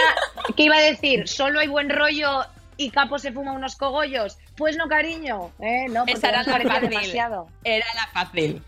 ¿qué 0.55 0.63
iba 0.63 0.77
a 0.77 0.81
decir? 0.81 1.27
¿Solo 1.27 1.59
hay 1.59 1.67
buen 1.67 1.89
rollo 1.89 2.41
y 2.77 2.89
Capo 2.89 3.19
se 3.19 3.31
fuma 3.31 3.51
unos 3.51 3.75
cogollos? 3.75 4.37
Pues 4.55 4.77
no, 4.77 4.87
cariño. 4.87 5.51
¿eh? 5.59 5.85
No, 5.89 6.05
Esa 6.07 6.29
era 6.29 6.43
la 6.43 6.57
fácil. 6.57 6.89
demasiado. 6.89 7.47
Era 7.63 7.85
la 7.95 8.07
fácil. 8.07 8.63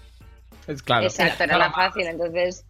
Es 0.67 0.83
claro. 0.83 1.05
Exacto, 1.05 1.43
era 1.43 1.57
la 1.57 1.71
fácil. 1.71 2.05
Entonces, 2.05 2.65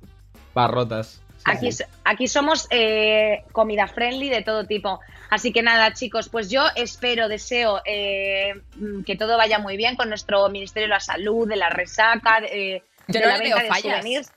Barrotas. 0.53 1.21
Aquí, 1.45 1.69
aquí 2.03 2.27
somos 2.27 2.67
eh, 2.69 3.43
comida 3.51 3.87
friendly 3.87 4.29
de 4.29 4.41
todo 4.41 4.65
tipo. 4.65 4.99
Así 5.29 5.53
que 5.53 5.61
nada, 5.61 5.93
chicos, 5.93 6.27
pues 6.29 6.49
yo 6.49 6.63
espero, 6.75 7.27
deseo 7.27 7.81
eh, 7.85 8.61
mm, 8.75 9.03
que 9.03 9.15
todo 9.15 9.37
vaya 9.37 9.59
muy 9.59 9.77
bien 9.77 9.95
con 9.95 10.09
nuestro 10.09 10.49
Ministerio 10.49 10.87
de 10.87 10.93
la 10.95 10.99
Salud, 10.99 11.47
de 11.47 11.55
la 11.55 11.69
resaca, 11.69 12.41
de, 12.41 12.83
Yo 13.07 13.19
de 13.19 13.25
no 13.25 13.31
la 13.31 13.37
le 13.37 13.43
venta 13.43 13.55
veo 13.55 13.63
de 13.63 13.69
fallas. 13.69 13.97
souvenirs. 13.97 14.31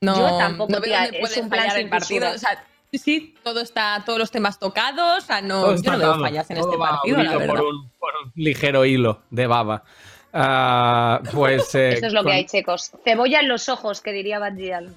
No, 0.00 0.16
Yo 0.16 0.38
tampoco, 0.38 0.72
no 0.72 0.80
veo 0.80 0.84
tía, 0.90 1.02
dónde 1.04 1.18
es 1.20 1.36
un 1.36 1.48
plan 1.48 1.60
fallar 1.62 1.76
sin 1.76 1.84
el 1.84 1.90
partido. 1.90 2.30
O 2.32 2.38
sea, 2.38 2.64
sí, 2.90 2.98
sí, 2.98 3.34
todo 3.42 3.60
está, 3.60 4.02
todos 4.04 4.18
los 4.18 4.30
temas 4.30 4.58
tocados. 4.58 5.18
O 5.22 5.26
sea, 5.26 5.40
no, 5.42 5.76
yo 5.76 5.92
no 5.92 5.98
veo 5.98 6.18
fallas 6.20 6.50
en 6.50 6.56
todo 6.58 6.70
este 6.72 6.78
partido, 6.78 7.16
la 7.18 7.22
unido 7.22 7.38
verdad. 7.38 7.54
por 7.54 7.64
un, 7.64 7.90
por 7.98 8.10
un 8.24 8.32
ligero 8.34 8.84
hilo 8.84 9.22
de 9.30 9.46
baba. 9.46 9.84
Ah, 10.32 11.20
pues. 11.32 11.74
eh, 11.74 11.94
Eso 11.94 12.06
es 12.06 12.12
lo 12.12 12.22
con 12.22 12.30
que 12.30 12.36
hay, 12.38 12.46
chicos. 12.46 12.92
Cebolla 13.04 13.40
en 13.40 13.48
los 13.48 13.68
ojos, 13.68 14.00
que 14.00 14.12
diría 14.12 14.38
Badgial. 14.38 14.94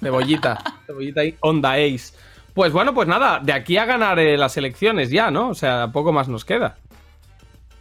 Cebollita. 0.00 0.58
Cebollita 0.86 1.24
y 1.24 1.36
Onda 1.40 1.74
Ace. 1.74 2.14
Pues 2.54 2.72
bueno, 2.72 2.94
pues 2.94 3.06
nada, 3.06 3.40
de 3.42 3.52
aquí 3.52 3.76
a 3.76 3.84
ganar 3.84 4.18
eh, 4.18 4.36
las 4.36 4.56
elecciones 4.56 5.10
ya, 5.10 5.30
¿no? 5.30 5.50
O 5.50 5.54
sea, 5.54 5.88
poco 5.88 6.12
más 6.12 6.28
nos 6.28 6.44
queda. 6.44 6.76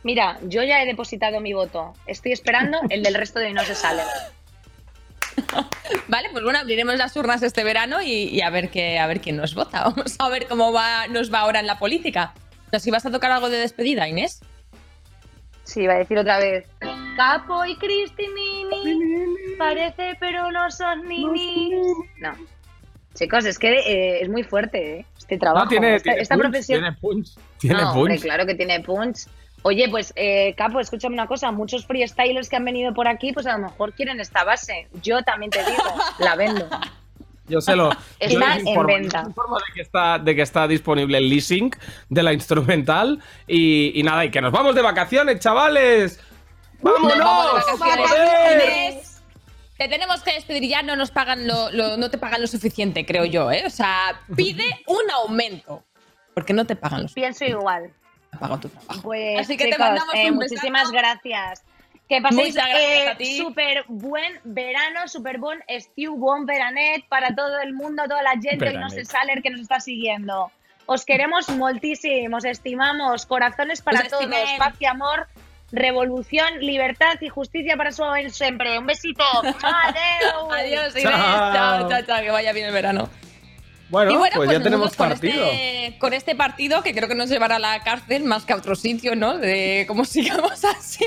Mira, 0.03 0.37
yo 0.43 0.63
ya 0.63 0.83
he 0.83 0.85
depositado 0.85 1.39
mi 1.39 1.53
voto. 1.53 1.93
Estoy 2.05 2.33
esperando 2.33 2.77
el 2.89 3.01
del 3.01 3.15
resto 3.15 3.39
de 3.39 3.53
no 3.53 3.63
se 3.63 3.73
sale. 3.73 4.03
Vale, 6.07 6.29
pues 6.31 6.43
bueno, 6.43 6.59
abriremos 6.59 6.95
las 6.97 7.15
urnas 7.15 7.41
este 7.41 7.63
verano 7.63 8.01
y, 8.01 8.29
y 8.29 8.41
a 8.41 8.49
ver 8.49 8.69
qué, 8.69 8.99
a 8.99 9.07
ver 9.07 9.21
quién 9.21 9.37
nos 9.37 9.55
vota. 9.55 9.83
Vamos 9.95 10.15
a 10.19 10.29
ver 10.29 10.47
cómo 10.47 10.71
va, 10.71 11.07
nos 11.07 11.33
va 11.33 11.39
ahora 11.39 11.59
en 11.59 11.67
la 11.67 11.79
política. 11.79 12.33
No 12.71 12.79
sé 12.79 12.85
si 12.85 12.91
vas 12.91 13.05
a 13.05 13.11
tocar 13.11 13.31
algo 13.31 13.49
de 13.49 13.57
despedida, 13.57 14.07
Inés. 14.07 14.41
Sí, 15.63 15.87
va 15.87 15.93
a 15.93 15.97
decir 15.97 16.17
otra 16.17 16.37
vez. 16.39 16.67
Capo 17.15 17.65
y 17.65 17.75
Cristinini. 17.77 19.14
Parece, 19.57 20.15
pero 20.19 20.51
no 20.51 20.69
son 20.71 21.07
ninis. 21.07 21.75
No. 22.19 22.33
Chicos, 23.13 23.45
es 23.45 23.57
que 23.57 23.71
eh, 23.79 24.21
es 24.21 24.29
muy 24.29 24.43
fuerte, 24.43 24.99
¿eh? 24.99 25.05
Este 25.17 25.37
trabajo. 25.37 25.65
No, 25.65 25.69
tiene, 25.69 25.95
esta, 25.95 26.03
tiene 26.11 26.21
esta 26.21 26.35
punch, 26.35 26.43
profesión. 26.49 26.79
Tiene 26.81 26.97
punch. 26.97 27.29
Tiene 27.59 27.81
No, 27.81 27.91
hombre, 27.93 28.13
punch. 28.15 28.23
claro 28.23 28.45
que 28.45 28.55
tiene 28.55 28.79
punch. 28.81 29.19
Oye, 29.61 29.87
pues, 29.89 30.13
eh, 30.15 30.53
Capo, 30.57 30.79
escúchame 30.79 31.13
una 31.15 31.25
cosa. 31.27 31.51
Muchos 31.51 31.85
freestylers 31.87 32.49
que 32.49 32.57
han 32.57 32.65
venido 32.65 32.93
por 32.93 33.07
aquí, 33.07 33.31
pues 33.31 33.47
a 33.47 33.57
lo 33.57 33.63
mejor 33.63 33.93
quieren 33.93 34.19
esta 34.19 34.43
base. 34.43 34.87
Yo 35.01 35.23
también 35.23 35.49
te 35.49 35.59
digo, 35.63 35.83
la 36.19 36.35
vendo. 36.35 36.67
Yo 37.47 37.61
se 37.61 37.75
lo. 37.75 37.91
yo 37.91 37.97
Está 38.19 38.55
les 38.55 38.65
en 38.65 38.85
venta. 38.87 39.23
informo 39.27 39.57
de 39.57 39.63
que 39.75 39.81
está, 39.83 40.17
de 40.17 40.35
que 40.35 40.41
está 40.41 40.67
disponible 40.67 41.19
el 41.19 41.29
leasing 41.29 41.69
de 42.09 42.23
la 42.23 42.33
instrumental. 42.33 43.21
Y, 43.47 43.91
y 43.99 44.01
nada, 44.01 44.25
y 44.25 44.31
que 44.31 44.41
nos 44.41 44.51
vamos 44.51 44.73
de 44.73 44.81
vacaciones, 44.81 45.39
chavales. 45.41 46.19
¡Vámonos! 46.81 47.19
Nos 47.69 47.79
Te 49.77 49.87
tenemos 49.89 50.23
que 50.23 50.33
despedir 50.33 50.69
ya, 50.69 50.81
no 50.83 50.95
nos 50.95 51.11
pagan 51.11 51.47
lo, 51.47 51.69
lo- 51.71 51.97
no 51.97 52.09
te 52.09 52.17
pagan 52.17 52.41
lo 52.41 52.47
suficiente, 52.47 53.05
creo 53.05 53.25
yo, 53.25 53.51
¿eh? 53.51 53.63
O 53.65 53.69
sea, 53.69 54.19
pide 54.35 54.65
un 54.87 55.11
aumento. 55.11 55.83
Porque 56.33 56.53
no 56.53 56.65
te 56.65 56.75
pagan 56.75 57.03
lo 57.03 57.07
suficiente. 57.07 57.39
Pienso 57.39 57.57
igual. 57.59 57.91
Te 58.31 58.37
pagan 58.37 58.59
tu 58.61 58.69
trabajo. 58.69 59.01
Pues, 59.01 59.39
Así 59.39 59.57
que 59.57 59.67
te 59.69 59.77
mandamos 59.77 60.13
eh, 60.15 60.29
un 60.31 60.35
muchísimas 60.35 60.91
besazo. 60.91 60.93
gracias. 60.93 61.63
Que 62.07 62.21
paséis 62.21 62.53
Muchas 62.53 62.69
gracias 62.69 62.91
eh, 63.01 63.09
a 63.09 63.17
ti. 63.17 63.37
súper 63.37 63.83
buen 63.87 64.39
verano, 64.43 65.07
súper 65.07 65.39
buen 65.39 65.63
estiu, 65.67 66.15
buen 66.15 66.45
veranet 66.45 67.03
para 67.07 67.33
todo 67.35 67.59
el 67.61 67.73
mundo, 67.73 68.03
toda 68.03 68.21
la 68.21 68.31
gente 68.39 68.57
que 68.59 68.77
no 68.77 68.89
se 68.91 69.01
que 69.41 69.49
nos 69.49 69.59
está 69.61 69.79
siguiendo. 69.79 70.51
Os 70.85 71.03
queremos 71.03 71.49
moltísimo, 71.49 72.37
os 72.37 72.45
estimamos, 72.45 73.25
corazones 73.25 73.81
para 73.81 74.01
Os 74.01 74.07
todos, 74.09 74.23
estimem. 74.25 74.57
paz 74.59 74.75
y 74.79 74.85
amor, 74.85 75.27
revolución, 75.71 76.59
libertad 76.59 77.15
y 77.21 77.29
justicia 77.29 77.75
para 77.77 77.91
su 77.91 78.03
siempre. 78.29 78.77
Un 78.77 78.85
besito. 78.85 79.23
Adeu. 79.43 80.51
Adiós, 80.51 80.91
Inés. 80.91 81.03
Chao. 81.03 81.53
Chao, 81.53 81.89
chao, 81.89 82.01
chao. 82.05 82.21
Que 82.21 82.31
vaya 82.31 82.53
bien 82.53 82.67
el 82.67 82.73
verano. 82.73 83.09
Bueno, 83.89 84.11
y 84.11 84.15
bueno, 84.15 84.35
pues, 84.37 84.49
ya 84.49 84.63
tenemos 84.63 84.87
nosotros 84.87 84.97
con 84.97 85.09
partido. 85.09 85.45
Este, 85.45 85.99
con 85.99 86.13
este 86.13 86.35
partido, 86.35 86.81
que 86.81 86.95
creo 86.95 87.07
que 87.07 87.13
nos 87.13 87.29
llevará 87.29 87.57
a 87.57 87.59
la 87.59 87.83
cárcel 87.83 88.23
más 88.23 88.43
que 88.43 88.53
a 88.53 88.55
otro 88.55 88.75
sitio, 88.75 89.15
¿no? 89.15 89.37
De 89.37 89.85
cómo 89.87 90.05
sigamos 90.05 90.65
así. 90.65 91.05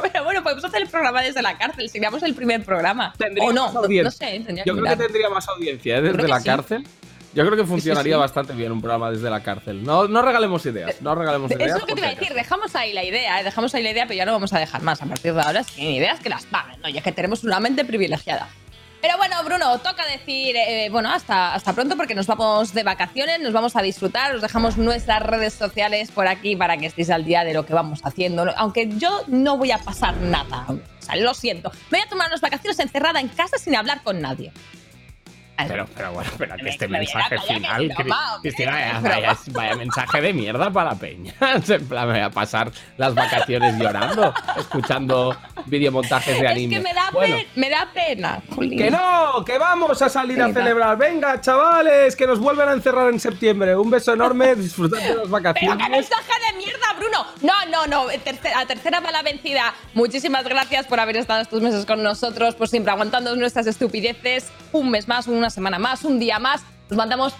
Pero 0.00 0.24
bueno, 0.24 0.42
podemos 0.42 0.64
hacer 0.64 0.82
el 0.82 0.88
programa 0.88 1.22
desde 1.22 1.40
la 1.40 1.56
cárcel. 1.56 1.88
Seríamos 1.88 2.22
el 2.22 2.34
primer 2.34 2.64
programa. 2.64 3.14
Tendría 3.16 3.48
o 3.48 3.52
no, 3.52 3.72
no, 3.72 3.82
sé. 4.10 4.44
Yo 4.64 4.74
que 4.74 4.80
creo 4.80 4.84
que 4.84 4.96
tendría 4.96 5.28
más 5.30 5.48
audiencia 5.48 5.96
¿eh? 5.96 6.02
Desde 6.02 6.28
la 6.28 6.40
sí. 6.40 6.46
cárcel. 6.46 6.86
Yo 7.34 7.44
creo 7.46 7.56
que 7.56 7.64
funcionaría 7.64 8.14
sí. 8.14 8.20
bastante 8.20 8.52
bien 8.52 8.72
un 8.72 8.80
programa 8.82 9.10
desde 9.10 9.30
la 9.30 9.42
cárcel. 9.42 9.82
No, 9.82 10.06
no 10.06 10.20
regalemos 10.22 10.64
ideas, 10.66 11.00
no 11.00 11.14
regalemos 11.14 11.50
Es 11.50 11.56
ideas. 11.56 11.80
lo 11.80 11.86
que 11.86 11.94
te 11.94 12.00
iba 12.00 12.08
a 12.08 12.14
decir, 12.14 12.34
dejamos 12.34 12.74
ahí 12.76 12.92
la 12.92 13.04
idea, 13.04 13.40
¿eh? 13.40 13.44
dejamos 13.44 13.74
ahí 13.74 13.82
la 13.82 13.90
idea, 13.90 14.04
pero 14.06 14.18
ya 14.18 14.26
no 14.26 14.32
vamos 14.32 14.52
a 14.52 14.58
dejar 14.58 14.82
más. 14.82 15.00
A 15.00 15.06
partir 15.06 15.32
de 15.32 15.40
ahora, 15.40 15.64
si 15.64 15.76
tienen 15.76 15.94
ideas, 15.94 16.20
que 16.20 16.28
las 16.28 16.44
paguen, 16.44 16.80
¿no? 16.82 16.88
Ya 16.90 17.00
que 17.00 17.12
tenemos 17.12 17.42
una 17.44 17.58
mente 17.60 17.84
privilegiada. 17.84 18.48
Pero 19.00 19.16
bueno, 19.16 19.34
Bruno, 19.44 19.78
toca 19.78 20.06
decir, 20.06 20.54
eh, 20.54 20.88
bueno, 20.92 21.10
hasta, 21.10 21.54
hasta 21.54 21.72
pronto 21.72 21.96
porque 21.96 22.14
nos 22.14 22.28
vamos 22.28 22.72
de 22.72 22.84
vacaciones, 22.84 23.40
nos 23.40 23.52
vamos 23.52 23.74
a 23.74 23.82
disfrutar, 23.82 24.32
os 24.36 24.42
dejamos 24.42 24.76
nuestras 24.76 25.20
redes 25.22 25.54
sociales 25.54 26.12
por 26.12 26.28
aquí 26.28 26.54
para 26.54 26.76
que 26.76 26.86
estéis 26.86 27.10
al 27.10 27.24
día 27.24 27.42
de 27.42 27.52
lo 27.52 27.66
que 27.66 27.74
vamos 27.74 27.98
haciendo. 28.04 28.46
Aunque 28.56 28.88
yo 28.98 29.24
no 29.26 29.56
voy 29.56 29.72
a 29.72 29.78
pasar 29.78 30.16
nada, 30.18 30.66
o 30.68 31.02
sea, 31.02 31.16
lo 31.16 31.34
siento. 31.34 31.72
Me 31.90 31.98
voy 31.98 32.06
a 32.06 32.08
tomar 32.10 32.28
unas 32.28 32.40
vacaciones 32.40 32.78
encerrada 32.78 33.18
en 33.18 33.26
casa 33.26 33.58
sin 33.58 33.74
hablar 33.74 34.04
con 34.04 34.20
nadie. 34.20 34.52
Pero, 35.68 35.86
pero 35.94 36.12
bueno, 36.12 36.30
pero 36.38 36.56
que 36.56 36.68
este 36.68 36.88
me 36.88 36.98
mensaje 36.98 37.38
final, 37.38 37.92
Cristina, 38.42 39.00
vaya, 39.02 39.36
vaya- 39.52 39.76
mensaje 39.76 40.20
de 40.20 40.32
mierda 40.32 40.70
para 40.70 40.90
la 40.92 40.96
peña. 40.96 41.34
En 41.68 41.86
plan, 41.88 42.06
me 42.08 42.14
voy 42.14 42.22
a 42.22 42.30
pasar 42.30 42.70
las 42.96 43.14
vacaciones 43.14 43.78
llorando, 43.78 44.32
escuchando 44.56 45.36
videomontajes 45.66 46.38
de 46.38 46.44
Es 46.46 46.50
anime. 46.50 46.74
que 46.76 46.80
me 46.80 46.94
da, 46.94 47.10
Bueno, 47.12 47.36
pe- 47.36 47.48
me 47.56 47.70
da 47.70 47.88
pena. 47.92 48.42
Jolín. 48.54 48.78
que 48.78 48.90
no, 48.90 49.44
que 49.44 49.58
vamos 49.58 50.00
a 50.02 50.08
salir 50.08 50.40
a 50.42 50.52
celebrar. 50.52 50.96
Venga, 50.96 51.40
chavales, 51.40 52.16
que 52.16 52.26
nos 52.26 52.38
vuelven 52.38 52.68
a 52.68 52.72
encerrar 52.72 53.08
en 53.10 53.20
septiembre. 53.20 53.76
Un 53.76 53.90
beso 53.90 54.12
enorme, 54.12 54.54
disfrutad 54.56 54.98
de 54.98 55.04
las 55.08 55.16
Pero 55.18 55.28
vacaciones. 55.28 55.88
mensaje 55.90 56.32
de 56.50 56.58
mierda, 56.58 56.86
Bruno. 56.98 57.26
no, 57.42 57.66
no, 57.70 57.86
no. 57.86 58.06
Tercera, 58.24 58.60
a 58.60 58.66
tercera 58.66 59.00
bala 59.00 59.22
vencida. 59.22 59.74
Muchísimas 59.94 60.44
gracias 60.44 60.86
por 60.86 61.00
haber 61.00 61.16
estado 61.16 61.40
estos 61.42 61.60
meses 61.62 61.84
con 61.86 62.02
nosotros, 62.02 62.54
por 62.54 62.68
siempre 62.68 62.92
aguantando 62.92 63.34
nuestras 63.36 63.66
estupideces. 63.66 64.50
Un 64.72 64.90
mes 64.90 65.08
más, 65.08 65.26
una 65.26 65.50
semana 65.52 65.78
más, 65.78 66.04
un 66.04 66.18
día 66.18 66.38
más. 66.38 66.62
Nos 66.90 66.96
mandamos 66.96 67.34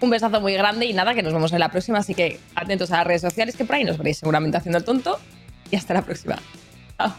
un 0.00 0.10
besazo 0.10 0.40
muy 0.40 0.54
grande 0.54 0.86
y 0.86 0.92
nada, 0.92 1.14
que 1.14 1.22
nos 1.22 1.32
vemos 1.32 1.52
en 1.52 1.60
la 1.60 1.70
próxima. 1.70 1.98
Así 1.98 2.14
que 2.14 2.40
atentos 2.54 2.90
a 2.90 2.98
las 2.98 3.06
redes 3.06 3.22
sociales, 3.22 3.56
que 3.56 3.64
por 3.64 3.76
ahí 3.76 3.84
nos 3.84 3.98
veréis 3.98 4.18
seguramente 4.18 4.56
haciendo 4.56 4.78
el 4.78 4.84
tonto. 4.84 5.18
Y 5.70 5.76
hasta 5.76 5.94
la 5.94 6.02
próxima. 6.02 6.38
Chao. 6.96 7.14